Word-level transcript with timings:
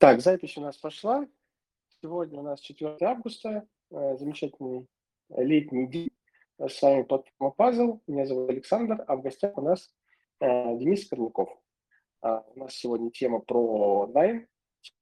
Так, 0.00 0.22
запись 0.22 0.56
у 0.56 0.62
нас 0.62 0.78
пошла. 0.78 1.28
Сегодня 2.00 2.40
у 2.40 2.42
нас 2.42 2.60
4 2.60 2.96
августа, 3.02 3.68
э, 3.90 4.16
замечательный 4.16 4.86
летний 5.28 5.86
день. 5.88 6.10
С 6.58 6.80
вами 6.80 7.02
платформа 7.02 7.54
Puzzle. 7.54 8.00
Меня 8.06 8.24
зовут 8.24 8.48
Александр, 8.48 9.04
а 9.06 9.16
в 9.16 9.20
гостях 9.20 9.58
у 9.58 9.60
нас 9.60 9.90
э, 10.40 10.46
Денис 10.78 11.06
Корняков. 11.06 11.50
А, 12.22 12.42
у 12.54 12.60
нас 12.60 12.76
сегодня 12.76 13.10
тема 13.10 13.40
про 13.40 14.06
найм, 14.14 14.48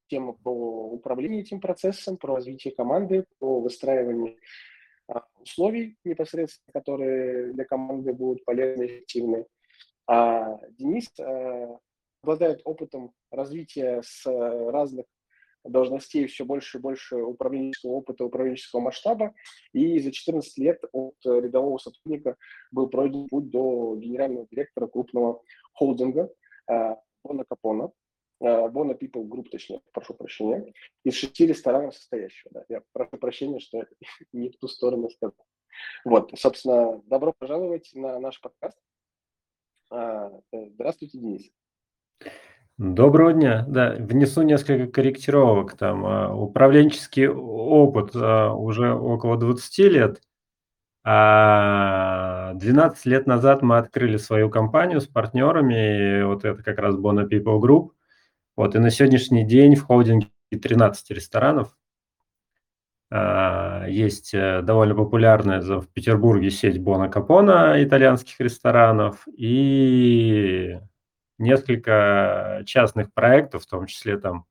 тема 0.08 0.32
про 0.32 0.50
управление 0.50 1.42
этим 1.42 1.60
процессом, 1.60 2.16
про 2.16 2.34
развитие 2.34 2.74
команды, 2.74 3.24
про 3.38 3.60
выстраивание 3.60 4.36
а, 5.06 5.22
условий 5.38 5.96
непосредственно, 6.02 6.72
которые 6.72 7.52
для 7.52 7.64
команды 7.64 8.12
будут 8.12 8.44
полезны 8.44 8.82
и 8.82 8.86
эффективны. 8.86 9.46
А 10.08 10.58
Денис 10.70 11.08
э, 12.18 12.22
обладает 12.22 12.60
опытом 12.64 13.12
развития 13.30 14.02
с 14.04 14.26
э, 14.26 14.70
разных 14.70 15.06
должностей 15.64 16.26
все 16.26 16.44
больше 16.44 16.78
и 16.78 16.80
больше 16.80 17.16
управленческого 17.16 17.92
опыта, 17.92 18.24
управленческого 18.24 18.80
масштаба. 18.80 19.34
И 19.72 19.98
за 19.98 20.12
14 20.12 20.58
лет 20.58 20.82
от 20.92 21.16
рядового 21.24 21.78
сотрудника 21.78 22.36
был 22.70 22.88
пройден 22.88 23.28
путь 23.28 23.50
до 23.50 23.96
генерального 23.96 24.46
директора 24.50 24.86
крупного 24.86 25.42
холдинга 25.72 26.30
э, 26.70 26.96
Бона 27.24 27.44
Капона, 27.44 27.90
э, 28.40 28.68
Бона 28.68 28.92
People 28.92 29.24
Group, 29.24 29.48
точнее, 29.50 29.80
прошу 29.92 30.14
прощения, 30.14 30.72
из 31.04 31.14
шести 31.14 31.46
ресторанов 31.46 31.94
состоящего. 31.94 32.50
Да. 32.52 32.64
Я 32.68 32.82
прошу 32.92 33.16
прощения, 33.18 33.60
что 33.60 33.84
не 34.32 34.50
в 34.50 34.58
ту 34.58 34.68
сторону 34.68 35.10
сказал. 35.10 35.34
Вот, 36.04 36.32
собственно, 36.36 37.00
добро 37.06 37.32
пожаловать 37.38 37.90
на 37.94 38.18
наш 38.18 38.40
подкаст. 38.40 38.78
Здравствуйте, 40.50 41.18
Денис. 41.18 41.50
Доброго 42.78 43.32
дня. 43.32 43.64
Да, 43.66 43.96
внесу 43.98 44.42
несколько 44.42 44.86
корректировок. 44.86 45.76
Там 45.76 46.06
а, 46.06 46.32
управленческий 46.32 47.26
опыт 47.26 48.12
а, 48.14 48.52
уже 48.52 48.94
около 48.94 49.36
20 49.36 49.78
лет, 49.92 50.22
а 51.02 52.52
12 52.54 53.06
лет 53.06 53.26
назад 53.26 53.62
мы 53.62 53.78
открыли 53.78 54.16
свою 54.16 54.48
компанию 54.48 55.00
с 55.00 55.08
партнерами, 55.08 56.22
вот 56.22 56.44
это 56.44 56.62
как 56.62 56.78
раз 56.78 56.94
Bona 56.94 57.28
People 57.28 57.60
Group. 57.60 57.90
Вот, 58.56 58.76
и 58.76 58.78
на 58.78 58.90
сегодняшний 58.90 59.44
день 59.44 59.74
в 59.74 59.84
холдинге 59.84 60.28
13 60.50 61.10
ресторанов. 61.10 61.76
А, 63.10 63.86
есть 63.88 64.34
э, 64.34 64.62
довольно 64.62 64.94
популярная 64.94 65.60
в 65.62 65.88
Петербурге 65.88 66.50
сеть 66.50 66.80
Бона 66.80 67.08
Капона 67.08 67.82
итальянских 67.82 68.38
ресторанов 68.38 69.26
и 69.36 70.78
несколько 71.38 72.62
частных 72.66 73.12
проектов, 73.12 73.64
в 73.64 73.68
том 73.68 73.86
числе 73.86 74.18
там 74.18 74.44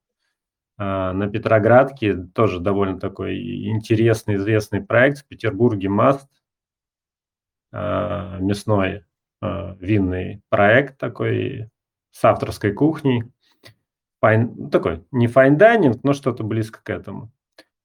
а, 0.77 1.13
на 1.13 1.27
Петроградке, 1.29 2.15
тоже 2.15 2.59
довольно 2.59 2.99
такой 2.99 3.67
интересный, 3.67 4.35
известный 4.35 4.81
проект 4.81 5.19
в 5.19 5.27
Петербурге 5.27 5.89
МАСТ, 5.89 6.29
а, 7.71 8.37
мясной 8.39 9.03
а, 9.41 9.75
винный 9.79 10.41
проект 10.49 10.97
такой 10.97 11.69
с 12.11 12.23
авторской 12.23 12.73
кухней. 12.73 13.23
Fine, 14.21 14.53
ну, 14.55 14.69
такой 14.69 15.05
не 15.11 15.27
fine-dining, 15.27 16.03
но 16.03 16.13
что-то 16.13 16.43
близко 16.43 16.79
к 16.83 16.89
этому. 16.89 17.31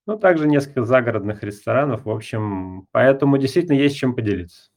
Ну, 0.06 0.18
также 0.18 0.48
несколько 0.48 0.84
загородных 0.84 1.42
ресторанов. 1.42 2.04
В 2.04 2.10
общем, 2.10 2.88
поэтому 2.90 3.38
действительно 3.38 3.76
есть 3.76 3.96
чем 3.96 4.14
поделиться. 4.14 4.71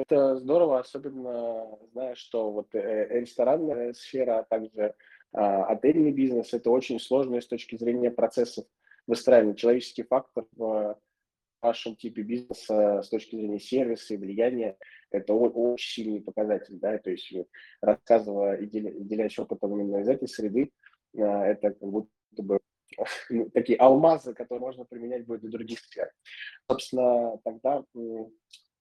Это 0.00 0.36
здорово, 0.36 0.80
особенно 0.80 1.78
зная, 1.92 2.14
что 2.14 2.50
вот 2.50 2.74
э, 2.74 3.20
ресторанная 3.20 3.92
сфера, 3.92 4.40
а 4.40 4.44
также 4.44 4.94
а, 5.32 5.64
отельный 5.66 6.12
бизнес– 6.12 6.52
это 6.52 6.70
очень 6.70 7.00
сложно 7.00 7.40
с 7.40 7.46
точки 7.46 7.76
зрения 7.76 8.10
процессов 8.10 8.66
выстраивания. 9.06 9.54
Человеческий 9.54 10.02
фактор 10.02 10.46
в 10.52 10.98
вашем 11.62 11.96
типе 11.96 12.22
бизнеса 12.22 13.02
с 13.02 13.08
точки 13.08 13.36
зрения 13.36 13.60
сервиса 13.60 14.14
и 14.14 14.18
влияния– 14.18 14.76
это 15.10 15.34
очень 15.34 16.04
сильный 16.04 16.20
показатель. 16.20 16.78
Да? 16.78 16.98
То 16.98 17.10
есть, 17.10 17.32
рассказывая 17.80 18.56
и 18.56 18.66
делясь 18.66 19.38
опытом 19.38 19.72
именно 19.72 19.98
из 19.98 20.08
этой 20.08 20.28
среды, 20.28 20.70
а, 21.16 21.46
это 21.46 21.70
как 21.70 21.88
будто 21.88 22.08
бы 22.42 22.58
ну, 23.30 23.50
такие 23.50 23.78
алмазы, 23.78 24.34
которые 24.34 24.60
можно 24.60 24.84
применять 24.84 25.26
будет 25.26 25.40
для 25.40 25.50
других 25.50 25.80
сфер. 25.80 26.10
Собственно, 26.70 27.38
тогда 27.44 27.84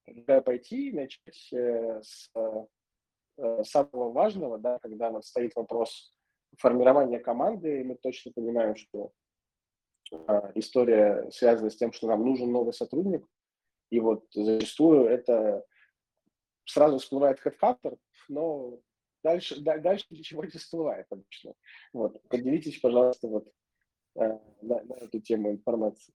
предлагаю 0.05 0.43
пойти 0.43 0.89
и 0.89 0.93
начать 0.93 1.53
э, 1.53 2.01
с 2.01 2.31
э, 2.35 3.63
самого 3.63 4.11
важного, 4.11 4.57
да, 4.57 4.79
когда 4.79 5.09
вот 5.09 5.25
стоит 5.25 5.55
вопрос 5.55 6.13
формирования 6.57 7.19
команды, 7.19 7.81
и 7.81 7.83
мы 7.83 7.95
точно 7.95 8.31
понимаем, 8.31 8.75
что 8.75 9.11
э, 10.11 10.51
история 10.55 11.29
связана 11.31 11.69
с 11.69 11.77
тем, 11.77 11.91
что 11.91 12.07
нам 12.07 12.25
нужен 12.25 12.51
новый 12.51 12.73
сотрудник, 12.73 13.25
и 13.89 13.99
вот 13.99 14.25
зачастую 14.33 15.05
это 15.07 15.65
сразу 16.65 16.99
всплывает 16.99 17.39
HeadHunter, 17.45 17.97
но 18.29 18.79
дальше, 19.23 19.61
да, 19.61 19.77
дальше 19.77 20.05
ничего 20.09 20.43
не 20.43 20.51
всплывает 20.51 21.07
обычно. 21.09 21.53
Вот. 21.93 22.21
Поделитесь, 22.29 22.79
пожалуйста, 22.79 23.27
вот 23.27 23.51
на, 24.15 24.39
на 24.61 24.95
эту 24.95 25.19
тему 25.19 25.51
информации. 25.51 26.13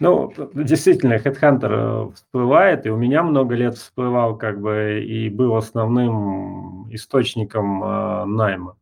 Ну, 0.00 0.32
действительно, 0.54 1.14
Headhunter 1.14 2.10
э, 2.10 2.14
всплывает, 2.14 2.86
и 2.86 2.90
у 2.90 2.96
меня 2.96 3.22
много 3.24 3.56
лет 3.56 3.76
всплывал, 3.76 4.38
как 4.38 4.60
бы, 4.60 5.02
и 5.04 5.28
был 5.28 5.56
основным 5.56 6.88
источником 6.94 7.82
э, 7.82 8.24
найма. 8.26 8.76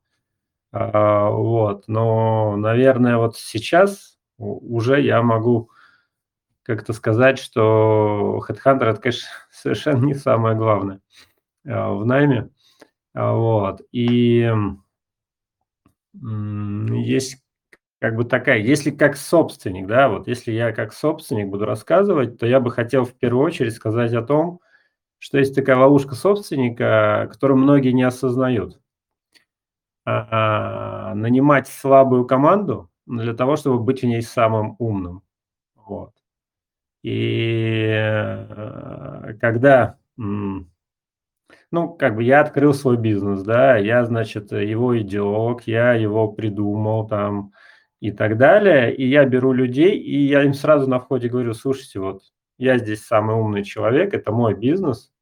А, 0.72 1.30
вот, 1.30 1.88
но, 1.88 2.56
наверное, 2.56 3.16
вот 3.16 3.36
сейчас 3.38 4.18
уже 4.36 5.00
я 5.00 5.22
могу 5.22 5.70
как-то 6.62 6.92
сказать, 6.92 7.38
что 7.38 8.42
Headhunter 8.46 8.84
это, 8.84 9.00
конечно, 9.00 9.28
совершенно 9.50 10.04
не 10.04 10.14
самое 10.14 10.54
главное 10.54 11.00
э, 11.64 11.88
в 11.90 12.04
найме. 12.04 12.50
А, 13.14 13.32
вот, 13.32 13.80
и 13.92 14.52
есть 16.12 17.45
как 17.98 18.16
бы 18.16 18.24
такая, 18.24 18.58
если 18.58 18.90
как 18.90 19.16
собственник, 19.16 19.86
да, 19.86 20.08
вот 20.08 20.28
если 20.28 20.52
я 20.52 20.72
как 20.72 20.92
собственник 20.92 21.48
буду 21.48 21.64
рассказывать, 21.64 22.38
то 22.38 22.46
я 22.46 22.60
бы 22.60 22.70
хотел 22.70 23.04
в 23.04 23.14
первую 23.14 23.44
очередь 23.44 23.74
сказать 23.74 24.12
о 24.12 24.22
том, 24.22 24.60
что 25.18 25.38
есть 25.38 25.54
такая 25.54 25.76
ловушка 25.76 26.14
собственника, 26.14 27.28
которую 27.30 27.58
многие 27.58 27.92
не 27.92 28.02
осознают. 28.02 28.80
А, 30.04 31.14
нанимать 31.14 31.66
слабую 31.66 32.26
команду 32.26 32.90
для 33.06 33.34
того, 33.34 33.56
чтобы 33.56 33.80
быть 33.80 34.02
в 34.02 34.06
ней 34.06 34.22
самым 34.22 34.76
умным. 34.78 35.22
Вот. 35.74 36.12
И 37.02 37.88
э, 37.88 39.34
когда, 39.40 39.98
ну, 40.16 40.68
как 41.98 42.16
бы 42.16 42.22
я 42.22 42.40
открыл 42.40 42.72
свой 42.72 42.96
бизнес, 42.96 43.42
да, 43.42 43.76
я, 43.76 44.04
значит, 44.04 44.52
его 44.52 44.98
идеолог, 45.00 45.62
я 45.66 45.94
его 45.94 46.30
придумал, 46.30 47.08
там, 47.08 47.52
и 48.00 48.12
так 48.12 48.36
далее. 48.36 48.94
И 48.94 49.06
я 49.06 49.24
беру 49.24 49.52
людей, 49.52 49.98
и 49.98 50.26
я 50.26 50.42
им 50.42 50.54
сразу 50.54 50.88
на 50.88 51.00
входе 51.00 51.28
говорю, 51.28 51.54
слушайте, 51.54 52.00
вот 52.00 52.22
я 52.58 52.78
здесь 52.78 53.04
самый 53.04 53.36
умный 53.36 53.64
человек, 53.64 54.14
это 54.14 54.32
мой 54.32 54.54
бизнес. 54.54 55.12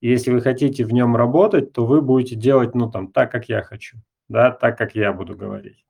И 0.00 0.08
если 0.08 0.30
вы 0.30 0.40
хотите 0.40 0.84
в 0.84 0.92
нем 0.92 1.16
работать, 1.16 1.72
то 1.72 1.86
вы 1.86 2.00
будете 2.02 2.36
делать, 2.36 2.74
ну, 2.74 2.90
там, 2.90 3.10
так, 3.10 3.32
как 3.32 3.48
я 3.48 3.62
хочу, 3.62 3.98
да, 4.28 4.50
так, 4.52 4.78
как 4.78 4.94
я 4.94 5.12
буду 5.12 5.36
говорить. 5.36 5.84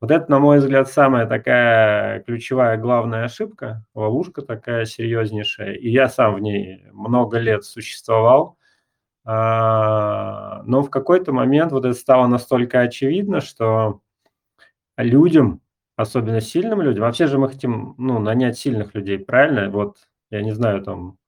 Вот 0.00 0.10
это, 0.10 0.30
на 0.30 0.38
мой 0.38 0.60
взгляд, 0.60 0.88
самая 0.88 1.26
такая 1.26 2.20
ключевая, 2.20 2.78
главная 2.78 3.24
ошибка, 3.24 3.84
ловушка 3.94 4.40
такая 4.40 4.86
серьезнейшая. 4.86 5.74
И 5.74 5.90
я 5.90 6.08
сам 6.08 6.36
в 6.36 6.40
ней 6.40 6.86
много 6.92 7.38
лет 7.38 7.64
существовал. 7.64 8.56
А, 9.24 10.62
но 10.64 10.82
в 10.82 10.88
какой-то 10.88 11.32
момент 11.32 11.72
вот 11.72 11.84
это 11.84 11.94
стало 11.94 12.26
настолько 12.28 12.80
очевидно, 12.80 13.42
что 13.42 14.00
людям, 15.02 15.60
особенно 15.96 16.40
сильным 16.40 16.80
людям, 16.80 17.02
вообще 17.02 17.26
же 17.26 17.38
мы 17.38 17.48
хотим, 17.48 17.94
ну, 17.98 18.18
нанять 18.18 18.58
сильных 18.58 18.94
людей, 18.94 19.18
правильно? 19.18 19.70
Вот, 19.70 19.98
я 20.30 20.42
не 20.42 20.52
знаю, 20.52 20.82
там, 20.82 21.18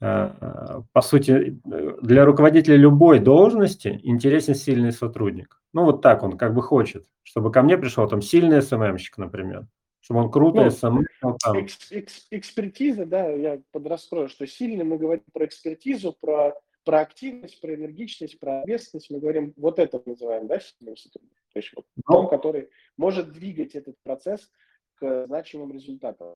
э, 0.00 0.82
по 0.92 1.00
сути, 1.00 1.60
для 1.64 2.24
руководителя 2.24 2.76
любой 2.76 3.18
должности 3.18 4.00
интересен 4.02 4.54
сильный 4.54 4.92
сотрудник. 4.92 5.60
Ну, 5.72 5.84
вот 5.84 6.02
так 6.02 6.22
он 6.22 6.36
как 6.36 6.54
бы 6.54 6.62
хочет, 6.62 7.06
чтобы 7.22 7.50
ко 7.50 7.62
мне 7.62 7.78
пришел 7.78 8.08
там 8.08 8.22
сильный 8.22 8.62
СММщик, 8.62 9.18
например, 9.18 9.66
чтобы 10.00 10.20
он 10.20 10.30
круто 10.30 10.64
ну, 10.64 10.70
SMM. 10.70 11.06
Там. 11.42 11.56
Экс, 11.56 11.90
экс, 11.90 12.26
экспертиза, 12.30 13.06
да, 13.06 13.28
я 13.28 13.60
подраскрою, 13.72 14.28
что 14.28 14.46
сильный 14.46 14.84
мы 14.84 14.98
говорим 14.98 15.24
про 15.32 15.46
экспертизу, 15.46 16.16
про 16.20 16.54
про 16.86 17.00
активность, 17.00 17.60
про 17.60 17.74
энергичность, 17.74 18.38
про 18.38 18.60
ответственность 18.60 19.10
мы 19.10 19.18
говорим, 19.18 19.52
вот 19.56 19.80
это 19.80 20.00
мы 20.06 20.12
называем, 20.12 20.46
да, 20.46 20.60
сильным 20.60 20.96
сотрудником. 20.96 21.36
То 21.56 21.60
есть 21.60 21.72
вот 21.74 21.86
ну. 22.06 22.28
который 22.28 22.68
может 22.98 23.32
двигать 23.32 23.74
этот 23.76 23.96
процесс 24.02 24.50
к 24.96 25.24
значимым 25.24 25.72
результатам. 25.72 26.34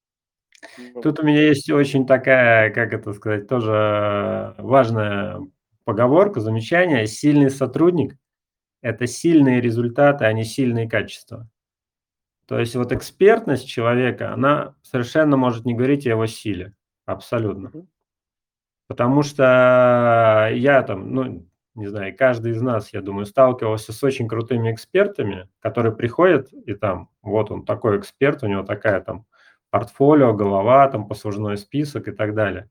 Тут 1.02 1.20
у 1.20 1.22
меня 1.22 1.42
есть 1.42 1.70
очень 1.70 2.06
такая, 2.06 2.70
как 2.70 2.94
это 2.94 3.12
сказать, 3.12 3.46
тоже 3.46 4.54
важная 4.56 5.46
поговорка, 5.84 6.40
замечание. 6.40 7.06
Сильный 7.06 7.50
сотрудник– 7.50 8.16
это 8.80 9.06
сильные 9.06 9.60
результаты, 9.60 10.24
а 10.24 10.32
не 10.32 10.44
сильные 10.44 10.88
качества. 10.88 11.46
То 12.46 12.58
есть 12.58 12.74
вот 12.74 12.90
экспертность 12.90 13.68
человека, 13.68 14.32
она 14.32 14.74
совершенно 14.80 15.36
может 15.36 15.66
не 15.66 15.74
говорить 15.74 16.06
о 16.06 16.10
его 16.10 16.24
силе. 16.24 16.72
Абсолютно. 17.04 17.70
Потому 18.86 19.22
что 19.22 20.48
я 20.50 20.82
там, 20.82 21.12
ну, 21.12 21.49
не 21.74 21.86
знаю, 21.86 22.16
каждый 22.16 22.52
из 22.52 22.60
нас, 22.62 22.92
я 22.92 23.00
думаю, 23.00 23.26
сталкивался 23.26 23.92
с 23.92 24.02
очень 24.02 24.28
крутыми 24.28 24.72
экспертами, 24.72 25.48
которые 25.60 25.94
приходят, 25.94 26.52
и 26.52 26.74
там, 26.74 27.08
вот 27.22 27.50
он 27.50 27.64
такой 27.64 27.98
эксперт, 27.98 28.42
у 28.42 28.46
него 28.46 28.62
такая 28.62 29.00
там 29.00 29.26
портфолио, 29.70 30.34
голова, 30.34 30.88
там 30.88 31.06
послужной 31.08 31.56
список 31.56 32.08
и 32.08 32.12
так 32.12 32.34
далее. 32.34 32.68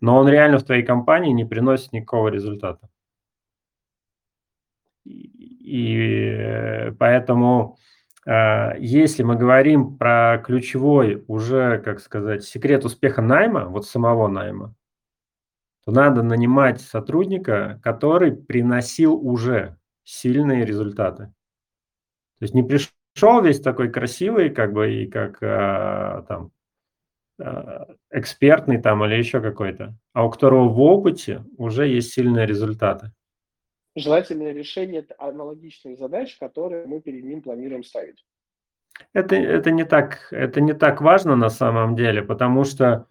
Но 0.00 0.18
он 0.18 0.28
реально 0.28 0.58
в 0.58 0.64
твоей 0.64 0.84
компании 0.84 1.32
не 1.32 1.44
приносит 1.44 1.92
никакого 1.92 2.28
результата. 2.28 2.88
И 5.04 6.92
поэтому, 6.98 7.76
э, 8.26 8.78
если 8.78 9.22
мы 9.22 9.36
говорим 9.36 9.96
про 9.96 10.42
ключевой 10.44 11.24
уже, 11.26 11.78
как 11.78 12.00
сказать, 12.00 12.44
секрет 12.44 12.84
успеха 12.84 13.22
найма, 13.22 13.66
вот 13.66 13.86
самого 13.86 14.28
найма, 14.28 14.74
то 15.84 15.92
надо 15.92 16.22
нанимать 16.22 16.80
сотрудника, 16.80 17.80
который 17.82 18.32
приносил 18.32 19.14
уже 19.14 19.78
сильные 20.04 20.64
результаты. 20.64 21.26
То 22.38 22.44
есть 22.44 22.54
не 22.54 22.62
пришел 22.62 23.42
весь 23.42 23.60
такой 23.60 23.90
красивый, 23.90 24.50
как 24.50 24.72
бы, 24.72 24.92
и 24.92 25.06
как 25.06 25.38
а, 25.42 26.22
там 26.28 26.52
а, 27.38 27.88
экспертный 28.10 28.80
там 28.80 29.04
или 29.04 29.16
еще 29.16 29.40
какой-то, 29.40 29.96
а 30.12 30.26
у 30.26 30.30
которого 30.30 30.68
в 30.68 30.80
опыте 30.80 31.44
уже 31.56 31.86
есть 31.86 32.12
сильные 32.12 32.46
результаты. 32.46 33.12
Желательное 33.96 34.52
решение 34.52 35.04
аналогичных 35.18 35.98
задач, 35.98 36.36
которые 36.38 36.86
мы 36.86 37.00
перед 37.00 37.24
ним 37.24 37.42
планируем 37.42 37.82
ставить. 37.82 38.24
Это, 39.12 39.34
это, 39.34 39.70
не 39.70 39.84
так, 39.84 40.28
это 40.30 40.60
не 40.60 40.74
так 40.74 41.00
важно 41.00 41.34
на 41.34 41.50
самом 41.50 41.96
деле, 41.96 42.22
потому 42.22 42.64
что 42.64 43.06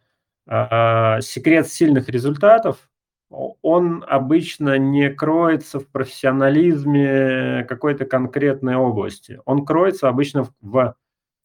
секрет 0.50 1.68
сильных 1.68 2.10
результатов, 2.10 2.90
он 3.30 4.04
обычно 4.08 4.78
не 4.78 5.10
кроется 5.10 5.80
в 5.80 5.88
профессионализме 5.88 7.64
какой-то 7.70 8.06
конкретной 8.06 8.76
области. 8.76 9.40
Он 9.46 9.66
кроется 9.66 10.10
обычно 10.10 10.48
в 10.62 10.96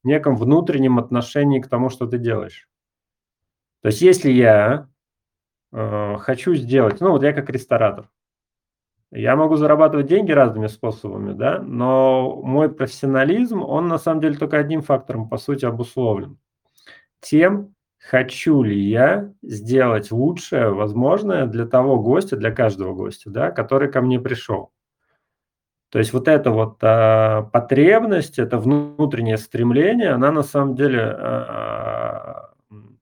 неком 0.03 0.37
внутреннем 0.37 0.99
отношении 0.99 1.61
к 1.61 1.69
тому, 1.69 1.91
что 1.91 2.06
ты 2.06 2.19
делаешь. 2.19 2.69
То 3.83 3.89
есть 3.89 4.01
если 4.01 4.31
я 4.31 4.89
э, 5.73 6.17
хочу 6.19 6.55
сделать, 6.55 7.01
ну 7.01 7.11
вот 7.11 7.23
я 7.23 7.33
как 7.35 7.51
ресторатор, 7.51 8.09
я 9.11 9.37
могу 9.37 9.56
зарабатывать 9.56 10.06
деньги 10.06 10.33
разными 10.33 10.67
способами, 10.67 11.35
да, 11.35 11.61
но 11.61 12.41
мой 12.43 12.73
профессионализм, 12.73 13.62
он 13.62 13.89
на 13.89 13.99
самом 13.99 14.21
деле 14.23 14.37
только 14.37 14.59
одним 14.59 14.83
фактором, 14.83 15.29
по 15.29 15.37
сути, 15.37 15.67
обусловлен. 15.67 16.39
Тем, 17.21 17.74
хочу 18.09 18.62
ли 18.62 18.79
я 18.79 19.33
сделать 19.43 20.11
лучшее 20.11 20.71
возможное 20.71 21.47
для 21.47 21.67
того 21.67 21.99
гостя, 21.99 22.37
для 22.37 22.51
каждого 22.51 22.95
гостя, 22.95 23.31
да, 23.31 23.51
который 23.51 23.91
ко 23.91 24.03
мне 24.03 24.21
пришел. 24.21 24.73
То 25.91 25.99
есть 25.99 26.12
вот 26.12 26.29
эта 26.29 26.51
вот 26.51 26.79
а, 26.83 27.43
потребность, 27.53 28.39
это 28.39 28.59
внутреннее 28.59 29.39
стремление, 29.39 30.11
она 30.11 30.33
на 30.33 30.43
самом 30.43 30.75
деле, 30.75 31.01
а, 31.03 32.51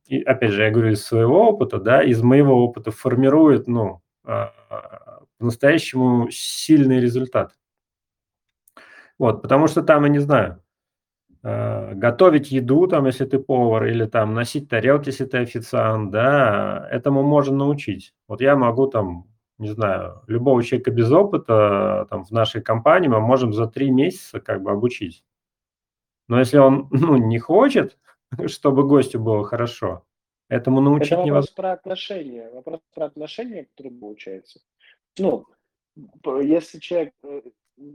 и, 0.07 0.21
опять 0.23 0.53
же, 0.53 0.63
я 0.63 0.71
говорю 0.71 0.93
из 0.93 1.05
своего 1.05 1.49
опыта, 1.49 1.79
да, 1.79 2.03
из 2.03 2.23
моего 2.23 2.63
опыта 2.63 2.91
формирует, 2.91 3.67
ну, 3.67 4.03
а, 4.25 4.53
по-настоящему 5.39 6.29
сильный 6.31 7.01
результат. 7.01 7.53
Вот, 9.19 9.43
потому 9.43 9.67
что 9.67 9.83
там, 9.83 10.05
я 10.05 10.11
не 10.11 10.19
знаю, 10.19 10.62
готовить 11.43 12.53
еду, 12.53 12.87
там, 12.87 13.07
если 13.07 13.25
ты 13.25 13.41
повар, 13.41 13.87
или 13.87 14.07
там 14.07 14.33
носить 14.33 14.69
тарелки, 14.69 15.09
если 15.09 15.25
ты 15.25 15.39
официант, 15.39 16.13
да, 16.13 16.89
этому 16.91 17.23
можно 17.25 17.57
научить. 17.57 18.15
Вот 18.29 18.41
я 18.41 18.55
могу 18.55 18.87
там, 18.87 19.27
не 19.59 19.69
знаю, 19.69 20.23
любого 20.29 20.63
человека 20.63 20.93
без 20.93 21.11
опыта 21.11 22.07
там 22.11 22.25
в 22.25 22.31
нашей 22.31 22.63
компании 22.63 23.09
мы 23.09 23.21
можем 23.21 23.53
за 23.53 23.67
три 23.67 23.91
месяца 23.91 24.41
как 24.41 24.63
бы 24.63 24.71
обучить. 24.71 25.25
Но 26.29 26.39
если 26.39 26.59
он 26.59 26.89
ну, 26.93 27.17
не 27.17 27.39
хочет, 27.39 27.99
чтобы 28.47 28.87
гостю 28.87 29.19
было 29.21 29.45
хорошо, 29.45 30.05
этому 30.49 30.81
научить 30.81 31.13
Это 31.13 31.17
вопрос 31.17 31.27
невозможно. 31.27 31.57
про 31.57 31.73
отношения, 31.73 32.51
вопрос 32.51 32.81
про 32.95 33.07
отношения, 33.07 33.65
которые 33.65 33.99
получается. 33.99 34.61
Ну, 35.19 35.47
если 36.41 36.79
человек 36.79 37.15
э, 37.23 37.43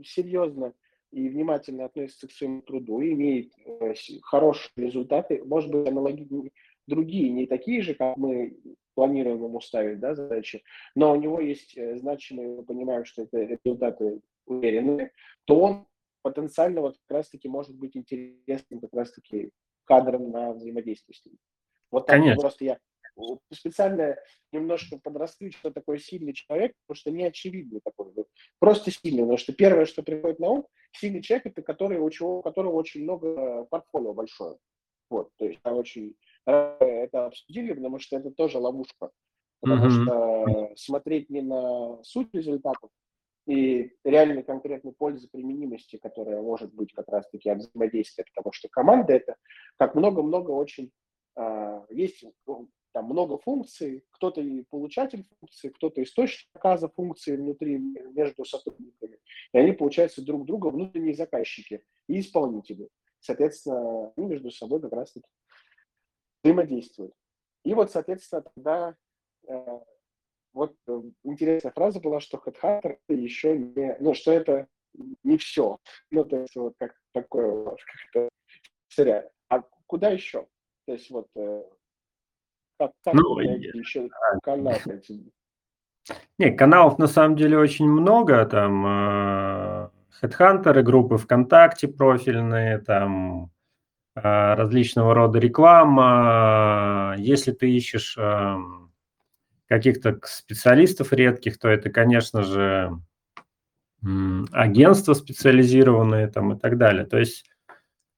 серьезно 0.04 0.72
и 1.10 1.28
внимательно 1.28 1.84
относится 1.86 2.28
к 2.28 2.32
своему 2.32 2.62
труду, 2.62 3.00
и 3.00 3.12
имеет 3.12 3.52
э, 3.64 3.94
хорошие 4.22 4.70
результаты, 4.76 5.42
может 5.44 5.70
быть, 5.70 5.88
аналогичные 5.88 6.50
другие, 6.86 7.30
не 7.30 7.46
такие 7.46 7.82
же, 7.82 7.94
как 7.94 8.16
мы 8.16 8.56
планируем 8.94 9.44
ему 9.44 9.60
ставить 9.60 10.00
да, 10.00 10.14
задачи, 10.14 10.62
но 10.94 11.12
у 11.12 11.16
него 11.16 11.40
есть 11.40 11.76
э, 11.76 11.98
значимые, 11.98 12.48
мы 12.56 12.64
понимаем, 12.64 13.04
что 13.04 13.22
это 13.22 13.38
результаты 13.38 14.20
уверенные, 14.46 15.12
то 15.44 15.60
он 15.60 15.86
потенциально 16.22 16.80
вот 16.80 16.96
как 17.06 17.18
раз-таки 17.18 17.48
может 17.48 17.76
быть 17.76 17.96
интересным 17.96 18.80
как 18.80 18.92
раз-таки 18.92 19.50
кадром 19.84 20.30
на 20.30 20.52
взаимодействие 20.52 21.16
с 21.16 21.24
ним. 21.24 21.36
Вот 21.90 22.06
так 22.06 22.16
Конечно. 22.16 22.40
просто 22.40 22.64
я 22.64 22.78
специально 23.52 24.16
немножко 24.52 24.98
подрасту, 24.98 25.50
что 25.52 25.70
такое 25.70 25.98
сильный 25.98 26.32
человек, 26.32 26.72
потому 26.86 26.96
что 26.96 27.10
не 27.10 27.24
очевидно 27.24 27.80
такой. 27.84 28.12
Просто 28.58 28.90
сильный, 28.90 29.22
потому 29.22 29.38
что 29.38 29.52
первое, 29.52 29.86
что 29.86 30.02
приходит 30.02 30.38
на 30.38 30.48
ум, 30.48 30.66
сильный 30.92 31.22
человек, 31.22 31.46
это 31.46 31.62
который, 31.62 31.98
у, 31.98 32.10
чего, 32.10 32.38
у 32.38 32.42
которого 32.42 32.72
очень 32.72 33.02
много 33.02 33.64
портфолио 33.64 34.14
большое. 34.14 34.56
Вот, 35.10 35.30
то 35.36 35.46
есть 35.46 35.60
очень 35.64 36.16
это 36.44 37.26
обсудили, 37.26 37.72
потому 37.72 37.98
что 37.98 38.16
это 38.16 38.30
тоже 38.30 38.58
ловушка. 38.58 39.10
Потому 39.60 39.86
mm-hmm. 39.86 40.02
что 40.02 40.72
смотреть 40.76 41.30
не 41.30 41.42
на 41.42 42.02
суть 42.04 42.32
результатов 42.32 42.90
и 43.46 43.92
реальной 44.04 44.42
конкретной 44.42 44.92
пользы 44.92 45.28
применимости, 45.28 45.96
которая 45.96 46.40
может 46.40 46.72
быть 46.72 46.92
как 46.92 47.08
раз-таки 47.08 47.48
от 47.48 47.58
взаимодействия, 47.58 48.24
потому 48.34 48.52
что 48.52 48.68
команда 48.68 49.14
это 49.14 49.36
как 49.76 49.94
много-много 49.94 50.50
очень 50.50 50.92
а, 51.34 51.84
есть 51.90 52.24
ну, 52.46 52.68
там 52.98 53.06
много 53.06 53.38
функций, 53.38 54.04
кто-то 54.10 54.40
и 54.40 54.62
получатель 54.62 55.24
функции, 55.38 55.68
кто-то 55.68 56.02
источник 56.02 56.48
заказа 56.52 56.88
функции 56.88 57.36
внутри, 57.36 57.78
между 57.78 58.44
сотрудниками. 58.44 59.20
И 59.52 59.58
они, 59.58 59.72
получаются 59.72 60.20
друг 60.20 60.44
друга 60.44 60.66
внутренние 60.66 61.14
заказчики 61.14 61.84
и 62.08 62.18
исполнители. 62.18 62.88
Соответственно, 63.20 64.12
они 64.16 64.26
между 64.26 64.50
собой 64.50 64.80
как 64.80 64.92
раз-таки 64.92 65.28
взаимодействуют. 66.42 67.14
И 67.64 67.72
вот, 67.72 67.92
соответственно, 67.92 68.42
тогда 68.42 68.96
э, 69.46 69.80
вот 70.52 70.74
э, 70.88 71.02
интересная 71.22 71.72
фраза 71.72 72.00
была, 72.00 72.18
что 72.18 72.42
Headhunter 72.44 72.98
еще 73.08 73.56
не, 73.56 73.96
ну, 74.00 74.12
что 74.14 74.32
это 74.32 74.66
не 75.22 75.36
все. 75.38 75.78
Ну, 76.10 76.24
то 76.24 76.40
есть 76.40 76.56
вот 76.56 76.74
как 76.78 76.96
такое 77.12 77.46
вас 77.46 77.78
как-то 77.84 78.28
А 79.50 79.62
куда 79.86 80.10
еще? 80.10 80.48
То 80.86 80.92
есть 80.94 81.10
вот 81.10 81.28
э, 81.36 81.62
как, 82.78 82.92
как 83.04 83.14
ну, 83.14 83.38
еще 83.40 84.08
каналы 84.42 84.78
Не, 86.38 86.50
каналов 86.52 86.98
на 86.98 87.08
самом 87.08 87.36
деле 87.36 87.58
очень 87.58 87.88
много, 87.88 88.44
там 88.46 88.86
э, 88.86 89.88
Headhunter, 90.22 90.80
группы 90.82 91.16
ВКонтакте 91.16 91.88
профильные, 91.88 92.78
там 92.78 93.50
э, 94.14 94.20
различного 94.22 95.14
рода 95.14 95.38
реклама. 95.38 97.14
Если 97.18 97.52
ты 97.52 97.70
ищешь 97.70 98.16
э, 98.16 98.56
каких-то 99.66 100.20
специалистов 100.24 101.12
редких, 101.12 101.58
то 101.58 101.68
это, 101.68 101.90
конечно 101.90 102.42
же, 102.42 102.96
агентства 104.52 105.14
специализированные 105.14 106.28
там 106.28 106.52
и 106.52 106.58
так 106.58 106.78
далее. 106.78 107.04
То 107.04 107.18
есть 107.18 107.44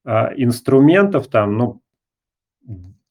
инструментов 0.04 1.28
там, 1.28 1.56
ну, 1.56 1.82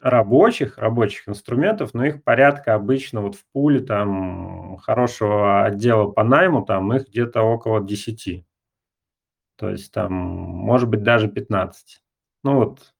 рабочих, 0.02 0.78
рабочих 0.78 1.28
инструментов, 1.30 1.94
но 1.94 2.06
их 2.06 2.24
порядка 2.24 2.76
обычно 2.76 3.22
вот 3.22 3.36
в 3.36 3.46
пуле 3.52 3.82
там 3.82 4.78
хорошего 4.78 5.64
отдела 5.66 6.10
по 6.12 6.24
найму, 6.24 6.64
там 6.66 6.94
их 6.94 7.08
где-то 7.10 7.42
около 7.42 7.82
10. 7.82 8.46
То 9.58 9.70
есть 9.70 9.92
там, 9.92 10.14
может 10.14 10.90
быть, 10.90 11.04
даже 11.04 11.28
15. 11.28 12.02
Ну 12.44 12.56
вот, 12.56 12.94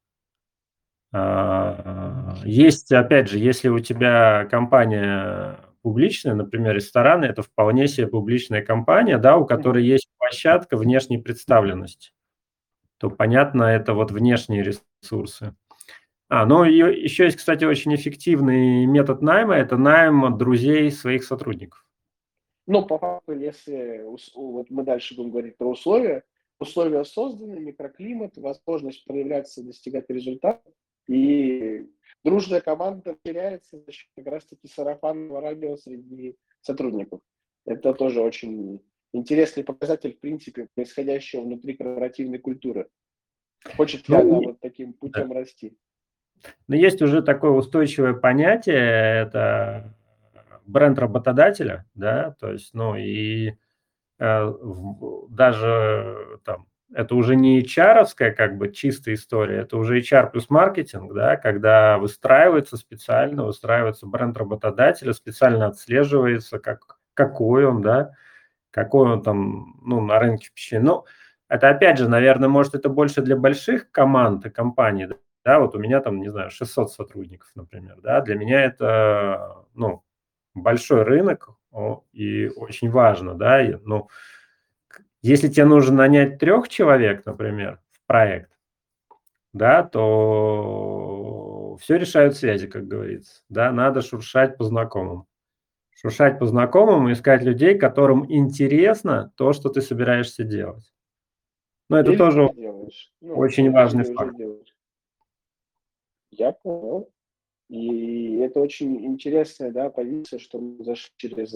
а, 1.12 2.36
есть, 2.46 2.92
опять 2.92 3.30
же, 3.30 3.40
если 3.40 3.70
у 3.70 3.80
тебя 3.80 4.46
компания 4.52 5.58
публичная, 5.82 6.36
например, 6.36 6.76
рестораны, 6.76 7.26
это 7.26 7.42
вполне 7.42 7.88
себе 7.88 8.08
публичная 8.08 8.62
компания, 8.64 9.18
да, 9.18 9.38
у 9.38 9.46
которой 9.46 9.84
есть 9.84 10.08
площадка 10.18 10.78
внешней 10.78 11.18
представленности, 11.18 12.12
то, 13.00 13.10
понятно, 13.10 13.64
это 13.64 13.94
вот 13.94 14.12
внешние 14.12 14.64
ресурсы. 14.64 15.56
А, 16.30 16.46
ну 16.46 16.64
и 16.64 16.76
еще 16.76 17.26
есть, 17.26 17.38
кстати, 17.38 17.66
очень 17.66 17.94
эффективный 17.96 18.86
метод 18.86 19.24
найма– 19.24 19.56
это 19.58 19.78
найм 19.78 20.38
друзей 20.38 20.92
своих 20.92 21.24
сотрудников. 21.24 21.84
Но 22.68 22.86
по 22.86 23.00
факту, 23.00 23.34
если 23.34 24.04
вот 24.36 24.70
мы 24.70 24.84
дальше 24.84 25.16
будем 25.16 25.32
говорить 25.32 25.58
про 25.58 25.72
условия, 25.72 26.24
условия 26.60 27.04
созданы, 27.04 27.60
микроклимат, 27.60 28.38
возможность 28.38 29.06
проявляться, 29.06 29.64
достигать 29.64 30.06
результатов, 30.10 30.72
и 31.08 31.90
дружная 32.24 32.62
команда 32.62 33.18
теряется 33.24 33.80
за 33.80 33.92
счет 33.92 34.08
как 34.16 34.28
раз-таки 34.28 34.68
сарафанного 34.68 35.42
радио 35.42 35.78
среди 35.78 36.38
сотрудников. 36.62 37.22
Это 37.66 37.96
тоже 37.96 38.22
очень 38.22 38.82
интересный 39.14 39.64
показатель, 39.64 40.14
в 40.14 40.20
принципе, 40.20 40.68
происходящего 40.76 41.42
внутри 41.42 41.74
корпоративной 41.74 42.38
культуры. 42.38 42.88
Хочет 43.76 44.08
ли 44.08 44.16
ну, 44.16 44.22
она 44.22 44.40
вот 44.52 44.60
таким 44.60 44.94
путем 44.94 45.30
да. 45.30 45.34
расти? 45.34 45.76
Но 46.68 46.76
есть 46.76 47.02
уже 47.02 47.22
такое 47.22 47.52
устойчивое 47.52 48.14
понятие, 48.14 49.22
это 49.22 49.94
бренд 50.66 51.00
работодателя, 51.00 51.86
да, 51.96 52.36
то 52.40 52.52
есть, 52.52 52.74
ну, 52.74 52.96
и 52.96 53.54
э, 54.20 54.54
даже 55.30 56.40
там, 56.44 56.68
это 56.94 57.16
уже 57.16 57.36
не 57.36 57.62
hr 57.62 58.06
как 58.16 58.58
бы 58.58 58.72
чистая 58.72 59.16
история, 59.16 59.60
это 59.60 59.78
уже 59.78 60.00
HR 60.00 60.32
плюс 60.32 60.50
маркетинг, 60.50 61.14
да, 61.14 61.36
когда 61.38 61.98
выстраивается 61.98 62.78
специально, 62.78 63.46
выстраивается 63.46 64.08
бренд 64.08 64.38
работодателя, 64.38 65.14
специально 65.14 65.68
отслеживается, 65.68 66.60
как, 66.60 67.00
какой 67.14 67.66
он, 67.66 67.82
да, 67.82 68.14
какой 68.72 69.12
он 69.12 69.24
там, 69.24 69.80
ну, 69.84 70.02
на 70.02 70.20
рынке 70.20 70.48
впечатление. 70.48 70.86
Ну, 70.86 71.06
это 71.48 71.70
опять 71.70 71.98
же, 71.98 72.08
наверное, 72.08 72.50
может, 72.50 72.76
это 72.76 72.90
больше 72.90 73.22
для 73.22 73.36
больших 73.36 73.92
команд 73.92 74.46
и 74.46 74.50
компаний, 74.50 75.08
да, 75.08 75.16
да, 75.44 75.60
вот 75.60 75.76
у 75.76 75.80
меня 75.80 76.02
там, 76.02 76.20
не 76.20 76.30
знаю, 76.30 76.50
600 76.52 76.92
сотрудников, 76.92 77.52
например, 77.56 78.00
да, 78.02 78.22
для 78.22 78.36
меня 78.36 78.64
это, 78.64 79.66
ну, 79.74 80.04
большой 80.54 81.04
рынок 81.04 81.50
и 82.12 82.48
очень 82.56 82.90
важно, 82.90 83.36
да, 83.36 83.62
и, 83.62 83.76
ну, 83.84 84.10
если 85.22 85.48
тебе 85.50 85.66
нужно 85.66 85.98
нанять 85.98 86.40
трех 86.40 86.70
человек, 86.70 87.26
например, 87.26 87.80
в 87.92 88.06
проект, 88.08 88.52
да, 89.54 89.84
то 89.84 91.78
все 91.82 91.98
решают 91.98 92.38
связи, 92.38 92.68
как 92.68 92.88
говорится, 92.88 93.42
да, 93.50 93.72
надо 93.72 94.02
шуршать 94.02 94.58
по 94.58 94.64
знакомым. 94.64 95.26
Шуршать 95.92 96.40
по 96.40 96.46
знакомым, 96.46 97.12
искать 97.12 97.44
людей, 97.44 97.78
которым 97.78 98.26
интересно 98.32 99.34
то, 99.36 99.52
что 99.52 99.68
ты 99.70 99.82
собираешься 99.82 100.46
делать. 100.46 100.94
Но 101.90 102.00
это 102.00 102.12
Или 102.12 102.18
тоже 102.18 102.50
ну, 103.22 103.36
очень 103.36 103.70
важный 103.72 104.06
факт. 104.06 104.36
Я 106.40 106.52
понял. 106.52 107.12
И 107.70 108.38
это 108.38 108.60
очень 108.60 109.06
интересная 109.06 109.72
да, 109.72 109.90
позиция, 109.90 110.40
что 110.40 110.60
мы 110.60 110.84
зашли 110.84 111.12
через 111.18 111.54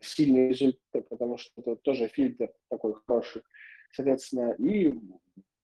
сильные 0.00 0.48
результаты, 0.48 1.02
потому 1.08 1.36
что 1.36 1.52
это 1.60 1.76
тоже 1.76 2.08
фильтр 2.08 2.50
такой 2.70 2.94
хороший. 3.06 3.42
Соответственно, 3.92 4.52
и 4.52 4.94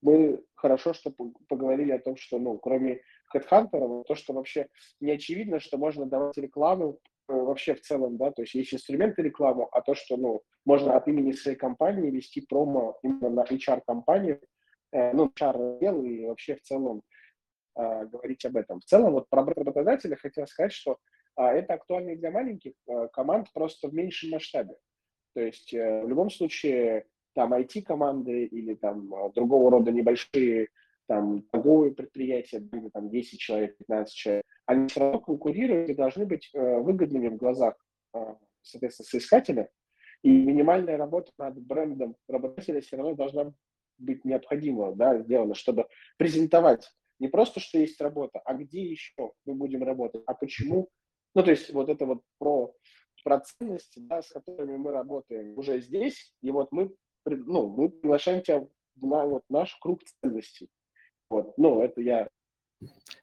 мы 0.02 0.44
хорошо, 0.54 0.92
что 0.92 1.14
поговорили 1.48 1.92
о 1.92 1.98
том, 1.98 2.16
что, 2.16 2.38
ну, 2.38 2.58
кроме 2.58 3.00
HeadHunter, 3.34 4.04
то, 4.04 4.14
что 4.14 4.34
вообще 4.34 4.68
не 5.00 5.12
очевидно, 5.12 5.60
что 5.60 5.78
можно 5.78 6.04
давать 6.04 6.36
рекламу 6.36 7.00
Э, 7.28 7.34
вообще 7.34 7.74
в 7.74 7.82
целом, 7.82 8.16
да, 8.16 8.30
то 8.30 8.42
есть 8.42 8.54
есть 8.54 8.72
инструменты 8.72 9.22
рекламы, 9.22 9.66
а 9.70 9.82
то, 9.82 9.94
что, 9.94 10.16
ну, 10.16 10.42
можно 10.64 10.96
от 10.96 11.06
имени 11.08 11.32
своей 11.32 11.58
компании 11.58 12.10
вести 12.10 12.40
промо 12.40 12.98
именно 13.02 13.28
на 13.28 13.44
HR-компанию, 13.44 14.40
э, 14.92 15.12
ну, 15.12 15.26
HR-отдел 15.28 16.02
и 16.02 16.24
вообще 16.24 16.56
в 16.56 16.62
целом 16.62 17.02
э, 17.78 18.06
говорить 18.06 18.44
об 18.44 18.56
этом. 18.56 18.80
В 18.80 18.84
целом, 18.84 19.12
вот 19.12 19.28
про 19.28 19.44
работодателя 19.44 20.16
хотел 20.16 20.46
сказать, 20.46 20.72
что 20.72 20.98
э, 21.36 21.42
это 21.42 21.74
актуально 21.74 22.10
и 22.10 22.16
для 22.16 22.30
маленьких 22.30 22.72
э, 22.86 23.08
команд 23.12 23.52
просто 23.54 23.88
в 23.88 23.94
меньшем 23.94 24.30
масштабе. 24.30 24.74
То 25.34 25.40
есть 25.40 25.72
э, 25.72 26.02
в 26.04 26.08
любом 26.08 26.30
случае 26.30 27.06
там 27.34 27.54
IT-команды 27.54 28.44
или 28.46 28.74
там 28.74 29.14
э, 29.14 29.32
другого 29.32 29.70
рода 29.70 29.92
небольшие 29.92 30.68
там 31.06 31.42
торговые 31.50 31.94
предприятия, 31.94 32.58
где 32.58 32.90
там 32.90 33.08
10 33.08 33.38
человек, 33.38 33.76
15 33.78 34.14
человек, 34.14 34.44
они 34.66 34.88
все 34.88 35.00
равно 35.00 35.20
конкурируют 35.20 35.88
и 35.88 35.94
должны 35.94 36.26
быть 36.26 36.50
э, 36.52 36.78
выгодными 36.78 37.28
в 37.28 37.36
глазах, 37.36 37.74
э, 38.14 38.34
соответственно, 38.62 39.06
соискателя. 39.06 39.70
И 40.22 40.30
минимальная 40.30 40.96
работа 40.96 41.32
над 41.38 41.58
брендом 41.58 42.16
работодателя 42.28 42.80
все 42.80 42.96
равно 42.96 43.14
должна 43.14 43.52
быть 43.96 44.24
необходима, 44.24 44.94
да, 44.94 45.18
сделана, 45.18 45.54
чтобы 45.54 45.86
презентовать 46.18 46.92
не 47.18 47.28
просто, 47.28 47.60
что 47.60 47.78
есть 47.78 48.00
работа, 48.00 48.40
а 48.44 48.54
где 48.54 48.82
еще 48.82 49.32
мы 49.44 49.54
будем 49.54 49.82
работать, 49.82 50.22
а 50.26 50.34
почему. 50.34 50.88
Ну, 51.34 51.42
то 51.42 51.50
есть 51.50 51.72
вот 51.72 51.88
это 51.88 52.06
вот 52.06 52.22
про, 52.38 52.74
про 53.24 53.40
ценности, 53.40 53.98
да, 53.98 54.22
с 54.22 54.28
которыми 54.30 54.76
мы 54.76 54.92
работаем 54.92 55.58
уже 55.58 55.80
здесь, 55.80 56.34
и 56.42 56.50
вот 56.50 56.72
мы, 56.72 56.94
ну, 57.26 57.68
мы 57.68 57.90
приглашаем 57.90 58.42
тебя 58.42 58.66
на 58.96 59.26
вот 59.26 59.42
наш 59.48 59.76
круг 59.76 60.00
ценностей. 60.04 60.68
Вот, 61.30 61.56
ну, 61.58 61.82
это 61.82 62.00
я 62.00 62.28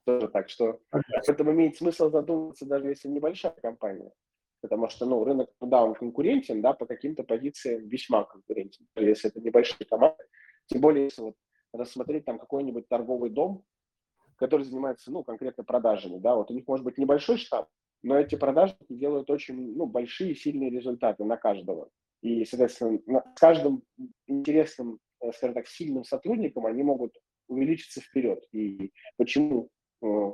тоже 0.05 0.27
так, 0.27 0.49
что 0.49 0.79
ага. 0.91 1.03
этом 1.27 1.51
имеет 1.51 1.77
смысл 1.77 2.09
задуматься, 2.09 2.65
даже 2.65 2.89
если 2.89 3.07
небольшая 3.07 3.53
компания. 3.53 4.11
Потому 4.61 4.89
что, 4.89 5.05
ну, 5.05 5.23
рынок, 5.23 5.49
да, 5.61 5.83
он 5.83 5.93
конкурентен, 5.93 6.61
да, 6.61 6.73
по 6.73 6.85
каким-то 6.85 7.23
позициям 7.23 7.87
весьма 7.87 8.23
конкурентен. 8.23 8.87
Если 8.95 9.29
это 9.29 9.39
небольшие 9.39 9.85
команды, 9.85 10.23
тем 10.65 10.81
более, 10.81 11.05
если 11.05 11.21
вот 11.21 11.35
рассмотреть 11.71 12.25
там 12.25 12.39
какой-нибудь 12.39 12.87
торговый 12.87 13.29
дом, 13.29 13.63
который 14.35 14.63
занимается, 14.63 15.11
ну, 15.11 15.23
конкретно 15.23 15.63
продажами, 15.63 16.17
да, 16.19 16.35
вот 16.35 16.51
у 16.51 16.53
них 16.53 16.67
может 16.67 16.85
быть 16.85 16.97
небольшой 16.97 17.37
штаб, 17.37 17.69
но 18.03 18.19
эти 18.19 18.35
продажи 18.35 18.75
делают 18.89 19.29
очень, 19.29 19.75
ну, 19.75 19.85
большие, 19.85 20.35
сильные 20.35 20.69
результаты 20.69 21.23
на 21.23 21.37
каждого. 21.37 21.89
И, 22.21 22.45
соответственно, 22.45 22.99
с 23.35 23.39
каждым 23.39 23.83
интересным, 24.27 24.99
э, 25.21 25.31
скажем 25.33 25.55
так, 25.55 25.67
сильным 25.67 26.03
сотрудником 26.03 26.65
они 26.65 26.83
могут 26.83 27.17
увеличиться 27.47 28.01
вперед. 28.01 28.43
И 28.51 28.91
почему 29.17 29.69
э, 30.01 30.31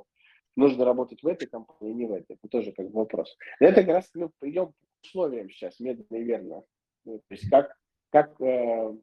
нужно 0.55 0.86
работать 0.86 1.24
в 1.24 1.27
этой 1.27 1.48
компании, 1.48 1.91
а 1.91 1.96
не 1.96 2.05
в 2.05 2.13
этой, 2.13 2.34
это 2.34 2.48
тоже 2.50 2.72
как 2.72 2.88
бы 2.88 3.00
вопрос. 3.00 3.36
Но 3.60 3.67
это 3.67 3.81
как 3.81 3.96
раз 3.96 4.10
мы 4.13 4.29
придем 4.39 4.67
к 4.67 4.75
условиям 5.03 5.50
сейчас, 5.50 5.79
медленно 5.79 6.17
и 6.17 6.24
верно. 6.24 6.63
Ну, 7.05 7.20
то 7.20 7.34
есть 7.34 7.50
как, 7.50 7.75
как 8.10 8.39
э, 8.41 8.96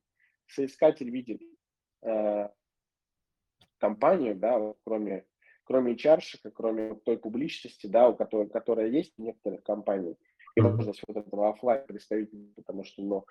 соискатель 0.46 1.10
видит 1.10 1.42
э, 2.02 2.48
компанию, 3.78 4.36
да, 4.36 4.58
вот, 4.58 4.78
кроме, 4.84 5.24
кроме 5.64 5.94
hr 5.94 6.20
кроме 6.54 6.94
той 6.96 7.18
публичности, 7.18 7.86
да, 7.86 8.08
у 8.08 8.16
которой, 8.16 8.48
которая 8.48 8.88
есть 8.88 9.14
в 9.16 9.22
некоторых 9.22 9.62
компаниях, 9.62 10.16
и 10.56 10.60
возможность 10.60 11.02
вот 11.06 11.16
этого 11.16 11.50
офлайн 11.50 11.86
представителя, 11.86 12.48
потому 12.56 12.84
что 12.84 13.02
ну, 13.02 13.24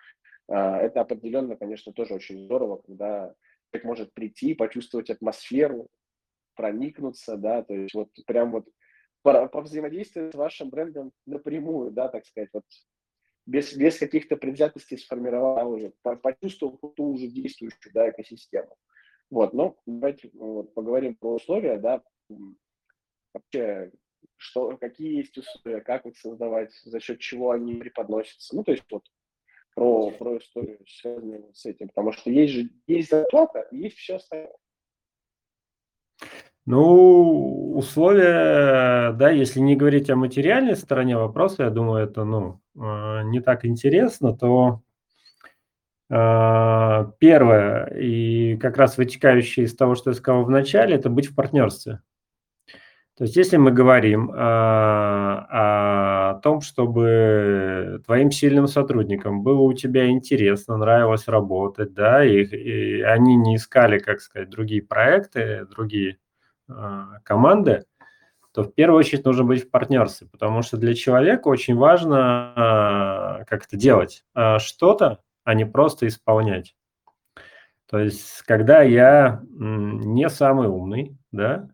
э, 0.47 0.53
это 0.55 1.01
определенно, 1.01 1.55
конечно, 1.55 1.93
тоже 1.93 2.13
очень 2.13 2.43
здорово, 2.45 2.77
когда 2.77 3.33
человек 3.71 3.85
может 3.85 4.13
прийти, 4.13 4.53
почувствовать 4.53 5.09
атмосферу, 5.09 5.87
проникнуться, 6.55 7.37
да, 7.37 7.63
то 7.63 7.73
есть 7.73 7.93
вот 7.93 8.09
прям 8.25 8.51
вот 8.51 8.67
взаимодействовать 9.23 10.33
с 10.33 10.37
вашим 10.37 10.69
брендом 10.69 11.11
напрямую, 11.25 11.91
да, 11.91 12.07
так 12.07 12.25
сказать, 12.25 12.49
вот 12.53 12.63
без, 13.45 13.73
без 13.75 13.97
каких-то 13.97 14.35
предвзятостей 14.37 14.97
сформировал 14.97 15.71
уже, 15.71 15.93
почувствовал 16.21 16.77
ту 16.95 17.13
уже 17.13 17.27
действующую, 17.27 17.93
да, 17.93 18.09
экосистему. 18.09 18.75
Вот, 19.29 19.53
ну, 19.53 19.77
давайте 19.85 20.29
вот, 20.33 20.73
поговорим 20.73 21.15
про 21.15 21.35
условия, 21.35 21.77
да, 21.77 22.01
вообще, 23.33 23.91
что, 24.37 24.77
какие 24.77 25.17
есть 25.17 25.37
условия, 25.37 25.81
как 25.81 26.05
их 26.05 26.17
создавать, 26.17 26.73
за 26.85 26.99
счет 26.99 27.19
чего 27.19 27.51
они 27.51 27.75
преподносятся. 27.75 28.55
Ну, 28.55 28.63
то 28.63 28.71
есть 28.71 28.85
вот 28.89 29.03
про, 29.75 30.11
про 30.11 30.37
историю, 30.37 30.79
связанную 30.87 31.53
с 31.53 31.65
этим, 31.65 31.89
потому 31.89 32.11
что 32.11 32.29
есть 32.31 32.53
же 32.53 32.69
есть 32.87 33.09
зарплата, 33.09 33.67
есть 33.71 33.97
все 33.97 34.15
остальное. 34.15 34.55
Ну, 36.65 37.77
условия, 37.77 39.13
да, 39.13 39.29
если 39.29 39.61
не 39.61 39.77
говорить 39.77 40.09
о 40.09 40.17
материальной 40.17 40.75
стороне 40.75 41.15
вопроса, 41.15 41.63
я 41.63 41.69
думаю, 41.69 42.03
это, 42.03 42.25
ну, 42.25 42.59
а, 42.77 43.23
не 43.23 43.39
так 43.39 43.65
интересно, 43.65 44.35
то 44.35 44.81
первое, 46.09 47.85
и 47.99 48.55
как 48.57 48.77
раз 48.77 48.97
вытекающее 48.97 49.65
из 49.65 49.75
того, 49.75 49.95
что 49.95 50.11
я 50.11 50.15
сказал 50.15 50.43
в 50.45 50.49
начале, 50.49 50.95
это 50.95 51.09
быть 51.09 51.27
в 51.27 51.35
партнерстве. 51.35 51.99
То 53.17 53.23
есть 53.23 53.35
если 53.35 53.57
мы 53.57 53.71
говорим 53.71 54.31
а, 54.31 55.47
о 56.35 56.39
том, 56.41 56.61
чтобы 56.61 57.99
твоим 58.05 58.29
сильным 58.29 58.67
сотрудникам 58.67 59.41
было 59.41 59.61
у 59.61 59.73
тебя 59.73 60.07
интересно, 60.07 60.77
нравилось 60.77 61.27
работать, 61.27 61.95
да, 61.95 62.23
и, 62.23 62.43
и 62.43 63.01
они 63.01 63.35
не 63.35 63.55
искали, 63.55 63.97
как 63.97 64.21
сказать, 64.21 64.51
другие 64.51 64.83
проекты, 64.83 65.65
другие 65.65 66.19
а, 66.69 67.19
команды, 67.23 67.85
то 68.53 68.63
в 68.63 68.71
первую 68.75 68.99
очередь 68.99 69.25
нужно 69.25 69.45
быть 69.45 69.63
в 69.63 69.71
партнерстве, 69.71 70.27
потому 70.31 70.61
что 70.61 70.77
для 70.77 70.93
человека 70.93 71.47
очень 71.47 71.75
важно 71.75 72.53
а, 72.55 73.43
как 73.45 73.65
это 73.65 73.77
делать 73.77 74.25
а, 74.35 74.59
что-то, 74.59 75.21
а 75.47 75.53
не 75.53 75.65
просто 75.65 76.07
исполнять. 76.07 76.75
То 77.89 77.99
есть, 77.99 78.41
когда 78.41 78.81
я 78.81 79.41
не 79.49 80.29
самый 80.29 80.67
умный, 80.67 81.17
да, 81.31 81.69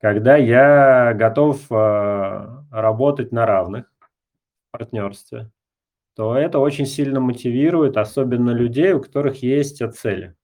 когда 0.00 0.36
я 0.36 1.12
готов 1.14 1.60
э, 1.72 2.46
работать 2.70 3.32
на 3.32 3.46
равных 3.46 3.92
в 4.68 4.78
партнерстве, 4.78 5.50
то 6.14 6.36
это 6.36 6.60
очень 6.60 6.86
сильно 6.86 7.18
мотивирует, 7.18 7.96
особенно 7.96 8.52
людей, 8.52 8.92
у 8.92 9.00
которых 9.02 9.42
есть 9.42 9.82
цели. 9.96 10.36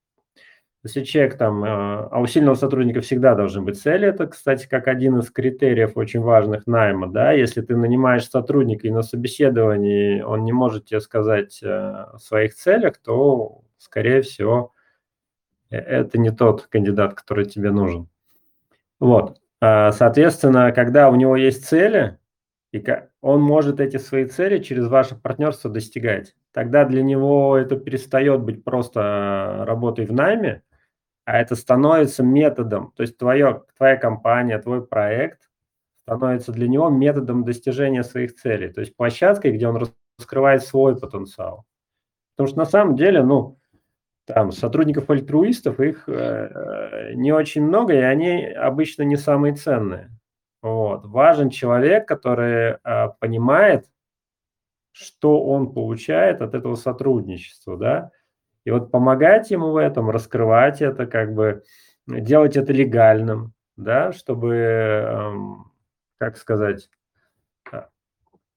Если 0.87 1.03
человек 1.03 1.37
там, 1.37 1.65
э, 1.65 1.69
а 1.69 2.21
у 2.21 2.27
сильного 2.27 2.55
сотрудника 2.55 3.01
всегда 3.01 3.35
должны 3.35 3.61
быть 3.61 3.77
цели, 3.77 4.07
это, 4.07 4.29
кстати, 4.29 4.69
как 4.69 4.87
один 4.87 5.19
из 5.19 5.33
критериев 5.33 5.97
очень 5.97 6.21
важных 6.21 6.69
найма, 6.69 7.09
да, 7.09 7.33
если 7.33 7.61
ты 7.61 7.77
нанимаешь 7.77 8.31
сотрудника 8.31 8.87
и 8.87 8.93
на 8.93 9.03
собеседовании 9.03 10.21
он 10.21 10.45
не 10.45 10.53
может 10.53 10.85
тебе 10.85 11.01
сказать 11.01 11.61
э, 11.61 11.67
о 11.67 12.19
своих 12.21 12.55
целях, 12.55 12.99
то, 12.99 13.63
скорее 13.79 14.23
всего, 14.23 14.75
э, 15.71 15.77
это 15.77 16.19
не 16.19 16.31
тот 16.31 16.69
кандидат, 16.69 17.15
который 17.15 17.47
тебе 17.47 17.73
нужен. 17.73 18.09
Вот, 19.01 19.41
а, 19.61 19.91
соответственно, 19.91 20.71
когда 20.71 21.11
у 21.11 21.17
него 21.17 21.35
есть 21.35 21.67
цели, 21.67 22.17
и 22.71 22.85
он 23.23 23.43
может 23.43 23.81
эти 23.81 23.97
свои 23.97 24.27
цели 24.27 24.63
через 24.63 24.87
ваше 24.87 25.17
партнерство 25.17 25.69
достигать, 25.69 26.37
тогда 26.53 26.85
для 26.85 27.03
него 27.03 27.57
это 27.57 27.75
перестает 27.75 28.43
быть 28.43 28.63
просто 28.63 29.65
работой 29.67 30.07
в 30.07 30.13
найме, 30.13 30.63
а 31.27 31.39
это 31.39 31.57
становится 31.57 32.23
методом, 32.23 32.93
то 32.97 33.03
есть 33.03 33.19
твое, 33.19 33.65
твоя 33.77 33.97
компания, 33.97 34.59
твой 34.59 34.87
проект 34.87 35.51
становится 36.05 36.53
для 36.53 36.69
него 36.69 36.89
методом 36.89 37.45
достижения 37.45 38.05
своих 38.05 38.37
целей, 38.37 38.73
то 38.73 38.81
есть 38.81 38.97
площадкой, 38.97 39.51
где 39.51 39.67
он 39.67 39.91
раскрывает 40.19 40.63
свой 40.63 40.99
потенциал. 40.99 41.67
Потому 42.37 42.49
что 42.49 42.59
на 42.59 42.65
самом 42.65 42.95
деле, 42.95 43.25
ну, 43.25 43.59
там 44.25 44.53
сотрудников-альтруистов, 44.53 45.81
их 45.81 46.09
э, 46.09 47.13
не 47.15 47.33
очень 47.33 47.65
много, 47.65 47.95
и 47.95 47.99
они 47.99 48.45
обычно 48.45 49.03
не 49.03 49.17
самые 49.17 49.55
ценные. 49.55 50.11
Вот. 50.63 51.07
Важен 51.07 51.51
человек, 51.51 52.07
который 52.07 52.77
э, 52.83 53.09
понимает, 53.19 53.87
что 54.93 55.45
он 55.45 55.73
получает 55.73 56.41
от 56.41 56.55
этого 56.55 56.77
сотрудничества, 56.77 57.77
да, 57.77 58.11
и 58.67 58.71
вот 58.73 58.91
помогать 58.91 59.53
ему 59.53 59.71
в 59.71 59.77
этом, 59.77 60.11
раскрывать 60.11 60.83
это, 60.83 61.07
как 61.07 61.35
бы 61.35 61.63
делать 62.09 62.57
это 62.57 62.73
легальным, 62.73 63.55
да, 63.77 64.13
чтобы, 64.13 64.55
эм, 64.55 65.73
как 66.19 66.37
сказать, 66.37 66.91
э, 67.73 67.83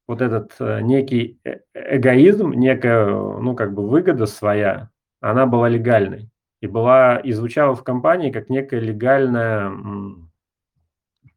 вот 0.07 0.21
этот 0.21 0.55
э, 0.59 0.81
некий 0.81 1.39
э, 1.43 1.59
эгоизм, 1.75 2.53
некая, 2.53 3.05
ну, 3.05 3.55
как 3.55 3.75
бы 3.75 3.87
выгода 3.87 4.25
своя, 4.25 4.89
она 5.21 5.45
была 5.45 5.69
легальной 5.69 6.31
и 6.59 6.65
была, 6.65 7.17
и 7.19 7.31
звучала 7.31 7.75
в 7.75 7.83
компании 7.83 8.31
как 8.31 8.49
некая 8.49 8.79
легальная, 8.79 9.71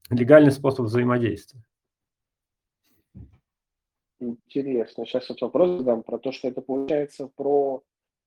легальный 0.08 0.50
способ 0.50 0.86
взаимодействия. 0.86 1.62
Интересно. 4.18 5.04
Сейчас 5.04 5.28
вот 5.28 5.42
вопрос 5.42 5.78
задам 5.78 6.02
про 6.02 6.16
то, 6.16 6.32
что 6.32 6.48
это 6.48 6.62
получается 6.62 7.28
про 7.36 7.82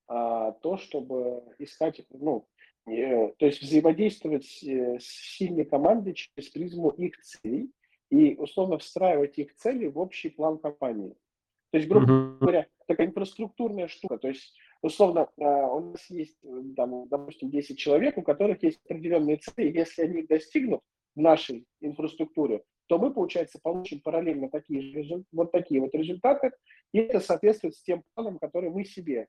а, 0.08 0.52
то, 0.54 0.78
чтобы 0.78 1.44
искать, 1.58 2.02
ну, 2.12 2.48
э, 2.88 3.32
то 3.38 3.46
есть 3.46 3.62
взаимодействовать 3.62 4.64
э, 4.64 5.00
с 5.00 5.38
сильной 5.38 5.66
командой 5.66 6.14
через 6.14 6.50
призму 6.50 6.90
их 6.90 7.18
целей 7.22 7.72
и 8.12 8.36
условно 8.36 8.78
встраивать 8.78 9.38
их 9.38 9.56
цели 9.56 9.88
в 9.88 9.98
общий 9.98 10.30
план 10.30 10.60
компании. 10.60 11.16
То 11.72 11.78
есть, 11.78 11.90
грубо 11.90 12.38
говоря, 12.40 12.68
такая 12.88 13.08
инфраструктурная 13.08 13.88
штука. 13.88 14.18
То 14.18 14.28
есть, 14.28 14.56
условно, 14.82 15.28
а, 15.40 15.68
у 15.74 15.92
нас 15.92 16.10
есть, 16.10 16.38
там, 16.76 17.08
допустим, 17.10 17.50
10 17.50 17.78
человек, 17.78 18.18
у 18.18 18.22
которых 18.22 18.62
есть 18.64 18.80
определенные 18.86 19.38
цели. 19.38 19.76
Если 19.76 20.04
они 20.04 20.22
их 20.22 20.28
достигнут 20.28 20.82
в 21.16 21.20
нашей 21.20 21.66
инфраструктуре, 21.82 22.64
то 22.88 23.00
мы, 23.00 23.14
получается, 23.14 23.60
получим 23.62 24.00
параллельно 24.02 24.50
такие 24.50 25.04
же, 25.04 25.24
вот 25.32 25.52
такие 25.52 25.82
вот 25.82 25.94
результаты, 25.94 26.52
и 26.92 27.00
это 27.00 27.20
соответствует 27.20 27.76
с 27.76 27.84
тем 27.84 28.04
планом, 28.14 28.38
который 28.40 28.70
мы 28.70 28.86
себе 28.86 29.28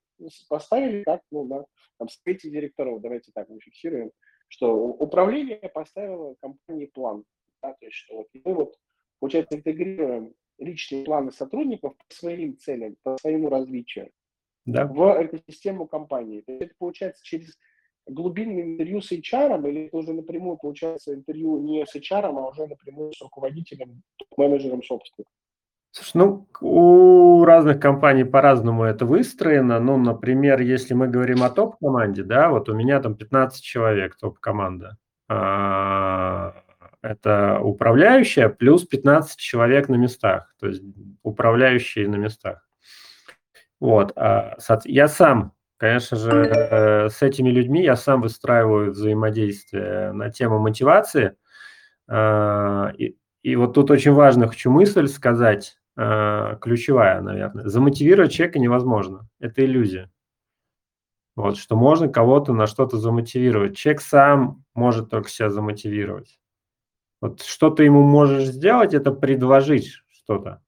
поставили, 0.49 1.03
как 1.03 1.23
ну, 1.31 1.45
на 1.45 1.65
там, 1.99 2.09
совете 2.09 2.51
директоров, 2.51 3.01
давайте 3.01 3.33
так 3.35 3.49
мы 3.49 3.61
фиксируем, 3.61 4.11
что 4.49 4.75
управление 4.75 5.71
поставило 5.73 6.35
компании 6.41 6.87
план, 6.87 7.25
да, 7.63 7.73
то 7.73 7.87
есть 7.87 7.97
что 7.97 8.17
вот 8.19 8.29
мы 8.33 8.55
вот, 8.55 8.77
получается, 9.21 9.57
интегрируем 9.57 10.35
личные 10.59 11.05
планы 11.05 11.33
сотрудников 11.33 11.97
по 11.97 12.15
своим 12.15 12.57
целям, 12.59 12.97
по 13.03 13.17
своему 13.19 13.49
развитию 13.49 14.11
да. 14.67 14.87
в 14.87 15.25
экосистему 15.25 15.87
компании. 15.87 16.43
То 16.43 16.53
есть 16.53 16.65
это 16.65 16.75
получается 16.79 17.25
через 17.25 17.59
глубинное 18.07 18.63
интервью 18.63 19.01
с 19.01 19.13
HR, 19.13 19.69
или 19.69 19.87
это 19.87 19.97
уже 19.97 20.13
напрямую 20.13 20.57
получается 20.57 21.15
интервью 21.15 21.59
не 21.59 21.85
с 21.85 21.95
HR, 21.95 22.27
а 22.27 22.49
уже 22.49 22.67
напрямую 22.67 23.13
с 23.13 23.21
руководителем, 23.21 24.03
менеджером 24.37 24.83
собственника? 24.83 25.31
Слушай, 25.91 26.17
ну, 26.17 26.47
у 26.61 27.45
разных 27.47 27.81
компаний 27.81 28.25
по-разному 28.25 28.85
это 28.85 29.07
выстроено. 29.07 29.81
Ну, 29.81 29.97
например, 29.97 30.61
если 30.61 30.93
мы 30.93 31.09
говорим 31.09 31.43
о 31.43 31.49
топ-команде, 31.49 32.23
да, 32.23 32.51
вот 32.51 32.69
у 32.69 32.75
меня 32.75 33.01
там 33.01 33.15
15 33.15 33.63
человек 33.63 34.15
топ-команда. 34.17 34.99
А, 35.29 36.55
это 37.01 37.61
управляющая 37.63 38.51
плюс 38.51 38.85
15 38.85 39.39
человек 39.39 39.89
на 39.89 39.95
местах, 39.95 40.55
то 40.61 40.67
есть 40.67 40.83
управляющие 41.23 42.07
на 42.09 42.17
местах. 42.17 42.69
Вот, 43.81 44.13
а, 44.17 44.57
я 44.85 45.09
сам 45.09 45.53
Конечно 45.79 46.17
же, 46.17 46.31
э, 46.31 47.09
с 47.11 47.21
этими 47.23 47.51
людьми 47.51 47.83
я 47.83 47.97
сам 47.97 48.23
выстраиваю 48.23 48.93
взаимодействие 48.93 50.13
на 50.13 50.31
тему 50.31 50.59
мотивации. 50.59 51.37
А, 52.09 52.93
и, 52.97 53.17
и 53.43 53.57
вот 53.57 53.75
тут 53.75 53.91
очень 53.91 54.13
важно, 54.13 54.49
хочу 54.49 54.71
мысль 54.71 55.07
сказать, 55.07 55.77
а, 55.97 56.57
ключевая, 56.57 57.21
наверное. 57.21 57.67
Замотивировать 57.67 58.33
человека 58.33 58.59
невозможно. 58.59 59.29
Это 59.39 59.65
иллюзия. 59.65 60.11
Вот, 61.35 61.59
что 61.59 61.77
можно 61.77 62.09
кого-то 62.09 62.55
на 62.55 62.67
что-то 62.67 62.97
замотивировать. 62.97 63.77
Человек 63.77 64.01
сам 64.01 64.65
может 64.75 65.11
только 65.11 65.29
себя 65.29 65.51
замотивировать. 65.51 66.41
Вот 67.21 67.43
что 67.43 67.69
ты 67.69 67.85
ему 67.85 68.03
можешь 68.03 68.47
сделать, 68.47 68.95
это 68.95 69.13
предложить 69.13 69.91
что-то. 70.09 70.63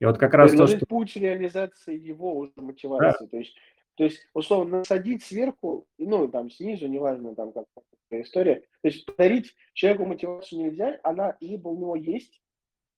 И 0.00 0.04
вот 0.04 0.18
как 0.18 0.34
раз 0.34 0.52
то, 0.52 0.66
что... 0.66 0.86
путь 0.86 1.16
реализации 1.16 1.96
его 1.96 2.36
уже 2.36 2.52
мотивации. 2.56 3.24
Да. 3.24 3.30
То 3.30 3.36
есть 3.36 3.56
то 3.98 4.04
есть, 4.04 4.28
условно, 4.32 4.78
насадить 4.78 5.24
сверху, 5.24 5.84
ну, 5.98 6.28
там, 6.28 6.50
снизу, 6.50 6.86
неважно, 6.86 7.34
там, 7.34 7.52
как 7.52 7.66
история. 8.12 8.60
То 8.80 8.88
есть, 8.88 9.04
подарить 9.04 9.56
человеку 9.74 10.04
мотивацию 10.04 10.62
нельзя, 10.62 11.00
она 11.02 11.36
либо 11.40 11.68
у 11.68 11.76
него 11.76 11.96
есть, 11.96 12.40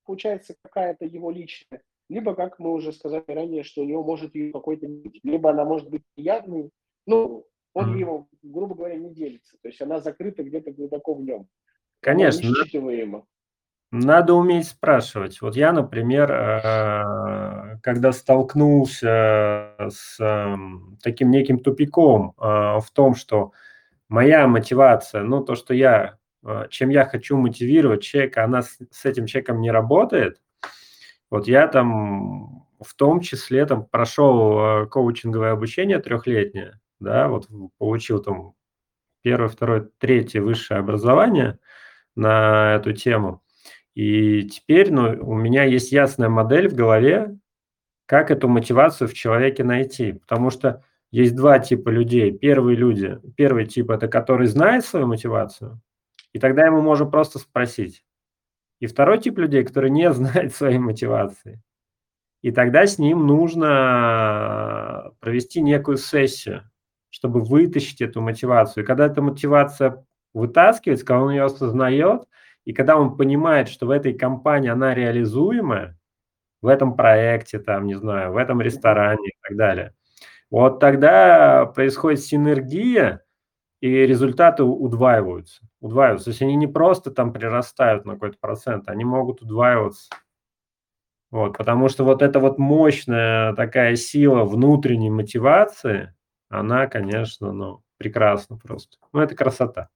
получается, 0.05 0.55
какая-то 0.63 1.07
его 1.07 1.31
личная, 1.31 1.83
либо, 2.11 2.35
как 2.35 2.59
мы 2.59 2.71
уже 2.73 2.93
сказали 2.93 3.25
ранее, 3.29 3.63
что 3.63 3.81
у 3.81 3.87
него 3.87 4.05
может 4.05 4.35
ее 4.35 4.53
какой-то 4.53 4.89
быть, 4.89 5.21
либо 5.23 5.51
она 5.51 5.65
может 5.65 5.89
быть 5.89 6.03
явной, 6.17 6.71
ну, 7.07 7.47
он 7.73 7.97
его, 7.97 8.29
грубо 8.43 8.75
говоря, 8.75 8.97
не 8.97 9.15
делится. 9.15 9.57
То 9.63 9.69
есть, 9.69 9.81
она 9.81 10.01
закрыта 10.01 10.43
где-то 10.43 10.71
глубоко 10.71 11.15
в 11.15 11.23
нем. 11.23 11.49
Конечно. 12.01 12.47
Она 12.47 13.27
надо 13.91 14.35
уметь 14.35 14.69
спрашивать. 14.69 15.41
Вот 15.41 15.57
я, 15.57 15.73
например, 15.73 16.31
э, 16.31 17.79
когда 17.83 18.13
столкнулся 18.13 19.75
с 19.79 20.17
эм, 20.21 20.99
таким 21.03 21.31
неким 21.31 21.59
тупиком 21.59 22.35
э, 22.39 22.43
в 22.43 22.87
том, 22.93 23.15
что 23.17 23.53
моя 24.09 24.47
мотивация, 24.47 25.23
ну, 25.23 25.43
то, 25.43 25.57
что 25.57 25.75
я, 25.75 26.19
э, 26.45 26.67
чем 26.71 26.91
я 26.91 27.05
хочу 27.05 27.37
мотивировать 27.37 28.03
человека, 28.03 28.45
она 28.45 28.63
с 28.63 29.05
этим 29.05 29.27
человеком 29.27 29.61
не 29.61 29.73
работает, 29.73 30.41
вот 31.31 31.49
я 31.49 31.67
там 31.67 32.67
в 32.81 32.95
том 32.95 33.21
числе 33.21 33.67
там 33.67 33.85
прошел 33.85 34.87
коучинговое 34.89 35.53
обучение 35.53 35.99
трехлетнее, 35.99 36.81
да, 37.01 37.29
вот 37.29 37.49
получил 37.79 38.23
там 38.23 38.55
первое, 39.23 39.49
второе, 39.49 39.89
третье 39.99 40.41
высшее 40.41 40.81
образование 40.81 41.59
на 42.15 42.75
эту 42.77 42.93
тему– 42.93 43.43
и 43.95 44.45
теперь 44.45 44.93
ну, 44.93 45.19
у 45.21 45.35
меня 45.35 45.65
есть 45.65 45.93
ясная 45.93 46.29
модель 46.29 46.69
в 46.69 46.75
голове, 46.75 47.37
как 48.07 48.31
эту 48.31 48.49
мотивацию 48.49 49.09
в 49.09 49.15
человеке 49.15 49.65
найти. 49.65 50.13
Потому 50.13 50.51
что 50.51 50.85
есть 51.11 51.35
два 51.35 51.59
типа 51.59 51.89
людей. 51.89 52.37
Первые 52.37 52.77
люди, 52.77 53.19
первый 53.37 53.67
тип– 53.67 53.91
это 53.93 54.09
который 54.09 54.47
знает 54.47 54.85
свою 54.85 55.07
мотивацию, 55.07 55.81
и 56.33 56.39
тогда 56.39 56.67
ему 56.67 56.81
можно 56.81 57.07
просто 57.07 57.39
спросить. 57.39 58.05
И 58.79 58.87
второй 58.87 59.19
тип 59.19 59.39
людей, 59.39 59.65
который 59.65 59.91
не 59.91 60.13
знает 60.13 60.55
своей 60.55 60.79
мотивации. 60.79 61.61
И 62.43 62.53
тогда 62.53 62.87
с 62.87 62.99
ним 62.99 63.27
нужно 63.27 65.13
провести 65.21 65.61
некую 65.61 65.99
сессию, 65.99 66.71
чтобы 67.11 67.41
вытащить 67.43 68.01
эту 68.01 68.23
мотивацию. 68.23 68.83
И 68.83 68.87
когда 68.87 69.07
эта 69.07 69.21
мотивация 69.21 70.07
вытаскивается, 70.33 71.05
когда 71.05 71.23
он 71.23 71.33
ее 71.33 71.43
осознает– 71.43 72.23
и 72.65 72.73
когда 72.73 72.97
он 72.97 73.17
понимает, 73.17 73.69
что 73.69 73.87
в 73.87 73.91
этой 73.91 74.13
компании 74.13 74.71
она 74.71 74.95
реализуемая, 74.95 75.99
в 76.63 76.67
этом 76.67 76.95
проекте, 76.95 77.59
там, 77.59 77.87
не 77.87 77.95
знаю, 77.95 78.33
в 78.33 78.37
этом 78.37 78.61
ресторане 78.61 79.29
и 79.29 79.37
так 79.43 79.57
далее, 79.57 79.95
вот 80.51 80.79
тогда 80.81 81.67
происходит 81.67 82.21
синергия, 82.21 83.25
и 83.81 83.89
результаты 83.89 84.63
удваиваются. 84.63 85.63
Удваиваются. 85.81 86.27
То 86.27 86.31
есть 86.31 86.43
они 86.43 86.55
не 86.57 86.67
просто 86.67 87.11
там 87.11 87.33
прирастают 87.33 88.05
на 88.05 88.15
какой-то 88.15 88.37
процент, 88.39 88.89
они 88.89 89.05
могут 89.05 89.41
удваиваться. 89.41 90.11
Вот, 91.31 91.57
потому 91.57 91.89
что 91.89 92.05
вот 92.05 92.23
эта 92.23 92.41
вот 92.41 92.59
мощная 92.59 93.55
такая 93.55 93.97
сила 93.97 94.45
внутренней 94.45 95.11
мотивации, 95.11 96.13
она, 96.49 96.89
конечно, 96.89 97.53
ну, 97.53 97.83
прекрасна 97.97 98.59
просто. 98.59 98.99
Ну, 99.13 99.21
это 99.21 99.37
красота. 99.37 99.89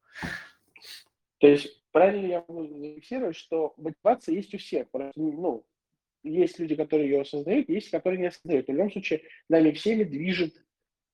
То 1.40 1.48
есть 1.48 1.83
правильно 1.94 2.26
я 2.26 2.44
могу 2.48 2.66
зафиксировать, 2.66 3.36
что 3.36 3.72
мотивация 3.76 4.34
есть 4.34 4.52
у 4.52 4.58
всех. 4.58 4.88
Ну, 5.14 5.64
есть 6.24 6.58
люди, 6.58 6.74
которые 6.74 7.08
ее 7.08 7.24
создают, 7.24 7.68
есть, 7.68 7.90
которые 7.90 8.20
не 8.20 8.32
создают. 8.32 8.66
В 8.66 8.72
любом 8.72 8.90
случае, 8.90 9.22
нами 9.48 9.70
всеми 9.70 10.02
движет 10.02 10.54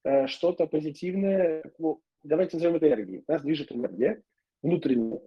э, 0.05 0.27
что-то 0.27 0.67
позитивное. 0.67 1.71
Ну, 1.79 2.01
давайте 2.23 2.57
назовем 2.57 2.77
это 2.77 2.89
энергией. 2.89 3.23
Нас 3.29 3.43
движет 3.43 3.71
энергия 3.73 4.23
внутренняя. 4.63 5.21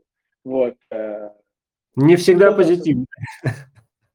Вот. 0.44 0.76
Э, 0.90 1.30
не 1.96 2.16
всегда 2.16 2.52
позитивно. 2.52 3.06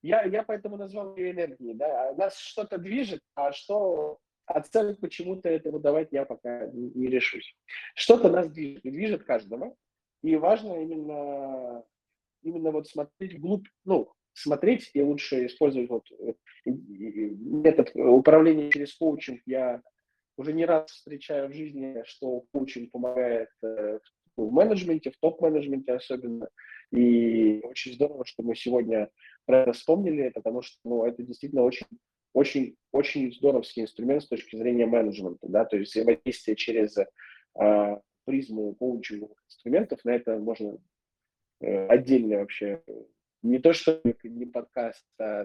Я, 0.03 0.24
я 0.24 0.42
поэтому 0.42 0.77
назвал 0.77 1.16
ее 1.16 1.31
энергией. 1.31 1.74
Да? 1.74 2.14
Нас 2.14 2.37
что-то 2.37 2.79
движет, 2.79 3.20
а 3.37 3.53
что 3.53 4.18
оценить 4.46 4.98
почему-то 4.98 5.48
этого 5.48 5.79
давать 5.79 6.09
я 6.11 6.24
пока 6.24 6.66
не, 6.66 6.90
не 6.90 7.07
решусь. 7.07 7.57
Что-то 7.94 8.29
нас 8.29 8.51
движет, 8.51 8.85
и 8.85 8.90
движет 8.90 9.22
каждого. 9.22 9.77
И 10.22 10.37
важно 10.37 10.83
именно, 10.83 11.85
именно 12.42 12.70
вот 12.70 12.88
смотреть 12.88 13.35
вглубь, 13.35 13.66
ну, 13.85 14.12
смотреть 14.33 14.90
и 14.94 15.02
лучше 15.02 15.46
использовать 15.46 15.88
вот 15.90 16.04
э, 16.11 16.35
метод 16.64 17.90
управления 17.94 18.70
через 18.70 18.94
коучинг. 18.94 19.40
Я 19.46 19.83
уже 20.37 20.52
не 20.52 20.64
раз 20.64 20.90
встречаю 20.90 21.48
в 21.48 21.54
жизни, 21.54 22.02
что 22.04 22.44
коучинг 22.52 22.90
помогает 22.90 23.50
э, 23.62 23.98
в 24.37 24.52
менеджменте, 24.52 25.11
в 25.11 25.18
топ-менеджменте 25.18 25.92
особенно. 25.92 26.48
И 26.92 27.61
очень 27.64 27.94
здорово, 27.94 28.24
что 28.24 28.42
мы 28.42 28.54
сегодня 28.54 29.11
про 29.44 29.62
это 29.62 29.72
вспомнили, 29.72 30.31
потому 30.31 30.62
что 30.62 30.76
ну, 30.85 31.04
это 31.04 31.22
действительно 31.22 31.62
очень, 31.62 31.87
очень, 32.33 32.76
очень 32.92 33.33
здоровский 33.33 33.83
инструмент 33.83 34.22
с 34.22 34.28
точки 34.28 34.57
зрения 34.57 34.87
менеджмента, 34.87 35.48
да, 35.48 35.64
то 35.64 35.76
есть 35.76 35.92
взаимодействие 35.92 36.57
через 36.57 36.96
э, 36.96 38.00
призму 38.28 38.74
коучинговых 38.74 39.42
инструментов, 39.46 40.04
на 40.04 40.10
это 40.10 40.38
можно 40.38 40.76
э, 41.60 41.86
отдельно 41.86 42.40
вообще, 42.40 42.82
не 43.42 43.58
то 43.58 43.72
что 43.72 44.00
не 44.22 44.44
подкаст, 44.44 45.06
а 45.18 45.40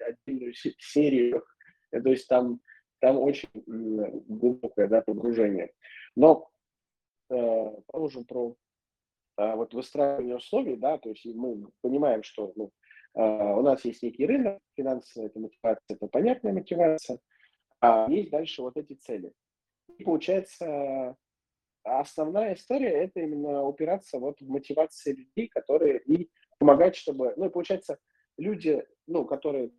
отдельную 0.00 0.54
серию, 0.54 1.44
то 1.92 2.08
есть 2.10 2.26
там, 2.26 2.60
там 2.98 3.18
очень 3.18 3.48
глубокое 3.54 4.88
да, 4.88 5.02
погружение. 5.02 5.70
Но 6.16 6.50
э, 7.30 7.70
продолжим 7.86 8.24
про 8.24 8.56
а, 9.36 9.54
вот 9.54 9.74
выстраивание 9.74 10.36
условий, 10.36 10.76
да, 10.76 10.98
то 10.98 11.10
есть 11.10 11.24
мы 11.26 11.68
понимаем, 11.82 12.22
что 12.22 12.52
ну, 12.56 12.72
а, 13.14 13.54
у 13.56 13.62
нас 13.62 13.84
есть 13.84 14.02
некий 14.02 14.26
рынок, 14.26 14.60
финансовая 14.74 15.28
это 15.28 15.38
мотивация, 15.38 15.96
это 15.96 16.06
понятная 16.08 16.52
мотивация, 16.52 17.18
а 17.80 18.10
есть 18.10 18.30
дальше 18.30 18.62
вот 18.62 18.76
эти 18.76 18.94
цели. 18.94 19.32
И 19.98 20.04
получается, 20.04 21.16
основная 21.86 22.54
история– 22.54 22.90
это 23.04 23.20
именно 23.20 23.62
упираться 23.64 24.18
вот 24.18 24.40
в 24.40 24.48
мотивации 24.48 25.12
людей, 25.12 25.48
которые 25.48 26.00
и 26.00 26.28
помогать, 26.58 26.96
чтобы, 26.96 27.34
ну 27.36 27.46
и 27.46 27.50
получается, 27.50 27.98
люди, 28.36 28.84
ну, 29.06 29.24
которые 29.24 29.70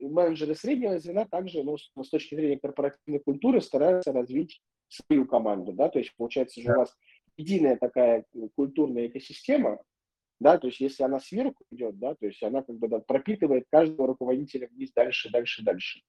менеджеры 0.00 0.54
среднего 0.54 0.98
звена 0.98 1.24
также, 1.24 1.62
ну, 1.62 1.76
с 1.78 2.08
точки 2.10 2.34
зрения 2.34 2.58
корпоративной 2.58 3.20
культуры 3.20 3.60
стараются 3.60 4.12
развить 4.12 4.60
свою 4.88 5.26
команду, 5.26 5.72
да, 5.72 5.88
то 5.88 5.98
есть 5.98 6.14
получается 6.16 6.60
же 6.60 6.70
у 6.70 6.76
вас 6.76 6.94
единая 7.36 7.76
такая 7.76 8.24
э, 8.34 8.48
культурная 8.54 9.06
экосистема, 9.06 9.82
да, 10.40 10.58
то 10.58 10.66
есть 10.66 10.80
если 10.80 11.02
она 11.02 11.20
сверху 11.20 11.64
идет, 11.70 11.98
да, 11.98 12.14
то 12.14 12.26
есть 12.26 12.42
она 12.42 12.62
как 12.62 12.76
бы 12.76 12.88
да, 12.88 13.00
пропитывает 13.00 13.66
каждого 13.70 14.08
руководителя 14.08 14.68
вниз 14.68 14.92
дальше, 14.94 15.30
дальше, 15.30 15.64
дальше. 15.64 16.00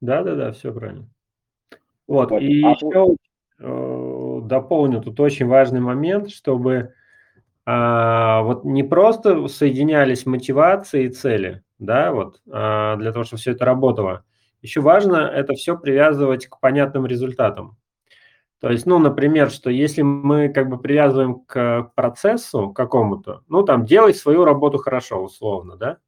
Да, 0.00 0.22
да, 0.22 0.34
да, 0.34 0.52
все 0.52 0.72
правильно. 0.72 1.08
Вот, 2.06 2.30
вот. 2.30 2.42
и 2.42 2.62
а 2.62 2.70
еще 2.70 3.16
дополню 4.46 5.00
тут 5.00 5.18
очень 5.20 5.46
важный 5.46 5.80
момент, 5.80 6.30
чтобы 6.30 6.94
а, 7.64 8.42
вот 8.42 8.64
не 8.64 8.84
просто 8.84 9.48
соединялись 9.48 10.24
мотивации 10.24 11.06
и 11.06 11.10
цели, 11.10 11.62
да, 11.78 12.12
вот, 12.12 12.40
а, 12.50 12.96
для 12.96 13.12
того, 13.12 13.24
чтобы 13.24 13.40
все 13.40 13.52
это 13.52 13.64
работало. 13.64 14.24
Еще 14.62 14.80
важно 14.80 15.16
это 15.16 15.54
все 15.54 15.76
привязывать 15.76 16.46
к 16.46 16.60
понятным 16.60 17.06
результатам. 17.06 17.76
То 18.60 18.70
есть, 18.70 18.86
ну, 18.86 18.98
например, 18.98 19.50
что 19.50 19.68
если 19.68 20.02
мы 20.02 20.48
как 20.48 20.68
бы 20.70 20.78
привязываем 20.78 21.40
к 21.40 21.92
процессу 21.94 22.70
какому-то, 22.70 23.42
ну, 23.48 23.62
там, 23.62 23.84
делать 23.84 24.16
свою 24.16 24.44
работу 24.44 24.78
хорошо, 24.78 25.22
условно, 25.22 25.76
да, 25.76 25.98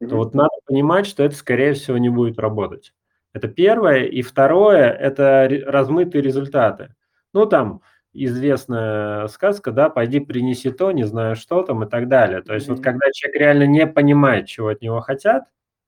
mm-hmm. 0.00 0.08
то 0.08 0.16
вот 0.16 0.34
надо 0.34 0.50
понимать, 0.66 1.06
что 1.06 1.22
это, 1.22 1.34
скорее 1.34 1.72
всего, 1.72 1.96
не 1.96 2.10
будет 2.10 2.38
работать. 2.38 2.92
Это 3.32 3.48
первое. 3.48 4.04
И 4.04 4.20
второе– 4.22 4.90
это 4.90 5.48
размытые 5.66 6.22
результаты. 6.22 6.94
Ну, 7.32 7.46
там, 7.46 7.80
известная 8.12 9.26
сказка, 9.28 9.72
да, 9.72 9.88
пойди 9.88 10.20
принеси 10.20 10.70
то, 10.70 10.92
не 10.92 11.04
знаю 11.04 11.36
что 11.36 11.62
там 11.62 11.84
и 11.84 11.88
так 11.88 12.08
далее. 12.08 12.42
То 12.42 12.54
есть 12.54 12.68
mm-hmm. 12.68 12.74
вот 12.74 12.82
когда 12.82 13.06
человек 13.12 13.40
реально 13.40 13.66
не 13.66 13.86
понимает, 13.86 14.46
чего 14.46 14.68
от 14.68 14.82
него 14.82 15.00
хотят, 15.00 15.44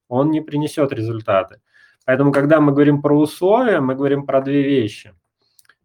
он 0.09 0.30
не 0.30 0.40
принесет 0.40 0.92
результаты. 0.92 1.61
Поэтому, 2.07 2.33
когда 2.33 2.61
мы 2.61 2.72
говорим 2.72 3.02
про 3.02 3.18
условия, 3.18 3.80
мы 3.80 3.94
говорим 3.94 4.26
про 4.26 4.40
две 4.40 4.62
вещи– 4.62 5.12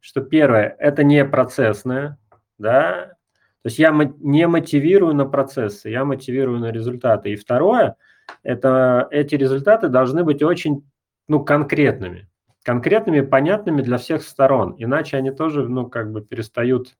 что 0.01 0.21
первое, 0.21 0.75
это 0.79 1.03
не 1.03 1.23
процессное, 1.25 2.17
да, 2.57 3.13
то 3.61 3.67
есть 3.67 3.79
я 3.79 3.91
не 3.91 4.47
мотивирую 4.47 5.13
на 5.13 5.25
процессы, 5.25 5.89
я 5.89 6.05
мотивирую 6.05 6.59
на 6.59 6.71
результаты. 6.71 7.33
И 7.33 7.35
второе, 7.35 7.95
это 8.41 9.07
эти 9.11 9.35
результаты 9.35 9.89
должны 9.89 10.23
быть 10.23 10.41
очень, 10.41 10.89
ну, 11.27 11.43
конкретными, 11.43 12.28
конкретными, 12.63 13.21
понятными 13.21 13.81
для 13.81 13.97
всех 13.97 14.23
сторон, 14.23 14.75
иначе 14.77 15.17
они 15.17 15.31
тоже, 15.31 15.67
ну, 15.67 15.89
как 15.89 16.11
бы 16.11 16.21
перестают 16.21 16.97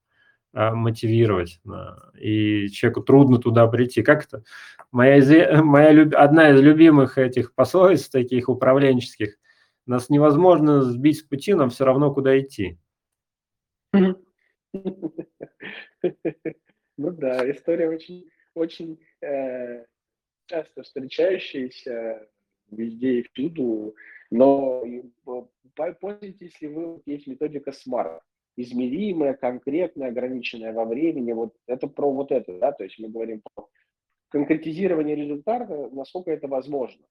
а, 0.53 0.73
мотивировать, 0.73 1.59
а, 1.67 2.11
и 2.19 2.69
человеку 2.69 3.01
трудно 3.01 3.37
туда 3.37 3.67
прийти. 3.67 4.01
Как 4.01 4.25
это? 4.25 4.43
Моя, 4.91 5.63
моя 5.63 6.01
одна 6.17 6.49
из 6.49 6.59
любимых 6.59 7.17
этих 7.17 7.53
пословиц 7.53 8.09
таких 8.09 8.49
управленческих, 8.49 9.37
нас 9.85 10.09
невозможно 10.09 10.81
сбить 10.81 11.19
с 11.19 11.23
пути, 11.23 11.53
нам 11.53 11.69
все 11.69 11.85
равно 11.85 12.13
куда 12.13 12.37
идти. 12.39 12.77
Ну 13.93 14.15
да, 17.11 17.49
история 17.49 17.87
очень, 17.87 18.29
очень 18.55 18.99
э, 19.21 19.85
часто 20.47 20.83
встречающаяся 20.83 22.27
везде 22.71 23.19
и 23.19 23.23
всюду, 23.23 23.95
но 24.31 24.83
пользуйтесь 25.99 26.59
ли 26.61 26.67
вы, 26.67 27.01
есть 27.05 27.27
методика 27.27 27.71
SMART, 27.71 28.19
измеримая, 28.55 29.33
конкретная, 29.33 30.09
ограниченная 30.09 30.73
во 30.73 30.85
времени, 30.85 31.31
вот 31.31 31.55
это 31.65 31.87
про 31.87 32.11
вот 32.11 32.31
это, 32.31 32.57
да, 32.59 32.71
то 32.71 32.83
есть 32.83 32.99
мы 32.99 33.09
говорим 33.09 33.41
про 33.53 33.67
конкретизирование 34.29 35.15
результата, 35.15 35.89
насколько 35.91 36.31
это 36.31 36.47
возможно. 36.47 37.03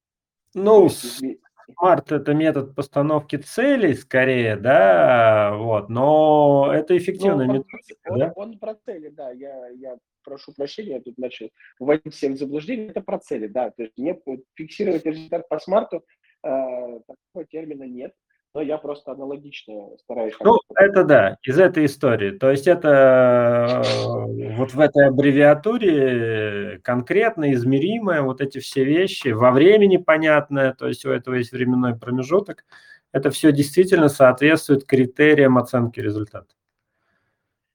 Ну, 0.55 0.89
Смарт– 0.89 2.13
это 2.13 2.33
метод 2.33 2.75
постановки 2.75 3.37
целей 3.37 3.95
скорее, 3.95 4.57
да, 4.57 5.55
вот, 5.57 5.91
но 5.91 6.71
это 6.73 6.97
эффективная 6.97 7.47
ну, 7.47 7.53
методика, 7.55 8.09
он, 8.09 8.19
да? 8.19 8.33
Он 8.37 8.59
про 8.59 8.75
цели, 8.75 9.09
да, 9.09 9.31
я, 9.33 9.69
я 9.69 9.99
прошу 10.25 10.53
прощения, 10.55 10.95
я 10.95 11.01
тут 11.01 11.19
начал 11.19 11.51
вводить 11.79 12.15
всех 12.15 12.33
в 12.33 12.39
заблуждение, 12.39 12.89
это 12.89 13.03
про 13.03 13.19
цели, 13.19 13.49
да, 13.49 13.71
то 13.71 13.83
есть 13.83 13.99
не 13.99 14.19
фиксировать 14.55 15.05
результат 15.05 15.47
по 15.49 15.59
смарту, 15.59 15.97
э, 15.97 16.01
такого 16.43 17.45
термина 17.51 17.85
нет, 17.85 18.15
но 18.55 18.63
я 18.63 18.79
просто 18.79 19.13
аналогично 19.13 19.97
стараюсь. 19.99 20.35
Ну, 20.41 20.59
это 20.75 21.05
да, 21.05 21.37
из 21.43 21.59
этой 21.59 21.85
истории. 21.87 22.31
То 22.31 22.51
есть 22.51 22.67
это 22.67 23.83
э, 23.85 24.57
вот 24.57 24.73
в 24.73 24.81
этой 24.81 25.07
аббревиатуре 25.07 26.81
конкретно 26.83 27.53
измеримое, 27.53 28.23
вот 28.23 28.41
эти 28.41 28.59
все 28.59 28.85
вещи, 28.85 29.29
во 29.29 29.51
времени 29.51 29.97
понятное, 29.97 30.73
то 30.73 30.89
есть 30.89 31.05
у 31.05 31.11
этого 31.11 31.35
есть 31.35 31.53
временной 31.53 31.97
промежуток, 31.97 32.65
это 33.13 33.31
все 33.31 33.53
действительно 33.53 34.09
соответствует 34.09 34.85
критериям 34.85 35.59
оценки 35.59 36.01
результата. 36.01 36.49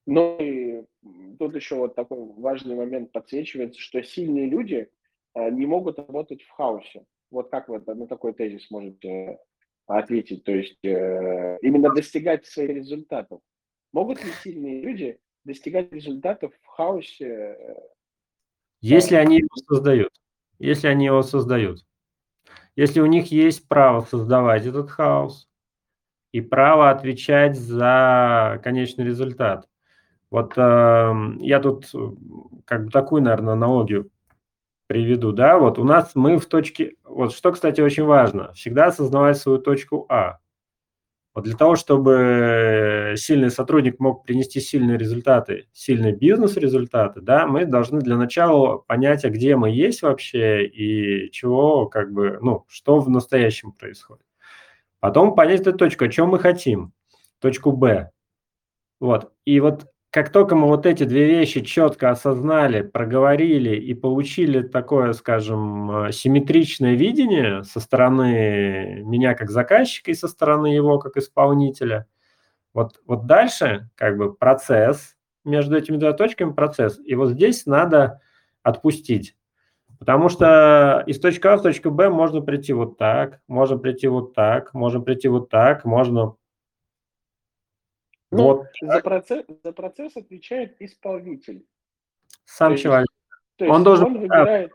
Ну 0.06 0.38
и 0.39 0.84
тут 1.39 1.56
еще 1.56 1.76
вот 1.76 1.95
такой 1.95 2.17
важный 2.38 2.76
момент 2.76 3.12
подсвечивается, 3.12 3.80
что 3.80 4.04
сильные 4.04 4.47
люди 4.47 4.89
э, 5.36 5.49
не 5.49 5.65
могут 5.65 5.97
работать 5.99 6.41
в 6.41 6.49
хаосе. 6.49 7.04
Вот 7.34 7.50
как 7.50 7.67
вы 7.67 7.82
на 7.86 8.06
такой 8.06 8.34
тезис 8.34 8.69
можете 8.69 9.39
ответить, 9.88 10.43
то 10.43 10.52
есть 10.52 10.78
э, 10.86 11.58
именно 11.63 11.89
достигать 11.89 12.46
своих 12.46 12.69
результатов. 12.69 13.41
Могут 13.91 14.24
ли 14.24 14.30
сильные 14.43 14.82
люди 14.82 15.19
достигать 15.43 15.91
результатов 15.91 16.54
в 16.62 16.67
хаосе? 16.67 17.26
Э, 17.26 17.76
если 18.82 19.15
они 19.15 19.39
его 19.39 19.56
создают. 19.67 20.12
Если 20.60 20.88
они 20.88 21.06
его 21.06 21.24
создают. 21.24 21.84
Если 22.76 23.02
у 23.02 23.08
них 23.08 23.32
есть 23.32 23.67
право 23.67 24.02
создавать 24.02 24.67
этот 24.67 24.91
хаос 24.91 25.50
и 26.34 26.39
право 26.39 26.91
отвечать 26.91 27.58
за 27.58 28.62
конечный 28.63 29.06
результат. 29.06 29.67
Вот 30.30 30.54
э, 30.56 31.13
я 31.39 31.60
тут 31.60 31.91
как 32.65 32.86
бы 32.86 32.91
такую, 32.91 33.24
наверное, 33.24 33.54
аналогию 33.54 34.12
приведу, 34.93 35.32
да, 35.32 35.58
вот 35.58 35.79
у 35.79 35.84
нас 35.84 36.12
мы 36.13 36.38
в 36.38 36.45
точке, 36.45 36.93
вот 37.03 37.34
что, 37.34 37.51
кстати, 37.51 37.82
очень 37.82 38.03
важно, 38.03 38.53
всегда 38.53 38.86
осознавать 38.86 39.38
свою 39.38 39.58
точку 39.58 40.06
А. 40.08 40.38
Вот 41.34 41.45
для 41.45 41.58
того, 41.58 41.75
чтобы 41.75 43.15
сильный 43.17 43.49
сотрудник 43.49 43.99
мог 43.99 44.23
принести 44.23 44.60
сильные 44.60 44.99
результаты, 44.99 45.67
сильные 45.73 46.15
бизнес-результаты, 46.15 47.21
да, 47.21 47.47
мы 47.47 47.65
должны 47.65 48.01
для 48.01 48.17
начала 48.17 48.77
понять, 48.77 49.25
а 49.25 49.32
где 49.32 49.56
мы 49.56 49.71
есть 49.71 50.03
вообще 50.03 50.67
и 50.67 51.32
чего, 51.32 51.88
как 51.88 52.13
бы, 52.13 52.38
ну, 52.39 52.65
что 52.67 52.99
в 52.99 53.10
настоящем 53.10 53.71
происходит. 53.71 54.27
Потом 54.99 55.34
понять 55.34 55.62
эту 55.62 55.73
точку, 55.73 56.06
о 56.06 56.10
чем 56.10 56.29
мы 56.29 56.38
хотим, 56.38 56.93
точку 57.39 57.71
Б. 57.71 58.12
Вот. 58.99 59.32
И 59.43 59.60
вот 59.60 59.88
как 60.13 60.30
только 60.30 60.56
мы 60.56 60.67
вот 60.67 60.86
эти 60.86 61.06
две 61.06 61.26
вещи 61.26 61.62
четко 61.62 62.12
осознали, 62.12 62.84
проговорили 62.84 63.76
и 63.76 63.95
получили 63.95 64.62
такое, 64.62 65.13
скажем, 65.13 66.06
э, 66.06 66.12
симметричное 66.12 66.93
видение 66.93 67.63
со 67.63 67.80
стороны 67.80 69.02
меня 69.04 69.34
как 69.34 69.49
заказчика 69.49 70.12
и 70.12 70.13
со 70.13 70.28
стороны 70.28 70.67
его 70.67 70.99
как 70.99 71.17
исполнителя, 71.17 72.06
вот, 72.76 73.02
вот 73.08 73.26
дальше 73.26 73.89
как 73.95 74.17
бы 74.17 74.32
процесс, 74.32 75.15
между 75.45 75.76
этими 75.76 75.97
двумя 75.97 76.13
точками 76.13 76.54
процесс, 76.54 76.99
и 77.04 77.15
вот 77.15 77.32
здесь 77.32 77.65
надо 77.65 78.21
отпустить. 78.62 79.36
Потому 79.97 80.30
что 80.30 81.04
из 81.08 81.19
точки 81.19 81.47
А 81.47 81.58
в 81.58 81.63
точку 81.63 81.89
Б 81.89 82.10
можно 82.10 82.39
прийти 82.41 82.73
вот 82.73 82.99
так, 82.99 83.39
можно 83.47 83.80
прийти 83.80 84.08
вот 84.08 84.36
так, 84.36 84.76
можно 84.76 85.02
прийти 85.02 85.28
вот 85.28 85.49
так, 85.49 85.86
можно 85.86 86.36
ну, 88.34 88.43
вот. 88.43 88.67
за, 88.82 89.00
процесс, 89.00 89.46
за 89.63 89.72
процесс 89.72 90.17
отвечает 90.17 90.82
исполнитель. 90.82 91.65
Сам 92.46 92.76
то 92.76 92.82
человек. 92.82 93.08
Есть, 93.10 93.58
то 93.58 93.65
он 93.65 93.72
есть 93.72 93.84
должен... 93.84 94.06
Он 94.06 94.19
выбирает 94.19 94.74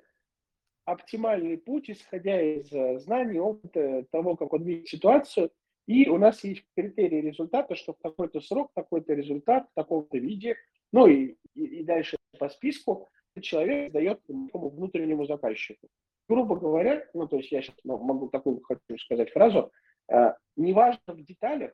оптимальный 0.84 1.58
путь, 1.58 1.90
исходя 1.90 2.40
из 2.40 2.72
э, 2.72 2.98
знаний, 3.00 3.38
опыта 3.38 4.06
того, 4.10 4.36
как 4.36 4.52
он 4.54 4.64
видит 4.64 4.88
ситуацию. 4.88 5.50
И 5.86 6.08
у 6.08 6.18
нас 6.18 6.42
есть 6.44 6.64
критерии 6.74 7.20
результата, 7.20 7.74
что 7.74 7.92
в 7.92 7.98
такой-то 8.02 8.40
срок, 8.40 8.70
такой-то 8.74 9.12
результат, 9.14 9.66
в 9.70 9.74
таком-то 9.74 10.18
виде, 10.18 10.56
ну 10.92 11.06
и, 11.06 11.36
и, 11.54 11.64
и 11.64 11.84
дальше 11.84 12.16
по 12.38 12.48
списку 12.48 13.08
человек 13.40 13.92
дает 13.92 14.20
внутреннему 14.26 15.26
заказчику. 15.26 15.88
Грубо 16.28 16.56
говоря, 16.56 17.06
ну 17.14 17.26
то 17.26 17.36
есть 17.36 17.52
я 17.52 17.62
сейчас 17.62 17.76
ну, 17.84 17.98
могу 17.98 18.28
такую 18.28 18.60
хочу 18.62 18.98
сказать 18.98 19.30
фразу, 19.30 19.70
э, 20.10 20.32
неважно 20.56 21.14
в 21.14 21.22
деталях, 21.22 21.72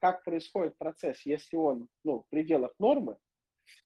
как 0.00 0.24
происходит 0.24 0.76
процесс, 0.78 1.20
если 1.24 1.56
он 1.56 1.88
ну, 2.04 2.20
в 2.20 2.28
пределах 2.30 2.72
нормы, 2.78 3.16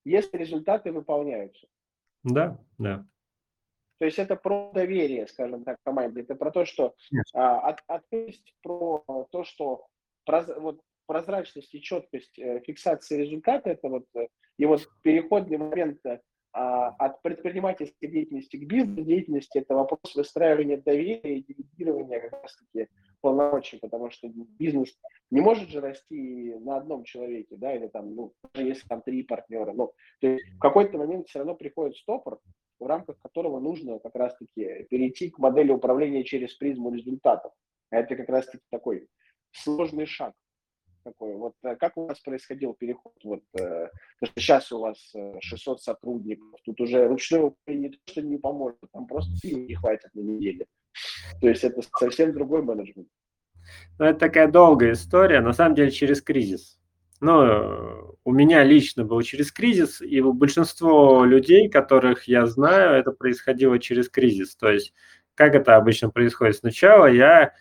если 0.05 0.37
результаты 0.37 0.93
выполняются. 0.93 1.67
Да, 2.25 2.59
да. 2.79 3.07
То 3.99 4.05
есть 4.05 4.19
это 4.19 4.37
про 4.37 4.71
доверие, 4.73 5.27
скажем 5.27 5.65
так, 5.65 5.79
команде. 5.83 6.21
Это 6.21 6.35
про 6.37 6.51
то, 6.51 6.65
что 6.65 6.95
а, 7.35 7.59
от, 7.61 7.81
ответственность 7.87 8.55
про 8.63 9.05
то, 9.33 9.45
что 9.45 9.87
проз, 10.25 10.47
вот, 10.57 10.81
прозрачность 11.07 11.75
и 11.75 11.81
четкость 11.81 12.39
э, 12.39 12.61
фиксации 12.61 13.23
результата, 13.23 13.71
это 13.71 13.89
вот 13.89 14.05
э, 14.15 14.29
и 14.59 14.67
вот 14.67 14.87
переходный 15.03 15.57
момент 15.57 15.99
э, 16.05 16.21
а, 16.53 16.89
от 16.91 17.23
предпринимательской 17.23 18.07
деятельности 18.07 18.57
к 18.57 18.67
бизнес-деятельности, 18.67 19.59
это 19.59 19.75
вопрос 19.75 20.15
выстраивания 20.15 20.77
доверия 20.77 21.39
и 21.39 21.43
делегирования 21.43 22.21
как 22.21 22.43
раз-таки 22.43 22.89
полномочий, 23.21 23.79
потому 23.79 24.11
что 24.11 24.29
бизнес 24.59 24.97
не 25.31 25.41
может 25.41 25.69
же 25.69 25.81
расти 25.81 26.55
на 26.61 26.77
одном 26.77 27.05
человеке, 27.05 27.57
да, 27.57 27.75
или 27.75 27.89
там, 27.89 28.15
ну, 28.15 28.33
даже 28.55 28.69
если 28.69 28.89
там 28.89 29.03
три 29.03 29.23
партнера, 29.23 29.73
ну, 29.73 29.93
то 30.21 30.29
есть 30.29 30.45
в 30.55 30.59
какой-то 30.59 30.99
момент 30.99 31.29
все 31.29 31.41
равно 31.41 31.55
приходит 31.55 31.97
стопор, 31.97 32.41
в 32.79 32.87
рамках 32.87 33.19
которого 33.19 33.61
нужно 33.61 33.99
как 33.99 34.15
раз-таки 34.15 34.87
перейти 34.91 35.31
к 35.31 35.39
модели 35.39 35.73
управления 35.73 36.25
через 36.25 36.55
призму 36.55 36.93
результатов. 36.95 37.53
Это 37.91 38.17
как 38.17 38.29
раз-таки 38.29 38.65
такой 38.71 39.09
сложный 39.53 40.07
шаг. 40.07 40.35
Такой. 41.05 41.37
Вот 41.37 41.55
э, 41.63 41.77
как 41.77 41.97
у 41.97 42.07
вас 42.07 42.21
происходил 42.21 42.75
переход? 42.75 43.15
Вот, 43.25 43.43
э, 43.59 43.89
сейчас 44.37 44.71
у 44.73 44.81
вас 44.81 44.99
600 45.41 45.79
э, 45.79 45.81
сотрудников, 45.81 46.61
тут 46.65 46.81
уже 46.81 47.07
ручное 47.07 47.43
управление 47.43 47.91
не 47.91 47.97
то, 47.97 48.13
что 48.13 48.23
не 48.23 48.37
поможет, 48.37 48.79
там 48.93 49.07
просто 49.07 49.35
сил 49.37 49.59
не 49.59 49.75
хватит 49.75 50.11
на 50.15 50.21
неделю. 50.21 50.67
То 51.41 51.49
есть 51.49 51.65
это 51.65 51.81
совсем 51.97 52.33
другой 52.33 52.63
менеджмент. 52.63 53.09
Ну, 53.99 54.07
это 54.07 54.19
такая 54.19 54.49
долгая 54.49 54.93
история, 54.93 55.41
на 55.41 55.53
самом 55.53 55.75
деле 55.75 55.91
через 55.91 56.23
кризис. 56.23 56.79
Ну, 57.21 58.17
у 58.25 58.33
меня 58.33 58.63
лично 58.63 59.05
был 59.05 59.21
через 59.23 59.51
кризис, 59.51 60.01
и 60.01 60.21
у 60.21 60.33
большинства 60.33 61.25
людей, 61.27 61.69
которых 61.69 62.29
я 62.29 62.47
знаю, 62.47 62.93
это 62.93 63.11
происходило 63.11 63.79
через 63.79 64.09
кризис. 64.09 64.55
То 64.55 64.71
есть, 64.71 64.93
как 65.35 65.55
это 65.55 65.77
обычно 65.77 66.11
происходит? 66.11 66.57
Сначала 66.57 67.07
я, 67.07 67.55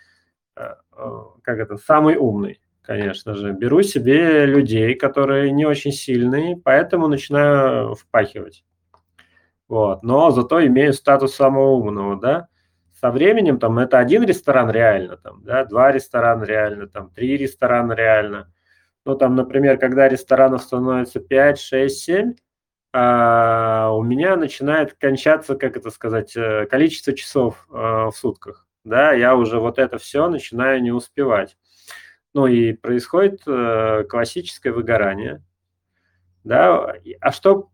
э, 0.56 0.62
э, 0.62 1.21
как 1.41 1.58
это, 1.58 1.78
самый 1.78 2.17
умный, 2.17 2.62
конечно 2.84 3.34
же, 3.34 3.52
беру 3.54 3.82
себе 3.82 4.45
людей, 4.45 4.93
которые 4.93 5.52
не 5.52 5.65
очень 5.65 5.91
сильные, 5.91 6.56
поэтому 6.56 7.08
начинаю 7.08 7.95
впахивать. 7.95 8.63
Вот. 9.67 10.04
Но 10.04 10.30
зато 10.30 10.65
имею 10.67 10.93
статус 10.93 11.34
самого 11.34 11.71
умного, 11.71 12.19
да 12.19 12.47
со 12.99 13.12
временем 13.12 13.60
там 13.60 13.77
это 13.77 13.99
один 13.99 14.23
ресторан 14.23 14.71
реально, 14.71 15.17
там, 15.17 15.43
да, 15.43 15.65
два 15.65 15.91
ресторана 15.91 16.43
реально, 16.43 16.88
там, 16.88 17.12
три 17.12 17.38
ресторана 17.38 17.93
реально. 17.93 18.51
Ну, 19.05 19.15
там, 19.15 19.36
например, 19.36 19.77
когда 19.77 20.10
ресторанов 20.10 20.63
становится 20.63 21.19
5, 21.19 21.60
6, 21.60 21.97
7, 21.97 22.33
а 22.93 23.91
у 23.91 24.03
меня 24.03 24.36
начинает 24.36 24.95
кончаться, 24.95 25.55
как 25.55 25.77
это 25.77 25.91
сказать, 25.91 26.36
э, 26.36 26.65
количество 26.65 27.13
часов 27.13 27.67
а, 27.71 28.10
в 28.10 28.17
сутках. 28.17 28.65
Да, 28.83 29.13
я 29.13 29.36
уже 29.36 29.60
вот 29.60 29.77
это 29.77 29.97
все 29.97 30.27
начинаю 30.29 30.81
не 30.81 30.91
успевать. 30.91 31.55
Ну 32.33 32.47
и 32.47 32.73
происходит 32.73 33.41
а, 33.47 34.03
классическое 34.05 34.73
выгорание. 34.73 35.43
Да, 36.43 36.95
а 37.21 37.31
что 37.31 37.69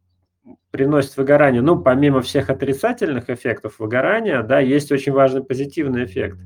приносит 0.71 1.15
выгорание, 1.17 1.61
ну, 1.61 1.81
помимо 1.81 2.21
всех 2.21 2.49
отрицательных 2.49 3.29
эффектов 3.29 3.79
выгорания, 3.79 4.41
да, 4.43 4.59
есть 4.59 4.91
очень 4.91 5.11
важный 5.11 5.43
позитивный 5.43 6.05
эффект. 6.05 6.37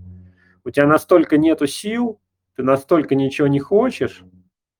У 0.64 0.70
тебя 0.70 0.86
настолько 0.86 1.38
нету 1.38 1.66
сил, 1.68 2.20
ты 2.56 2.64
настолько 2.64 3.16
ничего 3.16 3.48
не 3.48 3.60
хочешь, 3.60 4.24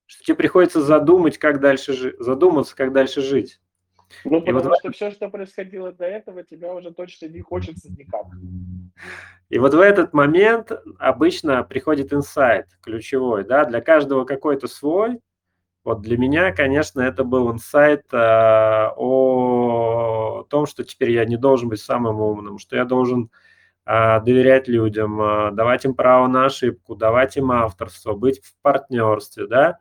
что 0.06 0.24
тебе 0.24 0.36
приходится 0.36 0.82
задумать, 0.82 1.38
как 1.38 1.60
дальше 1.60 1.94
жить, 1.94 2.16
задуматься, 2.20 2.76
как 2.76 2.94
дальше 2.94 3.22
жить. 3.22 3.60
Ну, 4.24 4.42
потому 4.42 4.70
вот 4.70 4.80
что 4.80 4.92
все, 4.92 5.12
что 5.12 5.30
происходило 5.30 5.92
до 5.92 6.06
этого, 6.06 6.44
тебя 6.44 6.74
уже 6.74 6.92
точно 6.92 7.28
не 7.28 7.42
хочется 7.42 7.90
никак. 7.92 8.26
И 9.50 9.60
вот 9.60 9.74
в 9.74 9.80
этот 9.80 10.14
момент 10.14 10.72
обычно 10.98 11.64
приходит 11.64 12.14
инсайт 12.14 12.68
ключевой, 12.82 13.44
да, 13.44 13.66
для 13.66 13.82
каждого 13.82 14.26
какой-то 14.26 14.68
свой, 14.68 15.20
вот 15.88 16.02
для 16.02 16.18
меня, 16.18 16.52
конечно, 16.52 17.00
это 17.00 17.24
был 17.24 17.50
инсайт 17.50 18.08
э, 18.12 18.18
о 18.98 20.44
том, 20.50 20.66
что 20.66 20.84
теперь 20.84 21.12
я 21.12 21.24
не 21.24 21.38
должен 21.38 21.70
быть 21.70 21.80
самым 21.80 22.20
умным, 22.20 22.60
что 22.60 22.76
я 22.76 22.84
должен 22.84 23.32
э, 23.86 24.20
доверять 24.20 24.68
людям, 24.68 25.22
э, 25.22 25.52
давать 25.54 25.86
им 25.86 25.94
право 25.94 26.28
на 26.28 26.44
ошибку, 26.44 26.98
давать 26.98 27.38
им 27.38 27.52
авторство, 27.52 28.16
быть 28.16 28.44
в 28.44 28.54
партнерстве, 28.62 29.48
да. 29.48 29.80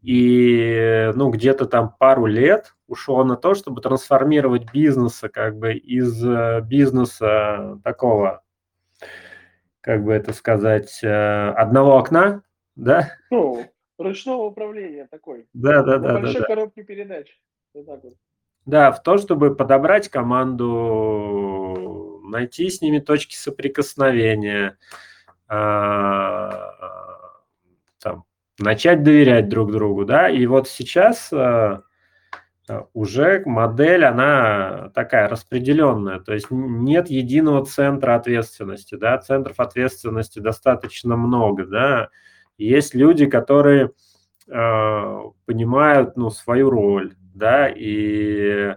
И, 0.00 1.12
ну, 1.14 1.28
где-то 1.28 1.66
там 1.66 1.94
пару 1.98 2.24
лет 2.24 2.74
ушло 2.86 3.22
на 3.22 3.36
то, 3.36 3.52
чтобы 3.52 3.82
трансформировать 3.82 4.72
бизнеса 4.72 5.28
как 5.28 5.58
бы 5.58 5.74
из 5.74 6.24
бизнеса 6.62 7.78
такого, 7.84 8.42
как 9.82 10.04
бы 10.04 10.14
это 10.14 10.32
сказать, 10.32 11.04
одного 11.04 11.98
окна, 11.98 12.40
да? 12.76 13.10
Ну, 13.28 13.66
ручного 13.98 14.44
управления 14.44 15.06
такой. 15.10 15.46
Да, 15.52 15.82
да, 15.82 15.98
да. 15.98 16.14
большой 16.14 16.40
да, 16.40 16.46
коробке 16.46 16.82
передач. 16.82 17.38
Вот 17.74 17.86
вот. 17.86 18.14
Да, 18.66 18.92
в 18.92 19.02
то, 19.02 19.18
чтобы 19.18 19.54
подобрать 19.54 20.08
команду, 20.08 20.68
найти 22.28 22.68
с 22.68 22.80
ними 22.80 22.98
точки 22.98 23.34
соприкосновения, 23.34 24.78
а, 25.48 26.74
там, 28.00 28.24
начать 28.58 29.02
доверять 29.02 29.48
друг 29.48 29.72
другу, 29.72 30.04
да, 30.04 30.28
и 30.28 30.44
вот 30.46 30.68
сейчас 30.68 31.32
а, 31.32 31.82
уже 32.92 33.42
модель, 33.46 34.04
она 34.04 34.90
такая 34.94 35.28
распределенная, 35.28 36.20
то 36.20 36.34
есть 36.34 36.48
нет 36.50 37.08
единого 37.08 37.64
центра 37.64 38.14
ответственности, 38.14 38.96
да, 38.96 39.16
центров 39.18 39.58
ответственности 39.60 40.38
достаточно 40.40 41.16
много, 41.16 41.64
да, 41.64 42.10
есть 42.58 42.94
люди, 42.94 43.26
которые 43.26 43.92
э, 44.48 45.20
понимают 45.46 46.16
ну, 46.16 46.30
свою 46.30 46.70
роль, 46.70 47.14
да, 47.34 47.68
и 47.68 48.74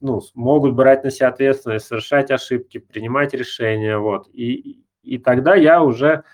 ну, 0.00 0.22
могут 0.34 0.74
брать 0.74 1.04
на 1.04 1.10
себя 1.10 1.28
ответственность, 1.28 1.86
совершать 1.86 2.30
ошибки, 2.30 2.78
принимать 2.78 3.34
решения, 3.34 3.98
вот. 3.98 4.28
И, 4.32 4.82
и 5.02 5.18
тогда 5.18 5.54
я 5.54 5.82
уже, 5.82 6.24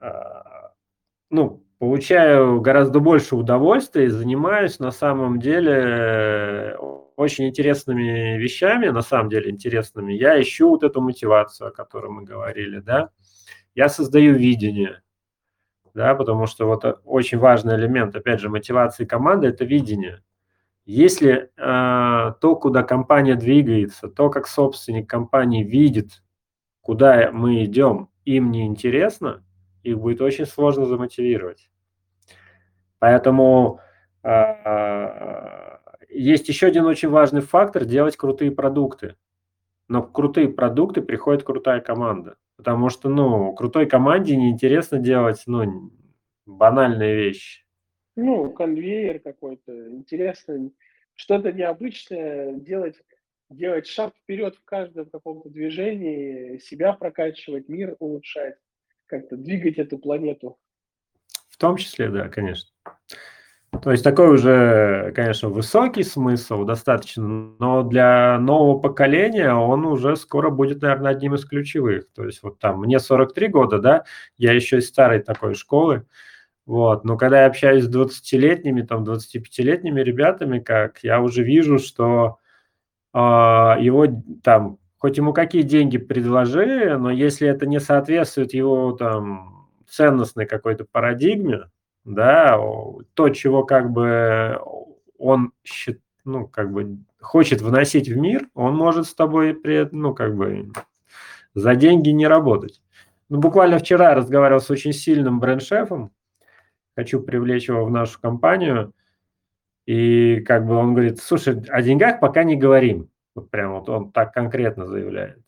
э, 0.00 0.10
ну, 1.30 1.64
получаю 1.78 2.60
гораздо 2.60 3.00
больше 3.00 3.36
удовольствия 3.36 4.06
и 4.06 4.08
занимаюсь 4.08 4.78
на 4.78 4.90
самом 4.90 5.40
деле 5.40 6.76
очень 7.16 7.48
интересными 7.48 8.36
вещами, 8.36 8.88
на 8.88 9.02
самом 9.02 9.30
деле 9.30 9.50
интересными, 9.50 10.12
я 10.12 10.40
ищу 10.40 10.68
вот 10.70 10.82
эту 10.82 11.00
мотивацию, 11.00 11.68
о 11.68 11.72
которой 11.72 12.10
мы 12.10 12.24
говорили, 12.24 12.80
да. 12.80 13.10
Я 13.74 13.88
создаю 13.88 14.34
видение, 14.34 15.02
да, 15.96 16.14
потому 16.14 16.46
что 16.46 16.66
вот 16.66 16.84
очень 17.06 17.38
важный 17.38 17.74
элемент, 17.76 18.14
опять 18.14 18.38
же, 18.38 18.50
мотивации 18.50 19.06
команды– 19.06 19.46
это 19.48 19.64
видение. 19.64 20.22
Если 20.84 21.50
э, 21.56 22.32
то, 22.38 22.56
куда 22.56 22.82
компания 22.82 23.34
двигается, 23.34 24.08
то, 24.08 24.28
как 24.28 24.46
собственник 24.46 25.08
компании 25.08 25.64
видит, 25.64 26.22
куда 26.82 27.32
мы 27.32 27.64
идем, 27.64 28.10
им 28.26 28.50
не 28.50 28.66
интересно, 28.66 29.42
их 29.84 29.98
будет 29.98 30.20
очень 30.20 30.44
сложно 30.44 30.84
замотивировать. 30.84 31.70
Поэтому 32.98 33.80
э, 34.22 35.78
есть 36.10 36.46
еще 36.50 36.66
один 36.66 36.84
очень 36.84 37.08
важный 37.08 37.40
фактор– 37.40 37.84
делать 37.86 38.18
крутые 38.18 38.50
продукты. 38.50 39.16
Но 39.88 40.02
крутые 40.02 40.50
продукты 40.50 41.00
приходит 41.00 41.42
крутая 41.42 41.80
команда. 41.80 42.36
Потому 42.56 42.88
что, 42.88 43.08
ну, 43.08 43.52
крутой 43.54 43.86
команде 43.86 44.36
неинтересно 44.36 44.98
делать, 44.98 45.42
ну, 45.46 45.92
банальные 46.46 47.14
вещи. 47.16 47.64
Ну, 48.16 48.50
конвейер 48.50 49.20
какой-то, 49.20 49.90
интересно, 49.90 50.70
что-то 51.14 51.52
необычное, 51.52 52.54
делать, 52.54 52.96
делать 53.50 53.86
шаг 53.86 54.14
вперед 54.16 54.56
в 54.56 54.64
каждом 54.64 55.10
каком-то 55.10 55.50
движении, 55.50 56.58
себя 56.58 56.94
прокачивать, 56.94 57.68
мир 57.68 57.96
улучшать, 57.98 58.56
как-то 59.04 59.36
двигать 59.36 59.76
эту 59.78 59.98
планету. 59.98 60.58
В 61.50 61.58
том 61.58 61.76
числе, 61.76 62.08
да, 62.08 62.28
конечно. 62.28 62.70
То 63.82 63.90
есть 63.90 64.04
такой 64.04 64.34
уже, 64.34 65.12
конечно, 65.14 65.48
высокий 65.48 66.02
смысл 66.02 66.64
достаточно, 66.64 67.54
но 67.58 67.82
для 67.82 68.38
нового 68.38 68.78
поколения 68.78 69.52
он 69.52 69.84
уже 69.86 70.16
скоро 70.16 70.50
будет, 70.50 70.82
наверное, 70.82 71.12
одним 71.12 71.34
из 71.34 71.44
ключевых. 71.44 72.06
То 72.14 72.24
есть 72.24 72.42
вот 72.42 72.58
там 72.58 72.80
мне 72.80 72.98
43 73.00 73.48
года, 73.48 73.78
да, 73.78 74.04
я 74.38 74.52
еще 74.52 74.78
из 74.78 74.88
старой 74.88 75.20
такой 75.20 75.54
школы, 75.54 76.06
вот, 76.66 77.04
но 77.04 77.16
когда 77.16 77.42
я 77.42 77.46
общаюсь 77.46 77.84
с 77.84 77.88
20-летними, 77.88 78.82
там, 78.82 79.04
25-летними 79.04 80.00
ребятами, 80.00 80.58
как 80.58 80.98
я 81.02 81.20
уже 81.20 81.44
вижу, 81.44 81.78
что 81.78 82.38
э, 83.14 83.18
его 83.18 84.06
там, 84.42 84.78
хоть 84.98 85.16
ему 85.16 85.32
какие 85.32 85.62
деньги 85.62 85.98
предложи, 85.98 86.96
но 86.98 87.10
если 87.10 87.48
это 87.48 87.66
не 87.66 87.78
соответствует 87.78 88.52
его 88.52 88.92
там 88.92 89.68
ценностной 89.88 90.46
какой-то 90.46 90.84
парадигме, 90.90 91.70
да, 92.06 92.56
то, 93.14 93.28
чего 93.30 93.64
как 93.64 93.90
бы 93.90 94.58
он 95.18 95.52
ну, 96.24 96.46
как 96.46 96.72
бы 96.72 96.98
хочет 97.20 97.60
вносить 97.60 98.08
в 98.08 98.16
мир, 98.16 98.48
он 98.54 98.76
может 98.76 99.06
с 99.06 99.14
тобой, 99.14 99.58
ну, 99.90 100.14
как 100.14 100.36
бы 100.36 100.70
за 101.54 101.74
деньги 101.74 102.10
не 102.10 102.26
работать. 102.28 102.80
Ну, 103.28 103.38
буквально 103.38 103.78
вчера 103.78 104.14
разговаривал 104.14 104.60
с 104.60 104.70
очень 104.70 104.92
сильным 104.92 105.40
бренд-шефом, 105.40 106.12
хочу 106.96 107.20
привлечь 107.20 107.68
его 107.68 107.84
в 107.84 107.90
нашу 107.90 108.20
компанию, 108.20 108.92
и 109.84 110.40
как 110.40 110.64
бы 110.64 110.76
он 110.76 110.94
говорит, 110.94 111.18
слушай, 111.20 111.60
о 111.68 111.82
деньгах 111.82 112.20
пока 112.20 112.44
не 112.44 112.56
говорим. 112.56 113.10
Вот 113.34 113.50
прям 113.50 113.74
вот 113.74 113.88
он 113.88 114.12
так 114.12 114.32
конкретно 114.32 114.86
заявляет. 114.86 115.40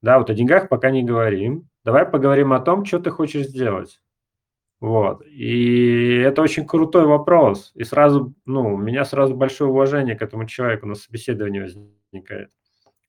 Да, 0.00 0.18
вот 0.18 0.30
о 0.30 0.34
деньгах 0.34 0.68
пока 0.68 0.90
не 0.90 1.02
говорим. 1.02 1.68
Давай 1.84 2.06
поговорим 2.06 2.52
о 2.52 2.60
том, 2.60 2.84
что 2.84 2.98
ты 3.00 3.10
хочешь 3.10 3.48
сделать. 3.48 4.00
Вот. 4.80 5.22
И 5.26 6.18
это 6.18 6.42
очень 6.42 6.66
крутой 6.66 7.06
вопрос. 7.06 7.72
И 7.74 7.84
сразу, 7.84 8.34
ну, 8.44 8.74
у 8.74 8.76
меня 8.76 9.04
сразу 9.04 9.34
большое 9.34 9.70
уважение 9.70 10.16
к 10.16 10.22
этому 10.22 10.46
человеку 10.46 10.86
на 10.86 10.94
собеседовании 10.94 11.60
возникает. 11.60 12.50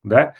Да? 0.02 0.34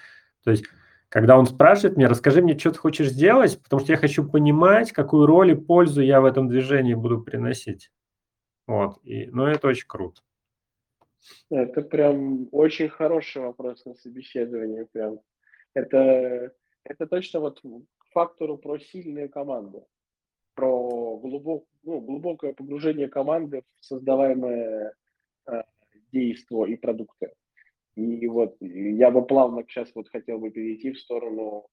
То 0.45 0.53
есть, 0.53 0.65
когда 1.11 1.39
он 1.39 1.47
спрашивает 1.47 1.97
меня, 1.97 2.09
расскажи 2.09 2.41
мне, 2.41 2.59
что 2.59 2.73
ты 2.73 2.79
хочешь 2.79 3.11
сделать, 3.11 3.63
потому 3.63 3.81
что 3.81 3.93
я 3.93 3.99
хочу 3.99 4.29
понимать, 4.29 4.93
какую 4.93 5.27
роль 5.27 5.53
и 5.53 5.55
пользу 5.55 6.01
я 6.01 6.21
в 6.21 6.25
этом 6.25 6.49
движении 6.49 6.95
буду 6.95 7.21
приносить. 7.21 7.91
Вот. 8.67 8.99
И, 9.05 9.27
ну, 9.27 9.47
это 9.47 9.69
очень 9.69 9.87
круто. 9.87 10.23
Это 11.51 11.83
прям 11.83 12.49
очень 12.53 12.89
хороший 12.89 13.43
вопрос 13.43 13.85
на 13.85 13.95
собеседовании. 13.95 14.87
Прям. 14.93 15.21
Это, 15.75 16.53
это 16.85 17.07
точно 17.07 17.41
вот 17.41 17.61
к 17.61 18.05
фактору 18.13 18.57
про 18.57 18.79
сильную 18.79 19.29
команду 19.29 19.87
про 20.59 21.17
глубок, 21.19 21.67
ну, 21.85 22.01
глубокое 22.01 22.53
погружение 22.53 23.07
команды 23.07 23.63
в 23.79 23.85
создаваемое 23.85 24.93
э, 25.47 25.63
действо 26.11 26.65
и 26.65 26.75
продукты. 26.75 27.33
И 27.95 28.27
вот 28.27 28.57
я 28.61 29.13
бы 29.13 29.25
плавно 29.25 29.63
сейчас 29.63 29.89
вот 29.95 30.09
хотел 30.09 30.41
бы 30.41 30.51
перейти 30.51 30.91
в 30.91 30.99
сторону, 30.99 31.69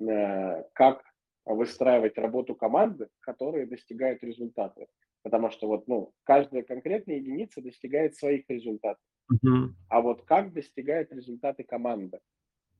э, 0.00 0.64
как 0.72 1.04
выстраивать 1.44 2.18
работу 2.18 2.56
команды, 2.56 3.06
которые 3.20 3.66
достигают 3.66 4.24
результаты. 4.24 4.88
Потому 5.22 5.50
что 5.50 5.68
вот, 5.68 5.86
ну, 5.86 6.12
каждая 6.24 6.64
конкретная 6.64 7.18
единица 7.18 7.62
достигает 7.62 8.16
своих 8.16 8.50
результатов. 8.50 9.04
Uh-huh. 9.32 9.68
А 9.88 10.00
вот 10.00 10.24
как 10.24 10.52
достигает 10.52 11.12
результаты 11.12 11.62
команда? 11.62 12.18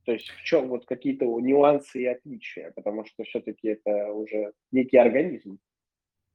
То 0.05 0.13
есть 0.13 0.29
в 0.29 0.43
чем 0.43 0.69
вот 0.69 0.85
какие-то 0.85 1.25
нюансы 1.25 2.01
и 2.01 2.05
отличия, 2.05 2.71
потому 2.75 3.05
что 3.05 3.23
все-таки 3.23 3.69
это 3.69 4.13
уже 4.13 4.53
некий 4.71 4.97
организм. 4.97 5.59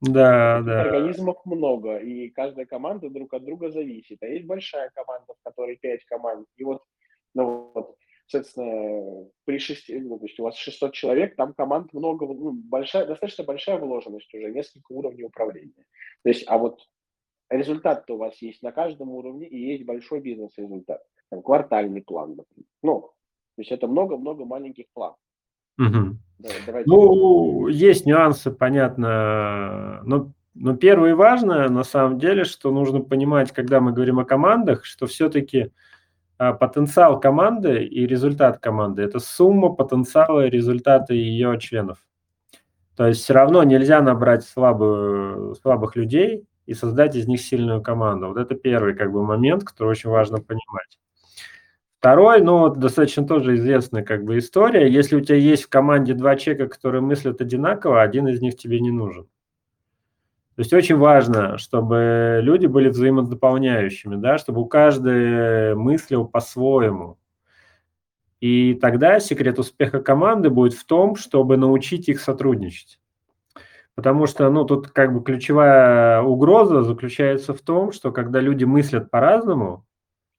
Да, 0.01 0.61
да. 0.61 0.81
Организмов 0.81 1.45
много, 1.45 1.97
и 1.97 2.29
каждая 2.29 2.65
команда 2.65 3.09
друг 3.09 3.33
от 3.33 3.45
друга 3.45 3.69
зависит. 3.69 4.17
А 4.21 4.27
есть 4.27 4.45
большая 4.45 4.89
команда, 4.93 5.33
в 5.33 5.43
которой 5.43 5.77
пять 5.77 6.03
команд. 6.05 6.47
И 6.57 6.63
вот, 6.63 6.83
ну 7.35 7.71
вот, 7.73 7.95
соответственно, 8.25 9.29
при 9.45 9.59
шести, 9.59 9.99
ну, 9.99 10.17
то 10.17 10.25
есть 10.25 10.39
у 10.39 10.43
вас 10.43 10.57
600 10.57 10.93
человек, 10.93 11.35
там 11.35 11.53
команд 11.53 11.93
много, 11.93 12.25
ну, 12.25 12.51
большая, 12.51 13.05
достаточно 13.05 13.43
большая 13.43 13.77
вложенность 13.77 14.33
уже, 14.33 14.51
несколько 14.51 14.91
уровней 14.91 15.23
управления. 15.23 15.85
То 16.23 16.29
есть, 16.29 16.45
а 16.47 16.57
вот 16.57 16.81
результат 17.49 18.09
у 18.09 18.17
вас 18.17 18.41
есть 18.41 18.63
на 18.63 18.71
каждом 18.71 19.11
уровне, 19.11 19.47
и 19.47 19.57
есть 19.57 19.85
большой 19.85 20.19
бизнес-результат. 20.19 21.03
Там, 21.29 21.43
квартальный 21.43 22.01
план, 22.01 22.35
например. 22.35 22.67
Ну, 22.81 23.11
то 23.55 23.61
есть 23.61 23.71
это 23.71 23.87
много-много 23.87 24.45
маленьких 24.45 24.85
планов. 24.93 25.17
Угу. 25.77 26.17
Давай, 26.65 26.83
ну, 26.85 27.67
есть 27.67 28.05
нюансы, 28.05 28.51
понятно. 28.51 30.01
Но, 30.03 30.31
но 30.53 30.75
первое 30.75 31.11
и 31.11 31.13
важное, 31.13 31.69
на 31.69 31.83
самом 31.83 32.19
деле, 32.19 32.43
что 32.43 32.71
нужно 32.71 33.01
понимать, 33.01 33.51
когда 33.51 33.79
мы 33.79 33.93
говорим 33.93 34.19
о 34.19 34.25
командах, 34.25 34.85
что 34.85 35.05
все-таки 35.07 35.71
а, 36.37 36.53
потенциал 36.53 37.19
команды 37.19 37.83
и 37.83 38.07
результат 38.07 38.59
команды– 38.59 39.01
это 39.03 39.19
сумма 39.19 39.69
потенциала 39.69 40.47
и 40.47 40.49
результата 40.49 41.13
ее 41.13 41.59
членов. 41.59 41.99
То 42.95 43.07
есть 43.07 43.21
все 43.21 43.33
равно 43.33 43.63
нельзя 43.63 44.01
набрать 44.01 44.43
слабую, 44.43 45.55
слабых 45.55 45.95
людей 45.95 46.45
и 46.65 46.73
создать 46.73 47.15
из 47.15 47.27
них 47.27 47.41
сильную 47.41 47.81
команду. 47.81 48.27
Вот 48.27 48.37
это 48.37 48.55
первый 48.55 48.95
как 48.95 49.11
бы 49.11 49.23
момент, 49.23 49.63
который 49.63 49.89
очень 49.89 50.09
важно 50.09 50.37
понимать. 50.37 50.99
Второй, 52.01 52.41
ну, 52.41 52.67
достаточно 52.67 53.27
тоже 53.27 53.57
известная 53.57 54.03
как 54.03 54.23
бы 54.23 54.39
история. 54.39 54.91
Если 54.91 55.15
у 55.15 55.21
тебя 55.21 55.37
есть 55.37 55.65
в 55.65 55.69
команде 55.69 56.15
два 56.15 56.35
человека, 56.35 56.67
которые 56.67 57.01
мыслят 57.01 57.41
одинаково, 57.41 58.01
один 58.01 58.27
из 58.27 58.41
них 58.41 58.57
тебе 58.57 58.79
не 58.79 58.89
нужен. 58.89 59.25
То 60.55 60.61
есть 60.61 60.73
очень 60.73 60.97
важно, 60.97 61.59
чтобы 61.59 62.39
люди 62.41 62.65
были 62.65 62.89
взаимодополняющими, 62.89 64.15
да, 64.15 64.39
чтобы 64.39 64.61
у 64.61 64.65
каждой 64.65 65.75
мыслил 65.75 66.25
по-своему. 66.25 67.19
И 68.39 68.73
тогда 68.81 69.19
секрет 69.19 69.59
успеха 69.59 70.01
команды 70.01 70.49
будет 70.49 70.73
в 70.73 70.83
том, 70.87 71.15
чтобы 71.15 71.55
научить 71.55 72.09
их 72.09 72.19
сотрудничать. 72.19 72.99
Потому 73.93 74.25
что, 74.25 74.49
ну, 74.49 74.65
тут 74.65 74.87
как 74.87 75.13
бы 75.13 75.23
ключевая 75.23 76.23
угроза 76.23 76.81
заключается 76.81 77.53
в 77.53 77.61
том, 77.61 77.91
что 77.91 78.11
когда 78.11 78.39
люди 78.39 78.63
мыслят 78.63 79.11
по-разному, 79.11 79.85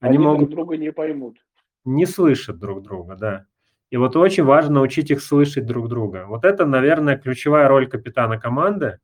они, 0.00 0.16
они 0.16 0.24
могут 0.24 0.50
друг 0.50 0.66
друга 0.66 0.76
не 0.76 0.90
поймут 0.90 1.38
не 1.84 2.06
слышат 2.06 2.58
друг 2.58 2.82
друга, 2.82 3.16
да. 3.16 3.46
И 3.90 3.96
вот 3.96 4.16
очень 4.16 4.44
важно 4.44 4.76
научить 4.76 5.10
их 5.10 5.22
слышать 5.22 5.66
друг 5.66 5.88
друга. 5.88 6.24
Вот 6.26 6.44
это, 6.44 6.64
наверное, 6.64 7.18
ключевая 7.18 7.68
роль 7.68 7.88
капитана 7.88 8.40
команды. 8.40 8.98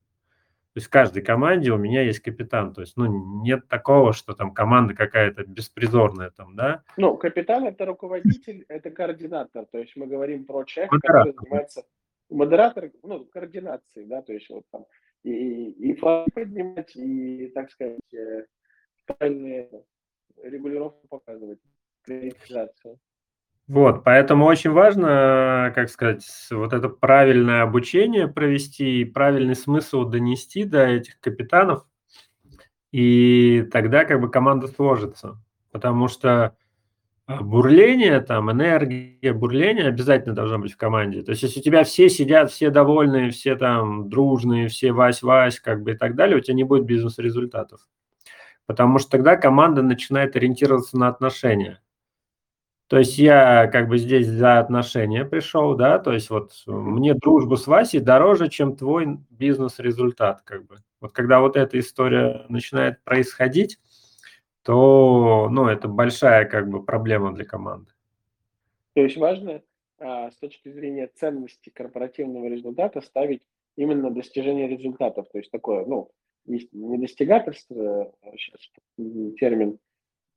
То 0.72 0.76
есть 0.76 0.86
в 0.86 0.90
каждой 0.90 1.22
команде 1.22 1.72
у 1.72 1.76
меня 1.76 2.02
есть 2.02 2.20
капитан. 2.20 2.72
То 2.72 2.80
есть, 2.80 2.96
ну, 2.96 3.42
нет 3.42 3.68
такого, 3.68 4.12
что 4.12 4.32
там 4.32 4.54
команда 4.54 4.94
какая-то 4.94 5.44
беспризорная 5.44 6.30
там, 6.30 6.56
да? 6.56 6.82
Ну, 6.96 7.16
капитан– 7.16 7.64
это 7.66 7.84
руководитель, 7.84 8.64
это 8.68 8.90
координатор. 8.90 9.66
То 9.66 9.78
есть 9.78 9.94
мы 9.96 10.06
говорим 10.06 10.44
про 10.46 10.64
человека, 10.64 10.94
модератор. 10.94 11.32
который 11.32 11.44
занимается 11.44 11.82
модератор, 12.30 12.90
ну, 13.02 13.24
координацией, 13.26 14.06
да, 14.06 14.22
то 14.22 14.32
есть 14.32 14.48
вот 14.50 14.64
там 14.70 14.86
и, 15.22 15.70
и 15.70 15.94
флаг 15.94 16.28
поднимать, 16.34 16.94
и, 16.94 17.50
так 17.54 17.70
сказать, 17.70 18.14
э, 18.14 18.46
правильные 19.06 19.70
регулировку 20.42 21.06
показывать 21.08 21.58
Вот, 23.66 24.02
поэтому 24.04 24.46
очень 24.46 24.70
важно, 24.70 25.72
как 25.74 25.90
сказать, 25.90 26.26
вот 26.50 26.72
это 26.72 26.88
правильное 26.88 27.62
обучение 27.62 28.26
провести, 28.26 29.04
правильный 29.04 29.54
смысл 29.54 30.04
донести 30.04 30.64
до 30.64 30.86
этих 30.86 31.20
капитанов, 31.20 31.84
и 32.92 33.68
тогда 33.72 34.04
как 34.04 34.20
бы 34.20 34.30
команда 34.30 34.68
сложится. 34.68 35.38
Потому 35.70 36.08
что 36.08 36.56
А, 37.26 37.42
бурление, 37.42 38.20
там, 38.22 38.50
энергия, 38.50 39.32
бурление 39.34 39.86
обязательно 39.88 40.34
должно 40.34 40.58
быть 40.58 40.72
в 40.72 40.78
команде. 40.78 41.22
То 41.22 41.32
есть, 41.32 41.42
если 41.42 41.60
у 41.60 41.62
тебя 41.62 41.84
все 41.84 42.08
сидят, 42.08 42.50
все 42.50 42.70
довольные, 42.70 43.30
все 43.30 43.54
там 43.56 44.08
дружные, 44.08 44.68
все 44.68 44.92
вась-вась, 44.92 45.60
как 45.60 45.82
бы 45.82 45.92
и 45.92 45.94
так 45.96 46.16
далее, 46.16 46.38
у 46.38 46.40
тебя 46.40 46.54
не 46.54 46.64
будет 46.64 46.86
бизнес-результатов. 46.86 47.86
Потому 48.66 48.98
что 48.98 49.10
тогда 49.10 49.36
команда 49.36 49.82
начинает 49.82 50.36
ориентироваться 50.36 50.98
на 50.98 51.08
отношения. 51.08 51.80
То 52.88 52.98
есть 52.98 53.18
я 53.18 53.66
как 53.68 53.88
бы 53.88 53.98
здесь 53.98 54.26
за 54.26 54.58
отношения 54.58 55.26
пришел, 55.26 55.74
да, 55.74 55.98
то 55.98 56.12
есть 56.12 56.30
вот 56.30 56.52
мне 56.66 57.12
дружба 57.14 57.56
с 57.56 57.66
Васей 57.66 58.00
дороже, 58.00 58.48
чем 58.48 58.76
твой 58.76 59.18
бизнес-результат, 59.30 60.40
как 60.42 60.66
бы. 60.66 60.78
Вот 61.00 61.12
когда 61.12 61.40
вот 61.40 61.56
эта 61.56 61.78
история 61.78 62.46
начинает 62.48 63.04
происходить, 63.04 63.78
то, 64.62 65.48
ну, 65.50 65.68
это 65.68 65.86
большая 65.86 66.46
как 66.46 66.68
бы 66.68 66.82
проблема 66.82 67.34
для 67.34 67.44
команды. 67.44 67.92
То 68.94 69.02
есть 69.02 69.18
важно 69.18 69.62
а, 69.98 70.30
с 70.30 70.36
точки 70.36 70.70
зрения 70.70 71.10
ценности 71.14 71.68
корпоративного 71.68 72.46
результата 72.46 73.02
ставить 73.02 73.42
именно 73.76 74.10
достижение 74.10 74.66
результатов. 74.66 75.26
То 75.30 75.38
есть 75.38 75.50
такое, 75.50 75.84
ну, 75.84 76.10
не 76.46 76.98
достигаторство, 76.98 78.12
сейчас 78.36 78.60
а 78.98 79.02
термин, 79.38 79.78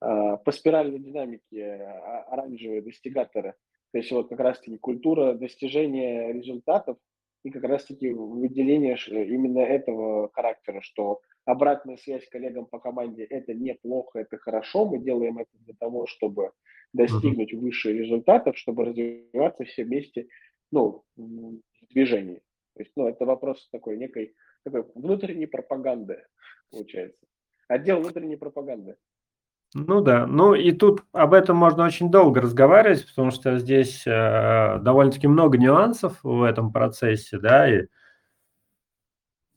по 0.02 0.52
спиральной 0.52 1.00
динамике 1.00 1.64
а, 1.64 2.24
оранжевые 2.32 2.82
достигаторы. 2.82 3.54
То 3.92 3.98
есть 4.00 4.12
вот 4.12 4.30
как 4.30 4.40
раз-таки 4.40 4.78
культура 4.78 5.34
достижения 5.34 6.34
результатов 6.34 6.98
и 7.44 7.52
как 7.52 7.64
раз-таки 7.64 8.10
выделение 8.10 8.98
именно 9.28 9.60
этого 9.60 10.32
характера, 10.34 10.82
что 10.82 11.22
обратная 11.46 11.98
связь 11.98 12.28
коллегам 12.30 12.66
по 12.66 12.80
команде– 12.80 13.24
это 13.30 13.54
неплохо, 13.54 14.20
это 14.20 14.38
хорошо, 14.38 14.86
мы 14.86 15.00
делаем 15.00 15.38
это 15.38 15.52
для 15.54 15.76
того, 15.80 16.08
чтобы 16.08 16.52
достигнуть 16.94 17.54
высших 17.54 17.94
результатов, 17.94 18.58
чтобы 18.58 18.86
развиваться 18.86 19.64
все 19.66 19.84
вместе, 19.84 20.28
ну, 20.72 21.04
в 21.16 21.60
движении. 21.90 22.42
То 22.76 22.84
есть, 22.84 22.92
ну, 22.96 23.08
это 23.08 23.26
вопрос 23.26 23.68
такой 23.72 23.98
некой 23.98 24.36
такой 24.64 24.84
внутренней 24.96 25.48
пропаганды, 25.48 26.24
получается. 26.70 27.26
Отдел 27.68 28.02
внутренней 28.02 28.36
пропаганды. 28.36 28.98
Ну 29.74 30.02
да, 30.02 30.28
ну 30.28 30.54
и 30.54 30.74
тут 30.74 31.04
об 31.14 31.34
этом 31.34 31.56
можно 31.56 31.86
очень 31.86 32.12
долго 32.12 32.42
разговаривать, 32.42 33.08
потому 33.08 33.32
что 33.32 33.58
здесь 33.58 34.06
э, 34.06 34.80
довольно-таки 34.82 35.28
много 35.28 35.58
нюансов 35.58 36.20
в 36.24 36.44
этом 36.44 36.74
процессе, 36.74 37.38
да, 37.38 37.74
и 37.74 37.88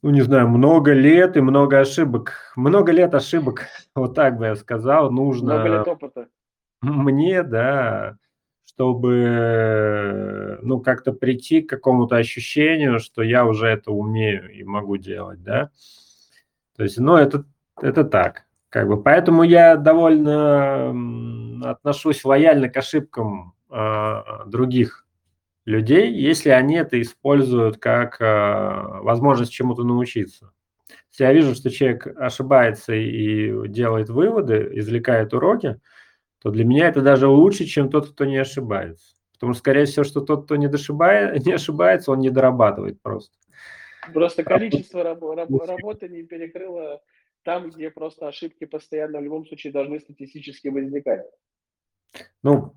ну, 0.05 0.11
не 0.11 0.21
знаю, 0.21 0.47
много 0.47 0.93
лет 0.93 1.35
и 1.35 1.41
много 1.41 1.79
ошибок. 1.79 2.53
Много 2.55 2.91
лет 2.91 3.15
ошибок, 3.15 3.65
вот 3.95 4.13
так 4.13 4.37
бы 4.37 4.45
я 4.45 4.55
сказал, 4.55 5.11
нужно... 5.11 5.55
Много 5.55 5.69
лет 5.69 5.87
опыта. 5.87 6.27
Мне, 6.81 7.41
да, 7.41 8.15
чтобы, 8.65 10.59
ну, 10.61 10.79
как-то 10.79 11.11
прийти 11.11 11.61
к 11.63 11.69
какому-то 11.71 12.17
ощущению, 12.17 12.99
что 12.99 13.23
я 13.23 13.45
уже 13.45 13.67
это 13.67 13.91
умею 13.91 14.53
и 14.53 14.63
могу 14.63 14.97
делать, 14.97 15.41
да. 15.41 15.71
То 16.77 16.83
есть, 16.83 16.99
ну, 16.99 17.15
это, 17.15 17.43
это 17.81 18.03
так. 18.03 18.45
Как 18.75 18.89
бы, 18.89 19.01
поэтому 19.01 19.43
я 19.43 19.77
довольно 19.77 20.89
отношусь 21.63 22.25
лояльно 22.25 22.67
к 22.67 22.75
ошибкам 22.75 23.55
э, 23.71 24.21
других 24.47 25.07
людей, 25.63 26.11
если 26.11 26.49
они 26.49 26.75
это 26.75 27.01
используют 27.01 27.77
как 27.77 28.19
э, 28.19 28.25
возможность 29.01 29.53
чему-то 29.53 29.85
научиться. 29.85 30.51
Если 31.09 31.23
я 31.23 31.31
вижу, 31.31 31.55
что 31.55 31.69
человек 31.69 32.05
ошибается 32.17 32.93
и 32.93 33.65
делает 33.69 34.09
выводы, 34.09 34.69
извлекает 34.73 35.33
уроки, 35.33 35.79
то 36.41 36.49
для 36.49 36.65
меня 36.65 36.89
это 36.89 36.99
даже 36.99 37.29
лучше, 37.29 37.63
чем 37.63 37.89
тот, 37.89 38.09
кто 38.09 38.25
не 38.25 38.35
ошибается. 38.35 39.15
Потому 39.35 39.53
что, 39.53 39.59
скорее 39.59 39.85
всего, 39.85 40.03
что 40.03 40.19
тот, 40.19 40.43
кто 40.43 40.57
не, 40.57 40.67
дошибает, 40.67 41.41
не 41.45 41.53
ошибается, 41.53 42.11
он 42.11 42.19
не 42.19 42.29
дорабатывает 42.29 43.01
просто. 43.01 43.37
Просто 44.13 44.41
а 44.41 44.43
количество 44.43 45.01
раб, 45.01 45.23
раб, 45.23 45.49
работы 45.65 46.09
не 46.09 46.23
перекрыло 46.23 46.99
там, 47.45 47.69
где 47.69 47.91
просто 47.91 48.27
ошибки 48.27 48.65
постоянно 48.65 49.19
в 49.19 49.23
любом 49.23 49.45
случае 49.45 49.71
должны 49.71 49.99
статистически 49.99 50.67
возникать. 50.67 51.25
Ну, 52.41 52.73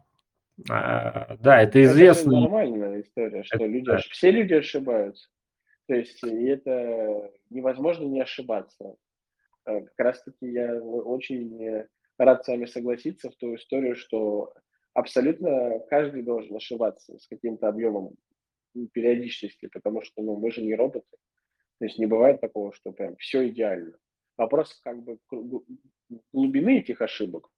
а, 0.71 1.37
да, 1.39 1.63
это 1.63 1.83
известно. 1.83 2.31
Это 2.31 2.41
нормальная 2.41 3.01
история, 3.01 3.43
что 3.45 3.57
это, 3.57 3.67
люди, 3.67 3.87
да. 3.87 3.99
все 3.99 4.31
люди 4.31 4.55
ошибаются. 4.55 5.29
То 5.87 5.95
есть 5.95 6.23
это 6.23 7.33
невозможно 7.49 8.05
не 8.05 8.21
ошибаться. 8.21 8.97
А, 9.65 9.81
как 9.81 9.99
раз 9.99 10.23
таки 10.23 10.51
я 10.53 10.75
очень 10.83 11.87
рад 12.19 12.45
с 12.45 12.49
вами 12.49 12.67
согласиться 12.67 13.31
в 13.31 13.37
ту 13.37 13.55
историю, 13.55 13.97
что 13.97 14.53
абсолютно 14.93 15.81
каждый 15.89 16.23
должен 16.23 16.55
ошибаться 16.55 17.19
с 17.19 17.27
каким-то 17.27 17.69
объемом 17.69 18.17
периодичности, 18.93 19.67
потому 19.73 20.03
что 20.03 20.21
ну, 20.21 20.37
мы 20.37 20.51
же 20.51 20.61
не 20.61 20.75
роботы. 20.75 21.17
То 21.79 21.87
есть 21.87 21.99
не 21.99 22.07
бывает 22.07 22.43
такого, 22.43 22.75
что 22.75 22.93
прям 22.93 23.17
все 23.17 23.49
идеально. 23.49 23.97
Вопрос 24.39 24.81
как 24.83 25.03
бы 25.03 25.19
глубины 26.33 26.79
этих 26.79 27.03
ошибок 27.03 27.51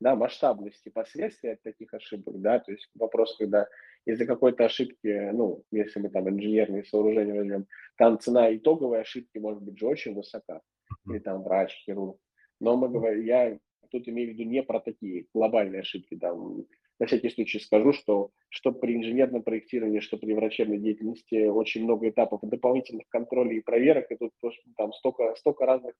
да, 0.00 0.16
масштабности 0.16 0.90
последствий 0.90 1.52
от 1.52 1.62
таких 1.62 1.94
ошибок, 1.94 2.40
да, 2.40 2.58
то 2.58 2.72
есть 2.72 2.88
вопрос, 2.94 3.36
когда 3.38 3.68
из-за 4.04 4.26
какой-то 4.26 4.66
ошибки, 4.66 5.30
ну, 5.32 5.64
если 5.70 6.00
мы 6.00 6.10
там 6.10 6.28
инженерные 6.28 6.84
сооружения 6.84 7.34
возьмем, 7.34 7.66
там 7.96 8.18
цена 8.18 8.54
итоговой 8.54 9.00
ошибки 9.00 9.38
может 9.38 9.62
быть 9.62 9.78
же 9.78 9.86
очень 9.86 10.14
высока, 10.14 10.60
или 11.08 11.18
там 11.18 11.42
врач, 11.42 11.72
хирург, 11.84 12.18
но 12.60 12.76
мы 12.76 12.90
говорим, 12.90 13.24
я 13.24 13.58
тут 13.90 14.08
имею 14.08 14.30
в 14.30 14.34
виду 14.34 14.48
не 14.48 14.62
про 14.62 14.80
такие 14.80 15.26
глобальные 15.32 15.80
ошибки, 15.80 16.16
там, 16.16 16.66
на 17.04 17.06
всякий 17.06 17.28
случай 17.28 17.60
скажу, 17.60 17.92
что 17.92 18.30
что 18.48 18.72
при 18.72 18.96
инженерном 18.96 19.42
проектировании, 19.42 20.00
что 20.00 20.16
при 20.16 20.32
врачебной 20.32 20.78
деятельности 20.78 21.46
очень 21.46 21.84
много 21.84 22.08
этапов 22.08 22.40
дополнительных 22.42 23.06
контролей 23.10 23.58
и 23.58 23.60
проверок, 23.60 24.10
и 24.10 24.16
тут 24.16 24.32
там 24.76 24.92
столько, 24.94 25.34
столько 25.36 25.66
разных 25.66 25.94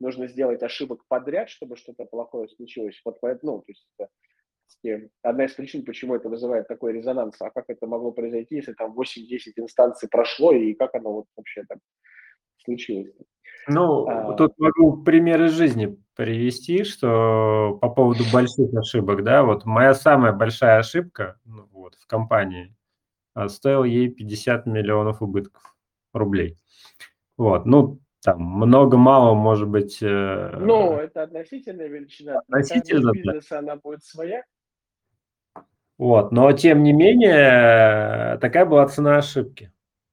нужно 0.00 0.26
сделать 0.26 0.62
ошибок 0.62 1.04
подряд, 1.06 1.48
чтобы 1.48 1.76
что-то 1.76 2.04
плохое 2.06 2.48
случилось. 2.48 3.00
Вот 3.04 3.20
поэтому, 3.20 3.52
ну, 3.52 3.58
то 3.58 3.64
есть 3.68 3.86
это 4.82 5.08
одна 5.22 5.44
из 5.44 5.52
причин, 5.52 5.84
почему 5.84 6.16
это 6.16 6.28
вызывает 6.28 6.66
такой 6.66 6.92
резонанс. 6.92 7.40
А 7.40 7.50
как 7.50 7.66
это 7.68 7.86
могло 7.86 8.10
произойти, 8.10 8.56
если 8.56 8.72
там 8.72 8.98
8-10 8.98 9.52
инстанций 9.56 10.08
прошло, 10.08 10.52
и 10.52 10.74
как 10.74 10.94
оно 10.96 11.12
вот 11.12 11.26
вообще 11.36 11.64
так 11.68 11.78
случилось? 12.64 13.14
Ну, 13.68 14.08
а, 14.08 14.34
тут 14.34 14.58
могу 14.58 15.02
примеры 15.02 15.48
жизни 15.48 15.96
привести, 16.16 16.84
что 16.84 17.78
по 17.80 17.88
поводу 17.88 18.24
больших 18.32 18.74
ошибок, 18.74 19.22
да, 19.22 19.44
вот 19.44 19.64
моя 19.64 19.94
самая 19.94 20.32
большая 20.32 20.78
ошибка 20.78 21.38
ну, 21.44 21.68
вот, 21.72 21.94
в 21.96 22.06
компании 22.06 22.74
а, 23.34 23.48
стоила 23.48 23.84
ей 23.84 24.08
50 24.08 24.66
миллионов 24.66 25.22
убытков 25.22 25.76
рублей. 26.12 26.56
Вот, 27.36 27.66
ну, 27.66 28.00
там 28.22 28.42
много-мало, 28.42 29.34
может 29.34 29.68
быть... 29.68 29.98
Э, 30.02 30.56
ну, 30.58 30.94
это 30.94 31.22
относительная 31.22 31.86
величина. 31.86 32.40
Относительно, 32.40 33.12
бизнеса 33.12 33.48
да. 33.50 33.58
она 33.58 33.76
будет 33.76 34.02
своя. 34.02 34.42
Вот, 35.98 36.32
но 36.32 36.50
тем 36.52 36.82
не 36.82 36.92
менее, 36.92 38.38
такая 38.38 38.64
была 38.64 38.88
цена 38.88 39.18
ошибки. 39.18 39.72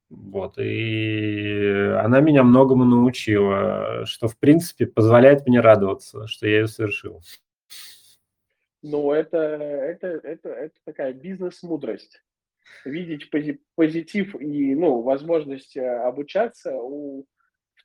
Вот, 0.10 0.58
и 0.60 1.94
она 2.00 2.20
меня 2.22 2.44
многому 2.44 2.86
научила, 2.86 4.06
что, 4.06 4.28
в 4.28 4.38
принципе, 4.38 4.86
позволяет 4.86 5.48
мне 5.48 5.60
радоваться, 5.60 6.28
что 6.28 6.48
я 6.48 6.60
ее 6.60 6.68
совершил. 6.68 7.22
Ну, 8.84 9.12
это, 9.12 9.38
это, 9.38 10.08
это, 10.08 10.50
это 10.50 10.76
такая 10.86 11.14
бизнес-мудрость. 11.14 12.22
Видеть 12.84 13.32
позитив 13.76 14.36
и, 14.40 14.76
ну, 14.76 15.02
возможность 15.02 15.76
э, 15.76 15.88
обучаться 15.88 16.76
у 16.76 17.26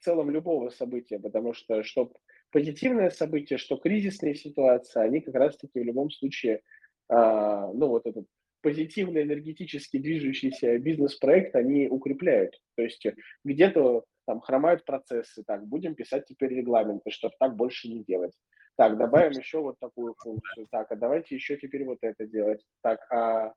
в 0.01 0.05
целом 0.05 0.31
любого 0.31 0.71
события, 0.71 1.19
потому 1.19 1.53
что 1.53 1.83
что 1.83 2.13
позитивное 2.51 3.11
событие, 3.11 3.59
что 3.59 3.77
кризисные 3.77 4.35
ситуации, 4.35 5.01
они 5.01 5.21
как 5.21 5.35
раз-таки 5.35 5.81
в 5.81 5.85
любом 5.85 6.11
случае, 6.11 6.63
а, 7.09 7.71
ну 7.73 7.89
вот 7.89 8.07
этот 8.07 8.27
позитивно 8.63 9.23
энергетически 9.23 9.99
движущийся 9.99 10.79
бизнес-проект, 10.79 11.55
они 11.57 11.89
укрепляют. 11.89 12.59
То 12.77 12.83
есть 12.83 13.07
где-то 13.45 14.05
там 14.27 14.41
хромают 14.41 14.85
процессы, 14.85 15.43
так, 15.47 15.67
будем 15.67 15.95
писать 15.95 16.25
теперь 16.27 16.55
регламенты, 16.55 17.11
чтобы 17.11 17.35
так 17.39 17.57
больше 17.57 17.89
не 17.89 18.05
делать. 18.05 18.33
Так, 18.77 18.97
добавим 18.97 19.33
еще 19.33 19.61
вот 19.61 19.77
такую 19.79 20.15
функцию. 20.19 20.67
Так, 20.71 20.91
а 20.93 20.97
давайте 20.97 21.35
еще 21.35 21.57
теперь 21.57 21.85
вот 21.85 21.99
это 22.03 22.27
делать. 22.27 22.65
Так, 22.83 23.01
а 23.13 23.53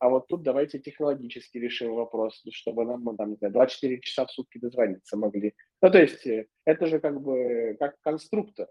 а 0.00 0.08
вот 0.08 0.28
тут 0.28 0.42
давайте 0.42 0.78
технологически 0.78 1.58
решим 1.58 1.94
вопрос, 1.94 2.42
чтобы 2.52 2.84
нам, 2.84 3.02
ну, 3.02 3.16
там, 3.16 3.30
не 3.30 3.36
знаю, 3.36 3.52
24 3.52 4.00
часа 4.00 4.26
в 4.26 4.30
сутки 4.30 4.58
дозвониться 4.58 5.16
могли. 5.16 5.54
Ну, 5.82 5.90
то 5.90 5.98
есть 5.98 6.24
э, 6.26 6.46
это 6.64 6.86
же 6.86 7.00
как 7.00 7.20
бы 7.20 7.76
как 7.80 7.96
конструктор. 8.02 8.68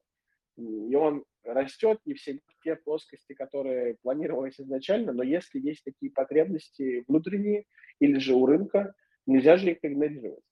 И 0.58 0.95
он 0.95 1.24
растет 1.43 1.99
не 2.05 2.16
все 2.16 2.39
те 2.64 2.76
плоскости, 2.76 3.34
которые 3.34 3.95
планировались 4.01 4.60
изначально, 4.60 5.14
но 5.14 5.24
если 5.24 5.60
есть 5.60 5.84
такие 5.84 6.12
потребности 6.12 7.05
внутренние 7.08 7.66
или 7.99 8.18
же 8.18 8.34
у 8.34 8.45
рынка, 8.45 8.93
нельзя 9.26 9.58
же 9.58 9.72
их 9.72 9.78
игнорировать. 9.84 10.43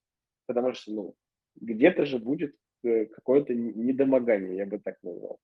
Потому 0.45 0.73
что, 0.73 0.91
ну, 0.91 1.15
где-то 1.55 2.05
же 2.05 2.19
будет 2.19 2.55
э, 2.83 3.05
какое-то 3.07 3.53
недомогание, 3.53 4.57
я 4.57 4.65
бы 4.65 4.79
так 4.79 5.01
назвал. 5.01 5.39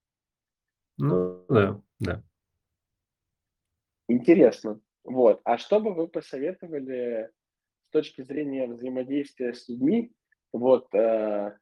Ну, 0.98 1.44
да, 1.50 1.82
да. 2.00 2.24
Интересно. 4.08 4.80
Вот. 5.04 5.42
А 5.44 5.58
что 5.58 5.80
бы 5.80 5.94
вы 5.94 6.08
посоветовали 6.08 7.32
с 7.88 7.92
точки 7.92 8.22
зрения 8.22 8.68
взаимодействия 8.68 9.54
с 9.54 9.68
людьми? 9.68 10.12
Вот, 10.54 10.94
э, 10.94 11.58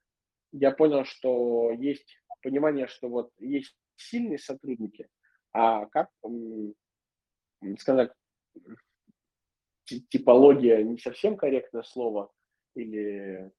я 0.51 0.71
понял, 0.71 1.05
что 1.05 1.71
есть 1.71 2.19
понимание, 2.41 2.87
что 2.87 3.09
вот 3.09 3.31
есть 3.39 3.75
сильные 3.95 4.39
сотрудники, 4.39 5.07
а 5.53 5.85
как, 5.87 6.09
сказать, 7.77 8.11
типология 9.85 10.83
не 10.83 10.97
совсем 10.97 11.35
корректное 11.37 11.83
слово 11.83 12.31
или 12.75 13.51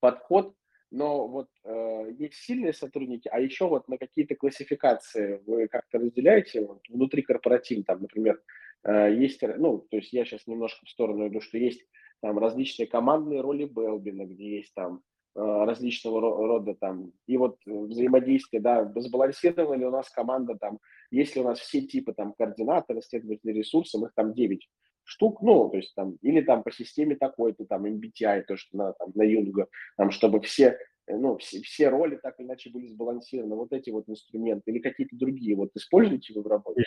подход, 0.00 0.54
но 0.90 1.26
вот 1.26 1.48
э, 1.64 2.12
есть 2.18 2.36
сильные 2.36 2.72
сотрудники, 2.72 3.28
а 3.28 3.40
еще 3.40 3.68
вот 3.68 3.88
на 3.88 3.98
какие-то 3.98 4.34
классификации 4.34 5.42
вы 5.46 5.68
как-то 5.68 5.98
разделяете 5.98 6.64
вот, 6.64 6.80
внутри 6.88 7.22
корпоратива, 7.22 7.84
там, 7.84 8.02
например, 8.02 8.42
э, 8.84 9.14
есть, 9.14 9.42
ну, 9.42 9.78
то 9.78 9.96
есть 9.96 10.12
я 10.12 10.24
сейчас 10.24 10.46
немножко 10.46 10.84
в 10.86 10.88
сторону 10.88 11.28
иду, 11.28 11.40
что 11.40 11.58
есть 11.58 11.84
там 12.20 12.38
различные 12.38 12.86
командные 12.86 13.40
роли 13.40 13.64
Белбина, 13.64 14.26
где 14.26 14.58
есть 14.58 14.74
там 14.74 15.02
различного 15.36 16.20
рода 16.20 16.74
там, 16.74 17.12
и 17.26 17.36
вот 17.36 17.58
взаимодействие, 17.66 18.62
да, 18.62 18.90
сбалансирована 18.96 19.88
у 19.88 19.90
нас 19.90 20.10
команда 20.10 20.56
там, 20.56 20.78
если 21.10 21.40
у 21.40 21.44
нас 21.44 21.58
все 21.58 21.82
типы 21.82 22.14
там 22.14 22.32
координаторы, 22.32 23.02
следователи 23.02 23.52
ресурсов, 23.52 24.02
их 24.02 24.12
там 24.14 24.32
9 24.32 24.66
штук, 25.06 25.40
ну, 25.42 25.68
то 25.68 25.76
есть 25.76 25.94
там, 25.94 26.16
или 26.22 26.40
там 26.40 26.62
по 26.62 26.72
системе 26.72 27.16
такой-то, 27.16 27.64
там, 27.64 27.86
MBTI, 27.86 28.42
то, 28.42 28.56
что 28.56 28.76
на, 28.76 28.92
там, 28.94 29.12
на 29.14 29.22
Юнга, 29.22 29.68
там, 29.96 30.10
чтобы 30.10 30.40
все, 30.40 30.78
э, 31.06 31.16
ну, 31.16 31.36
все, 31.38 31.60
все 31.62 31.88
роли 31.88 32.16
так 32.16 32.38
или 32.40 32.46
иначе 32.46 32.70
были 32.70 32.88
сбалансированы, 32.88 33.54
вот 33.54 33.72
эти 33.72 33.90
вот 33.90 34.08
инструменты, 34.08 34.70
или 34.70 34.80
какие-то 34.80 35.16
другие, 35.16 35.54
вот 35.56 35.70
используете 35.74 36.34
вы 36.34 36.42
в 36.42 36.46
работе? 36.46 36.82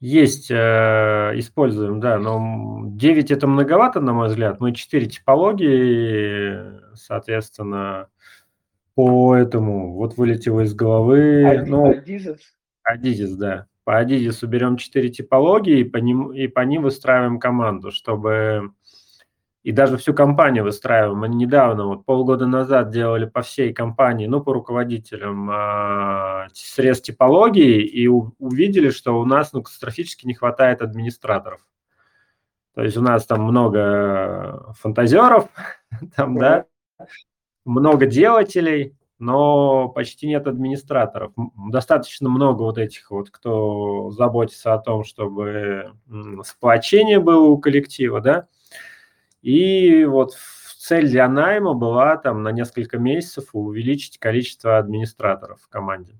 Есть, 0.00 0.50
э, 0.50 1.32
используем, 1.36 2.00
да, 2.00 2.18
но 2.18 2.82
9 2.86 3.30
это 3.30 3.46
многовато, 3.46 4.00
на 4.00 4.12
мой 4.12 4.28
взгляд, 4.28 4.60
мы 4.60 4.72
4 4.72 5.06
типологии, 5.06 6.94
соответственно, 6.94 8.08
по 8.94 9.34
этому, 9.34 9.94
вот 9.94 10.16
вылетело 10.16 10.60
из 10.60 10.74
головы, 10.74 11.44
Ади, 11.46 11.70
ну, 11.70 11.90
Адизес? 11.90 12.40
Адизес, 12.82 13.32
да 13.32 13.66
по 13.84 14.02
Adidas 14.02 14.44
берем 14.46 14.76
четыре 14.76 15.10
типологии 15.10 15.80
и 15.80 15.84
по, 15.84 15.98
ним, 15.98 16.32
и 16.32 16.48
по 16.48 16.60
ним 16.60 16.82
выстраиваем 16.82 17.38
команду, 17.38 17.92
чтобы... 17.92 18.72
И 19.64 19.72
даже 19.72 19.96
всю 19.96 20.12
компанию 20.12 20.62
выстраиваем. 20.62 21.18
Мы 21.18 21.28
недавно, 21.30 21.86
вот 21.86 22.04
полгода 22.04 22.46
назад 22.46 22.90
делали 22.90 23.24
по 23.24 23.40
всей 23.40 23.72
компании, 23.72 24.26
ну, 24.26 24.42
по 24.42 24.52
руководителям 24.52 25.50
э, 25.50 26.48
срез 26.52 27.00
типологии 27.00 27.80
и 27.80 28.06
у, 28.06 28.34
увидели, 28.38 28.90
что 28.90 29.18
у 29.18 29.24
нас 29.24 29.54
ну, 29.54 29.62
катастрофически 29.62 30.26
не 30.26 30.34
хватает 30.34 30.82
администраторов. 30.82 31.66
То 32.74 32.82
есть 32.82 32.98
у 32.98 33.00
нас 33.00 33.24
там 33.24 33.42
много 33.42 34.74
фантазеров, 34.78 35.48
там, 36.14 36.36
да, 36.36 36.66
много 37.64 38.04
делателей, 38.04 38.94
но 39.18 39.88
почти 39.88 40.26
нет 40.26 40.46
администраторов. 40.46 41.32
Достаточно 41.70 42.28
много 42.28 42.62
вот 42.64 42.76
этих 42.76 43.10
вот, 43.10 43.30
кто 43.30 44.10
заботится 44.10 44.74
о 44.74 44.78
том, 44.78 45.04
чтобы 45.04 45.94
сплочение 46.44 47.18
было 47.18 47.46
у 47.46 47.56
коллектива, 47.56 48.20
да. 48.20 48.46
И 49.44 50.06
вот 50.06 50.32
цель 50.78 51.06
для 51.06 51.28
найма 51.28 51.74
была 51.74 52.16
там 52.16 52.42
на 52.42 52.50
несколько 52.50 52.96
месяцев 52.96 53.50
увеличить 53.52 54.18
количество 54.18 54.78
администраторов 54.78 55.60
в 55.60 55.68
команде. 55.68 56.14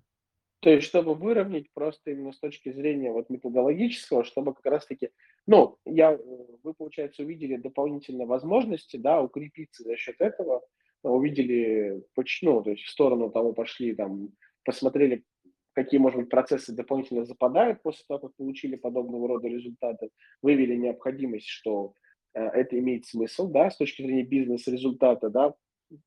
То 0.61 0.69
есть, 0.69 0.87
чтобы 0.87 1.15
выровнять 1.15 1.71
просто 1.73 2.11
именно 2.11 2.33
с 2.33 2.39
точки 2.39 2.71
зрения 2.71 3.13
вот 3.13 3.31
методологического, 3.31 4.25
чтобы 4.25 4.53
как 4.55 4.67
раз-таки, 4.67 5.11
ну, 5.47 5.79
я, 5.87 6.19
вы, 6.63 6.75
получается, 6.75 7.23
увидели 7.23 7.57
дополнительные 7.57 8.27
возможности, 8.27 8.99
да, 8.99 9.23
укрепиться 9.23 9.85
за 9.85 9.97
счет 9.97 10.17
этого, 10.21 10.63
увидели, 11.03 12.03
ну, 12.43 12.63
то 12.63 12.71
есть 12.71 12.85
в 12.85 12.91
сторону 12.91 13.31
того 13.31 13.55
пошли, 13.55 13.95
там, 13.95 14.31
посмотрели, 14.65 15.25
какие, 15.73 15.99
может 15.99 16.21
быть, 16.21 16.31
процессы 16.31 16.75
дополнительно 16.75 17.25
западают 17.25 17.83
после 17.83 18.05
того, 18.07 18.21
как 18.21 18.37
получили 18.37 18.77
подобного 18.77 19.29
рода 19.29 19.49
результаты, 19.49 20.11
вывели 20.43 20.77
необходимость, 20.77 21.49
что 21.49 21.93
э, 21.93 22.04
это 22.35 22.79
имеет 22.79 23.07
смысл, 23.07 23.49
да, 23.49 23.71
с 23.71 23.77
точки 23.77 24.03
зрения 24.03 24.25
бизнес-результата, 24.25 25.31
да, 25.31 25.55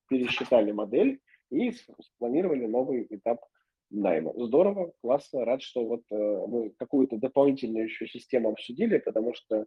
пересчитали 0.10 0.72
модель 0.72 1.20
и 1.50 1.72
спланировали 2.02 2.66
новый 2.66 3.08
этап 3.10 3.46
найма. 3.90 4.34
Здорово, 4.36 4.94
классно, 5.02 5.46
рад, 5.46 5.62
что 5.62 5.86
вот 5.86 6.04
э, 6.12 6.16
мы 6.48 6.72
какую-то 6.72 7.18
дополнительную 7.18 7.86
еще 7.86 8.06
систему 8.08 8.50
обсудили, 8.50 8.98
потому 8.98 9.34
что 9.34 9.66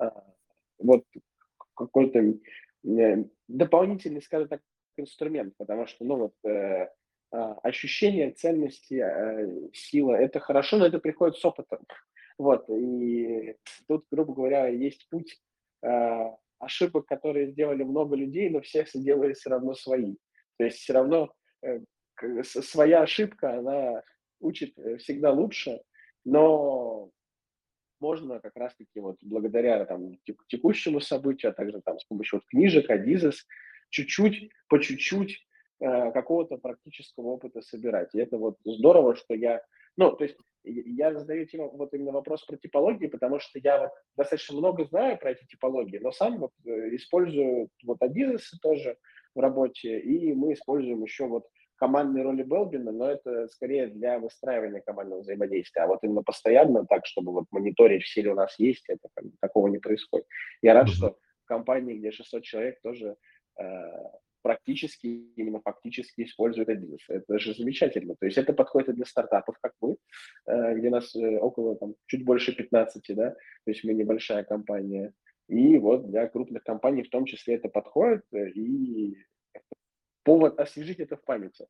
э, 0.00 0.10
вот 0.78 1.04
какой-то 1.74 2.34
Э, 2.84 3.24
дополнительный, 3.48 4.22
скажем 4.22 4.48
так, 4.48 4.62
инструмент, 4.96 5.54
потому 5.56 5.86
что, 5.86 6.04
ну 6.04 6.16
вот, 6.16 6.34
э, 6.44 6.88
а, 7.32 7.54
ощущение 7.62 8.32
ценности, 8.32 8.94
э, 8.94 9.70
сила, 9.72 10.14
это 10.14 10.40
хорошо, 10.40 10.78
но 10.78 10.86
это 10.86 10.98
приходит 10.98 11.36
с 11.36 11.44
опытом. 11.44 11.80
Вот, 12.38 12.68
и 12.70 13.56
тут, 13.86 14.06
грубо 14.10 14.34
говоря, 14.34 14.68
есть 14.68 15.08
путь 15.10 15.38
э, 15.82 16.30
ошибок, 16.58 17.06
которые 17.06 17.50
сделали 17.50 17.82
много 17.82 18.16
людей, 18.16 18.50
но 18.50 18.60
все 18.60 18.86
делали 18.94 19.32
все 19.32 19.50
равно 19.50 19.74
свои. 19.74 20.16
То 20.58 20.64
есть 20.64 20.78
все 20.78 20.92
равно 20.92 21.32
э, 21.62 21.80
своя 22.42 23.02
ошибка, 23.02 23.58
она 23.58 24.02
учит 24.40 24.78
э, 24.78 24.98
всегда 24.98 25.32
лучше, 25.32 25.80
но 26.24 27.10
можно 28.00 28.40
как 28.40 28.56
раз-таки 28.56 29.00
вот 29.00 29.16
благодаря 29.22 29.84
там 29.84 30.18
текущему 30.48 31.00
событию, 31.00 31.50
а 31.50 31.54
также 31.54 31.80
там 31.82 31.98
с 31.98 32.04
помощью 32.04 32.38
вот 32.38 32.46
книжек, 32.46 32.90
Адизес, 32.90 33.46
чуть-чуть, 33.90 34.50
по 34.68 34.78
чуть-чуть 34.78 35.38
э, 35.80 36.12
какого-то 36.12 36.56
практического 36.56 37.28
опыта 37.28 37.60
собирать. 37.62 38.14
И 38.14 38.18
это 38.18 38.38
вот 38.38 38.58
здорово, 38.64 39.16
что 39.16 39.34
я, 39.34 39.62
ну, 39.96 40.12
то 40.12 40.24
есть 40.24 40.36
я 40.64 41.12
задаю 41.14 41.46
тему, 41.46 41.70
вот 41.76 41.92
именно 41.94 42.12
вопрос 42.12 42.44
про 42.44 42.56
типологии, 42.56 43.06
потому 43.06 43.40
что 43.40 43.58
я 43.62 43.80
вот 43.80 43.90
достаточно 44.16 44.56
много 44.56 44.84
знаю 44.84 45.18
про 45.18 45.32
эти 45.32 45.44
типологии, 45.46 45.98
но 45.98 46.12
сам 46.12 46.38
вот 46.38 46.52
э, 46.66 46.94
использую 46.96 47.68
вот 47.84 48.02
Адизесы 48.02 48.58
тоже 48.60 48.96
в 49.34 49.40
работе, 49.40 49.98
и 49.98 50.32
мы 50.34 50.52
используем 50.52 51.02
еще 51.02 51.26
вот 51.26 51.46
командной 51.76 52.22
роли 52.22 52.42
Белбина, 52.42 52.92
но 52.92 53.10
это 53.10 53.48
скорее 53.48 53.86
для 53.86 54.18
выстраивания 54.18 54.82
командного 54.82 55.20
взаимодействия. 55.20 55.82
А 55.82 55.86
вот 55.86 56.00
именно 56.02 56.22
постоянно 56.22 56.84
так, 56.84 57.06
чтобы 57.06 57.32
вот 57.32 57.46
мониторить, 57.50 58.02
все 58.02 58.22
ли 58.22 58.28
у 58.28 58.34
нас 58.34 58.58
есть, 58.58 58.84
это 58.88 59.08
такого 59.40 59.68
не 59.68 59.78
происходит. 59.78 60.26
Я 60.60 60.74
рад, 60.74 60.90
что 60.90 61.16
в 61.42 61.46
компании, 61.46 61.96
где 61.96 62.10
600 62.10 62.42
человек, 62.42 62.82
тоже 62.82 63.16
э, 63.58 63.64
практически, 64.42 65.06
именно 65.36 65.60
фактически 65.60 66.22
используют 66.22 66.68
Adidas. 66.68 67.00
Это 67.08 67.38
же 67.38 67.54
замечательно. 67.54 68.14
То 68.18 68.26
есть 68.26 68.38
это 68.38 68.52
подходит 68.52 68.90
и 68.90 68.92
для 68.92 69.04
стартапов, 69.04 69.56
как 69.60 69.72
мы, 69.80 69.96
э, 70.46 70.74
где 70.74 70.90
нас 70.90 71.14
э, 71.14 71.38
около, 71.38 71.76
там, 71.76 71.94
чуть 72.06 72.24
больше 72.24 72.54
15, 72.54 73.14
да, 73.16 73.30
то 73.30 73.70
есть 73.70 73.84
мы 73.84 73.94
небольшая 73.94 74.44
компания. 74.44 75.12
И 75.48 75.78
вот 75.78 76.08
для 76.10 76.28
крупных 76.28 76.62
компаний 76.62 77.02
в 77.02 77.10
том 77.10 77.24
числе 77.24 77.56
это 77.56 77.68
подходит, 77.68 78.22
э, 78.32 78.50
и 78.50 79.16
повод 80.22 80.58
освежить 80.60 81.00
это 81.00 81.16
в 81.16 81.24
памяти. 81.24 81.66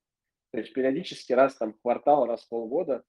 То 0.53 0.59
есть 0.59 0.73
периодически 0.73 1.33
раз 1.33 1.57
там 1.57 1.75
квартал, 1.83 2.27
раз 2.27 2.45
полгода 2.45 3.05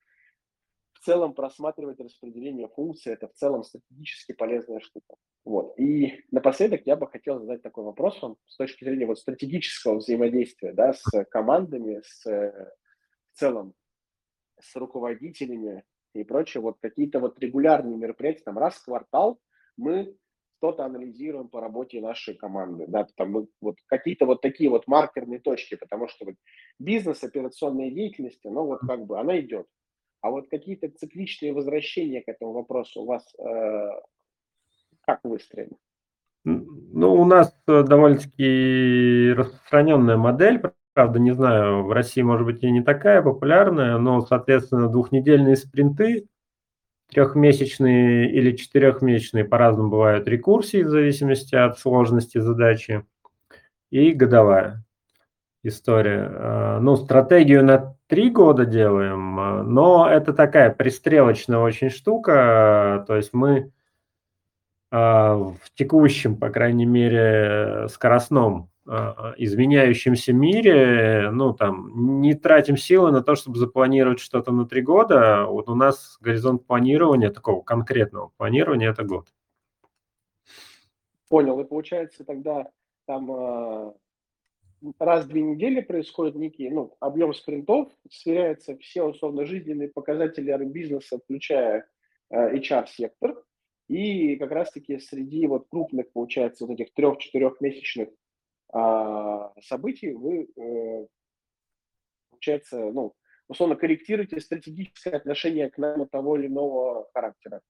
в 1.01 1.05
целом 1.05 1.33
просматривать 1.33 1.99
распределение 1.99 2.67
функций, 2.67 3.13
это 3.13 3.27
в 3.27 3.33
целом 3.33 3.63
стратегически 3.63 4.33
полезная 4.33 4.79
штука. 4.81 5.15
Вот. 5.43 5.73
И 5.79 6.23
напоследок 6.29 6.81
я 6.85 6.95
бы 6.95 7.07
хотел 7.07 7.39
задать 7.39 7.63
такой 7.63 7.83
вопрос 7.83 8.21
вам 8.21 8.37
с 8.45 8.55
точки 8.55 8.83
зрения 8.83 9.07
вот 9.07 9.17
стратегического 9.17 9.97
взаимодействия 9.97 10.73
да, 10.73 10.93
с 10.93 11.03
командами, 11.31 12.03
с, 12.05 12.23
в 12.23 13.33
целом 13.33 13.73
с 14.59 14.75
руководителями 14.75 15.83
и 16.13 16.23
прочее. 16.23 16.61
Вот 16.61 16.77
какие-то 16.79 17.19
вот 17.19 17.39
регулярные 17.39 17.97
мероприятия, 17.97 18.43
там 18.43 18.59
раз 18.59 18.75
в 18.75 18.85
квартал 18.85 19.39
мы 19.77 20.15
что-то 20.57 20.85
анализируем 20.85 21.49
по 21.49 21.61
работе 21.61 21.99
нашей 21.99 22.35
команды, 22.35 22.85
да, 22.87 23.07
там 23.15 23.47
вот 23.59 23.77
какие-то 23.87 24.27
вот 24.27 24.41
такие 24.41 24.69
вот 24.69 24.85
маркерные 24.85 25.39
точки, 25.39 25.73
потому 25.73 26.07
что 26.07 26.25
вот 26.25 26.35
бизнес, 26.77 27.23
операционная 27.23 27.89
деятельность, 27.89 28.41
ну 28.43 28.67
вот 28.67 28.81
как 28.81 29.07
бы 29.07 29.19
она 29.19 29.39
идет. 29.39 29.65
А 30.21 30.29
вот 30.29 30.49
какие-то 30.49 30.89
цикличные 30.89 31.53
возвращения 31.53 32.21
к 32.21 32.27
этому 32.27 32.53
вопросу 32.53 33.01
у 33.01 33.05
вас 33.05 33.23
э, 33.39 33.89
как 35.05 35.19
выстроены? 35.23 35.75
Ну, 36.43 37.13
у 37.13 37.25
нас 37.25 37.55
э, 37.67 37.83
довольно-таки 37.83 39.33
распространенная 39.33 40.17
модель, 40.17 40.61
правда, 40.93 41.19
не 41.19 41.31
знаю, 41.31 41.83
в 41.83 41.91
России, 41.91 42.21
может 42.21 42.45
быть, 42.45 42.63
и 42.63 42.71
не 42.71 42.83
такая 42.83 43.21
популярная, 43.21 43.97
но, 43.97 44.21
соответственно, 44.21 44.89
двухнедельные 44.89 45.55
спринты, 45.55 46.27
трехмесячные 47.09 48.31
или 48.31 48.55
четырехмесячные, 48.55 49.45
по-разному 49.45 49.89
бывают 49.89 50.27
рекурсии 50.27 50.83
в 50.83 50.89
зависимости 50.89 51.55
от 51.55 51.77
сложности 51.79 52.39
задачи, 52.39 53.05
и 53.89 54.11
годовая. 54.11 54.83
История. 55.63 56.29
Э, 56.31 56.79
ну, 56.79 56.95
стратегию 56.95 57.63
на 57.63 57.95
три 58.07 58.29
года 58.29 58.65
делаем, 58.65 59.39
э, 59.39 59.63
но 59.63 60.09
это 60.09 60.33
такая 60.33 60.69
пристрелочная 60.71 61.59
очень 61.59 61.89
штука. 61.89 63.03
То 63.07 63.15
есть 63.15 63.33
мы 63.33 63.71
в 64.93 65.55
текущем, 65.73 66.35
по 66.35 66.49
крайней 66.49 66.85
мере, 66.85 67.87
скоростном 67.87 68.69
изменяющемся 69.37 70.33
мире, 70.33 71.29
ну, 71.31 71.53
там, 71.53 72.19
не 72.19 72.33
тратим 72.33 72.75
силы 72.75 73.13
на 73.13 73.23
то, 73.23 73.35
чтобы 73.35 73.57
запланировать 73.57 74.19
что-то 74.19 74.51
на 74.51 74.65
три 74.65 74.81
года. 74.81 75.45
Вот 75.45 75.69
у 75.69 75.75
нас 75.75 76.17
горизонт 76.19 76.67
планирования, 76.67 77.29
такого 77.29 77.61
конкретного 77.61 78.31
планирования, 78.35 78.89
это 78.89 79.05
год. 79.05 79.29
Понял. 81.31 81.57
И 81.61 81.63
получается 81.63 82.25
тогда 82.25 82.67
там 83.05 83.31
э, 83.31 83.93
раз 84.99 85.25
в 85.25 85.27
две 85.29 85.41
недели 85.41 85.81
происходит 85.81 86.35
некий 86.35 86.69
ну, 86.69 86.95
объем 86.99 87.33
спринтов, 87.33 87.91
сверяются 88.09 88.77
все 88.77 89.03
условно 89.03 89.45
жизненные 89.45 89.89
показатели 89.89 90.51
бизнеса, 90.65 91.19
включая 91.19 91.87
э, 92.29 92.55
HR-сектор, 92.57 93.43
и 93.87 94.37
как 94.37 94.51
раз-таки 94.51 94.99
среди 94.99 95.47
вот 95.47 95.67
крупных, 95.69 96.11
получается, 96.13 96.65
вот 96.65 96.79
этих 96.79 96.93
трех-четырехмесячных 96.93 98.09
э, 98.73 99.49
событий 99.61 100.13
вы, 100.13 100.49
э, 100.55 101.07
получается, 102.31 102.79
ну, 102.91 103.13
условно 103.47 103.75
корректируете 103.75 104.39
стратегическое 104.39 105.11
отношение 105.11 105.69
к 105.69 105.77
нам 105.77 106.07
того 106.07 106.37
или 106.37 106.47
иного 106.47 107.09
характера. 107.13 107.61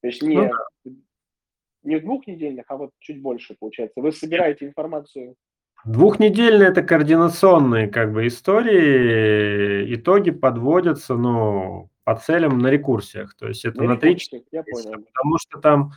То 0.00 0.06
есть 0.06 0.22
не, 0.22 0.36
ну, 0.36 0.96
не 1.82 1.98
двухнедельных, 1.98 2.66
а 2.68 2.76
вот 2.76 2.90
чуть 3.00 3.20
больше 3.20 3.56
получается. 3.58 4.00
Вы 4.00 4.12
собираете 4.12 4.66
информацию. 4.66 5.34
Двухнедельные 5.86 6.70
это 6.70 6.82
координационные 6.82 7.86
как 7.88 8.12
бы 8.12 8.26
истории, 8.26 9.94
итоги 9.94 10.30
подводятся, 10.30 11.14
ну, 11.14 11.90
по 12.02 12.16
целям 12.16 12.58
на 12.58 12.68
рекурсиях. 12.68 13.36
То 13.36 13.46
есть 13.46 13.64
это 13.64 13.82
на, 13.82 13.90
на 13.90 13.96
3 13.96 14.18
я 14.50 14.64
понял. 14.64 14.92
Потому 14.92 15.38
что 15.38 15.60
там 15.60 15.92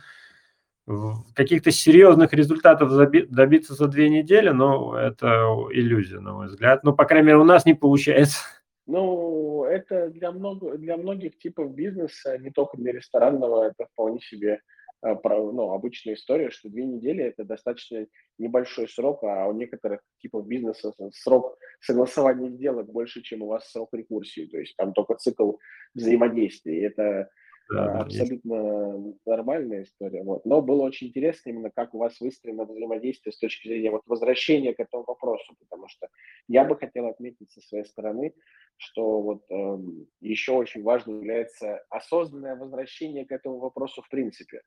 каких-то 1.34 1.70
серьезных 1.70 2.32
результатов 2.32 2.90
добиться 3.30 3.74
за 3.74 3.88
две 3.88 4.08
недели, 4.08 4.50
ну, 4.50 4.94
это 4.94 5.44
иллюзия, 5.72 6.20
на 6.20 6.34
мой 6.34 6.46
взгляд. 6.46 6.84
Ну, 6.84 6.92
по 6.92 7.04
крайней 7.04 7.26
мере, 7.26 7.38
у 7.38 7.44
нас 7.44 7.64
не 7.64 7.74
получается. 7.74 8.38
Ну, 8.86 9.64
это 9.64 10.08
для, 10.10 10.32
много, 10.32 10.76
для 10.76 10.96
многих 10.96 11.38
типов 11.38 11.74
бизнеса, 11.74 12.38
не 12.38 12.50
только 12.50 12.76
для 12.76 12.92
ресторанного, 12.92 13.68
это 13.68 13.86
вполне 13.92 14.20
себе 14.20 14.60
ну, 15.02 15.72
обычная 15.72 16.14
история, 16.14 16.50
что 16.50 16.68
две 16.68 16.84
недели– 16.84 17.24
это 17.24 17.44
достаточно 17.44 18.06
небольшой 18.38 18.88
срок, 18.88 19.22
а 19.24 19.46
у 19.46 19.52
некоторых 19.52 20.00
типов 20.18 20.46
бизнеса 20.46 20.92
срок 21.12 21.56
согласования 21.80 22.50
сделок 22.50 22.90
больше, 22.90 23.22
чем 23.22 23.42
у 23.42 23.46
вас 23.46 23.70
срок 23.70 23.90
рекурсии, 23.92 24.46
то 24.46 24.58
есть 24.58 24.76
там 24.76 24.92
только 24.92 25.14
цикл 25.14 25.54
взаимодействия. 25.94 26.86
Это 26.86 27.30
да, 27.70 28.00
абсолютно 28.00 29.06
есть. 29.06 29.26
нормальная 29.26 29.82
история. 29.84 30.22
Вот. 30.24 30.44
Но 30.44 30.60
было 30.60 30.82
очень 30.82 31.08
интересно 31.08 31.50
именно, 31.50 31.70
как 31.70 31.94
у 31.94 31.98
вас 31.98 32.20
выстроено 32.20 32.64
взаимодействие 32.64 33.32
с 33.32 33.38
точки 33.38 33.68
зрения 33.68 33.90
вот 33.90 34.02
возвращения 34.06 34.74
к 34.74 34.80
этому 34.80 35.04
вопросу, 35.04 35.54
потому 35.60 35.88
что 35.88 36.08
я 36.48 36.64
бы 36.64 36.76
хотел 36.76 37.06
отметить 37.06 37.50
со 37.52 37.60
своей 37.60 37.84
стороны, 37.84 38.34
что 38.76 39.20
вот 39.20 39.44
э, 39.50 39.78
еще 40.20 40.52
очень 40.52 40.82
важно 40.82 41.12
является 41.12 41.84
осознанное 41.90 42.56
возвращение 42.56 43.24
к 43.24 43.32
этому 43.32 43.58
вопросу 43.58 44.02
в 44.02 44.08
принципе. 44.08 44.62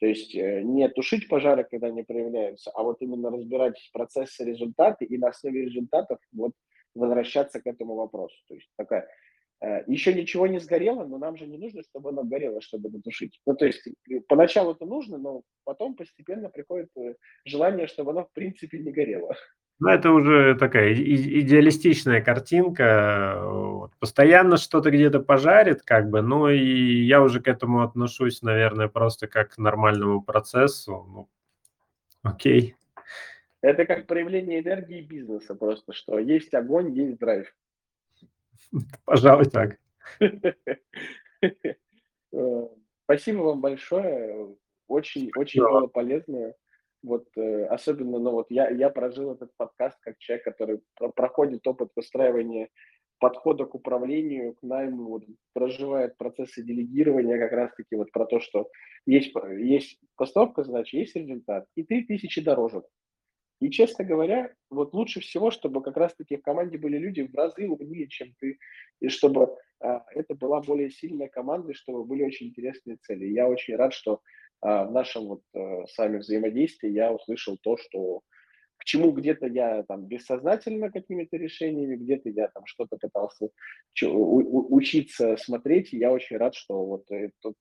То 0.00 0.06
есть 0.06 0.34
э, 0.34 0.62
не 0.62 0.88
тушить 0.88 1.28
пожары, 1.28 1.64
когда 1.64 1.88
они 1.88 2.02
проявляются, 2.02 2.70
а 2.70 2.82
вот 2.82 3.02
именно 3.02 3.30
разбирать 3.30 3.90
процессы, 3.92 4.44
результаты 4.44 5.04
и 5.04 5.18
на 5.18 5.28
основе 5.28 5.64
результатов 5.64 6.18
вот 6.32 6.52
возвращаться 6.94 7.60
к 7.60 7.66
этому 7.66 7.94
вопросу. 7.94 8.36
То 8.46 8.54
есть 8.54 8.70
такая 8.76 9.08
э, 9.60 9.82
еще 9.88 10.14
ничего 10.14 10.46
не 10.46 10.60
сгорело, 10.60 11.04
но 11.04 11.18
нам 11.18 11.36
же 11.36 11.46
не 11.46 11.58
нужно, 11.58 11.82
чтобы 11.82 12.10
оно 12.10 12.22
горело, 12.22 12.60
чтобы 12.60 12.90
потушить. 12.90 13.40
Ну, 13.44 13.56
то 13.56 13.66
есть 13.66 13.86
э, 13.86 14.20
поначалу 14.28 14.72
это 14.72 14.86
нужно, 14.86 15.18
но 15.18 15.42
потом 15.64 15.96
постепенно 15.96 16.48
приходит 16.48 16.90
желание, 17.44 17.88
чтобы 17.88 18.12
оно 18.12 18.24
в 18.24 18.32
принципе 18.32 18.78
не 18.78 18.92
горело. 18.92 19.34
Ну, 19.80 19.88
это 19.90 20.10
уже 20.10 20.56
такая 20.56 20.92
идеалистичная 20.92 22.20
картинка. 22.20 23.88
Постоянно 24.00 24.56
что-то 24.56 24.90
где-то 24.90 25.20
пожарит, 25.20 25.82
как 25.82 26.10
бы, 26.10 26.20
ну 26.20 26.48
и 26.48 27.04
я 27.04 27.22
уже 27.22 27.40
к 27.40 27.46
этому 27.46 27.82
отношусь, 27.82 28.42
наверное, 28.42 28.88
просто 28.88 29.28
как 29.28 29.54
к 29.54 29.58
нормальному 29.58 30.20
процессу. 30.20 31.06
Ну, 31.08 31.28
окей. 32.22 32.74
Это 33.60 33.86
как 33.86 34.06
проявление 34.06 34.60
энергии 34.60 35.00
бизнеса 35.00 35.54
просто, 35.54 35.92
что 35.92 36.18
есть 36.18 36.54
огонь, 36.54 36.92
есть 36.92 37.18
драйв. 37.18 37.54
Пожалуй, 39.04 39.46
так. 39.46 39.78
Э, 42.30 42.68
спасибо 43.04 43.38
вам 43.38 43.62
большое. 43.62 44.54
Очень, 44.86 45.30
очень 45.34 45.62
было 45.62 45.86
полезно. 45.86 46.52
Вот 47.02 47.26
э, 47.36 47.64
особенно, 47.66 48.18
ну 48.18 48.32
вот 48.32 48.46
я, 48.50 48.68
я 48.70 48.90
прожил 48.90 49.32
этот 49.32 49.50
подкаст 49.56 49.98
как 50.00 50.18
человек, 50.18 50.44
который 50.44 50.80
про- 50.96 51.10
проходит 51.10 51.66
опыт 51.66 51.90
выстраивания 51.94 52.68
подхода 53.18 53.64
к 53.66 53.74
управлению, 53.74 54.54
к 54.54 54.62
найму, 54.62 55.08
вот, 55.08 55.24
проживает 55.52 56.16
процессы 56.16 56.62
делегирования 56.62 57.38
как 57.38 57.52
раз-таки 57.52 57.96
вот 57.96 58.10
про 58.12 58.26
то, 58.26 58.40
что 58.40 58.68
есть, 59.06 59.32
есть 59.58 59.98
постановка 60.16 60.62
задач, 60.62 60.92
есть 60.94 61.16
результат, 61.16 61.66
и 61.74 61.82
3000 61.82 62.42
дорожек. 62.42 62.84
И, 63.60 63.70
честно 63.70 64.04
говоря, 64.04 64.52
вот 64.70 64.94
лучше 64.94 65.20
всего, 65.20 65.50
чтобы 65.50 65.82
как 65.82 65.96
раз-таки 65.96 66.36
в 66.36 66.42
команде 66.42 66.78
были 66.78 66.96
люди 66.96 67.22
в 67.22 67.34
разы 67.34 67.68
умнее, 67.68 68.06
чем 68.08 68.32
ты, 68.38 68.58
и 69.00 69.08
чтобы 69.08 69.56
э, 69.80 69.98
это 70.14 70.34
была 70.36 70.60
более 70.60 70.90
сильная 70.90 71.28
команда, 71.28 71.74
чтобы 71.74 72.04
были 72.04 72.22
очень 72.22 72.48
интересные 72.48 72.98
цели. 72.98 73.26
Я 73.26 73.48
очень 73.48 73.74
рад, 73.74 73.92
что 73.92 74.14
а, 74.14 74.20
в 74.60 74.90
нашем 74.90 75.26
вот 75.26 75.42
э, 75.54 75.86
с 75.86 75.96
вами 75.96 76.18
взаимодействии 76.18 76.90
я 76.90 77.12
услышал 77.12 77.56
то, 77.62 77.76
что 77.76 78.22
к 78.78 78.84
чему 78.84 79.12
где-то 79.12 79.46
я 79.46 79.82
там 79.82 80.06
бессознательно 80.06 80.90
какими-то 80.90 81.36
решениями, 81.36 81.96
где-то 81.96 82.28
я 82.30 82.48
там 82.48 82.64
что-то 82.66 82.96
пытался 82.96 83.50
учиться 84.00 85.36
смотреть, 85.36 85.92
и 85.92 85.98
я 85.98 86.12
очень 86.12 86.36
рад, 86.36 86.54
что 86.54 86.84
вот 86.84 87.08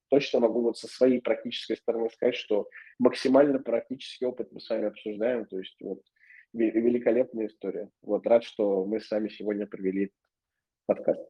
точно 0.09 0.39
могу 0.39 0.61
вот 0.61 0.77
со 0.77 0.87
своей 0.87 1.19
практической 1.19 1.75
стороны 1.75 2.09
сказать, 2.11 2.35
что 2.35 2.69
максимально 2.99 3.59
практический 3.59 4.25
опыт 4.25 4.51
мы 4.51 4.59
с 4.59 4.69
вами 4.69 4.85
обсуждаем, 4.85 5.45
то 5.45 5.57
есть 5.57 5.75
вот 5.81 6.01
великолепная 6.53 7.47
история. 7.47 7.89
Вот 8.01 8.25
рад, 8.27 8.43
что 8.43 8.85
мы 8.85 8.99
с 8.99 9.09
вами 9.09 9.29
сегодня 9.29 9.65
провели 9.65 10.11
подкаст. 10.85 11.27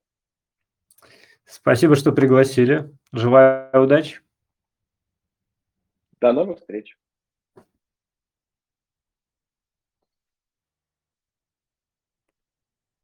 Спасибо, 1.45 1.95
что 1.95 2.11
пригласили. 2.11 2.91
Желаю 3.13 3.83
удачи. 3.83 4.19
До 6.21 6.33
новых 6.33 6.59
встреч! 6.59 6.97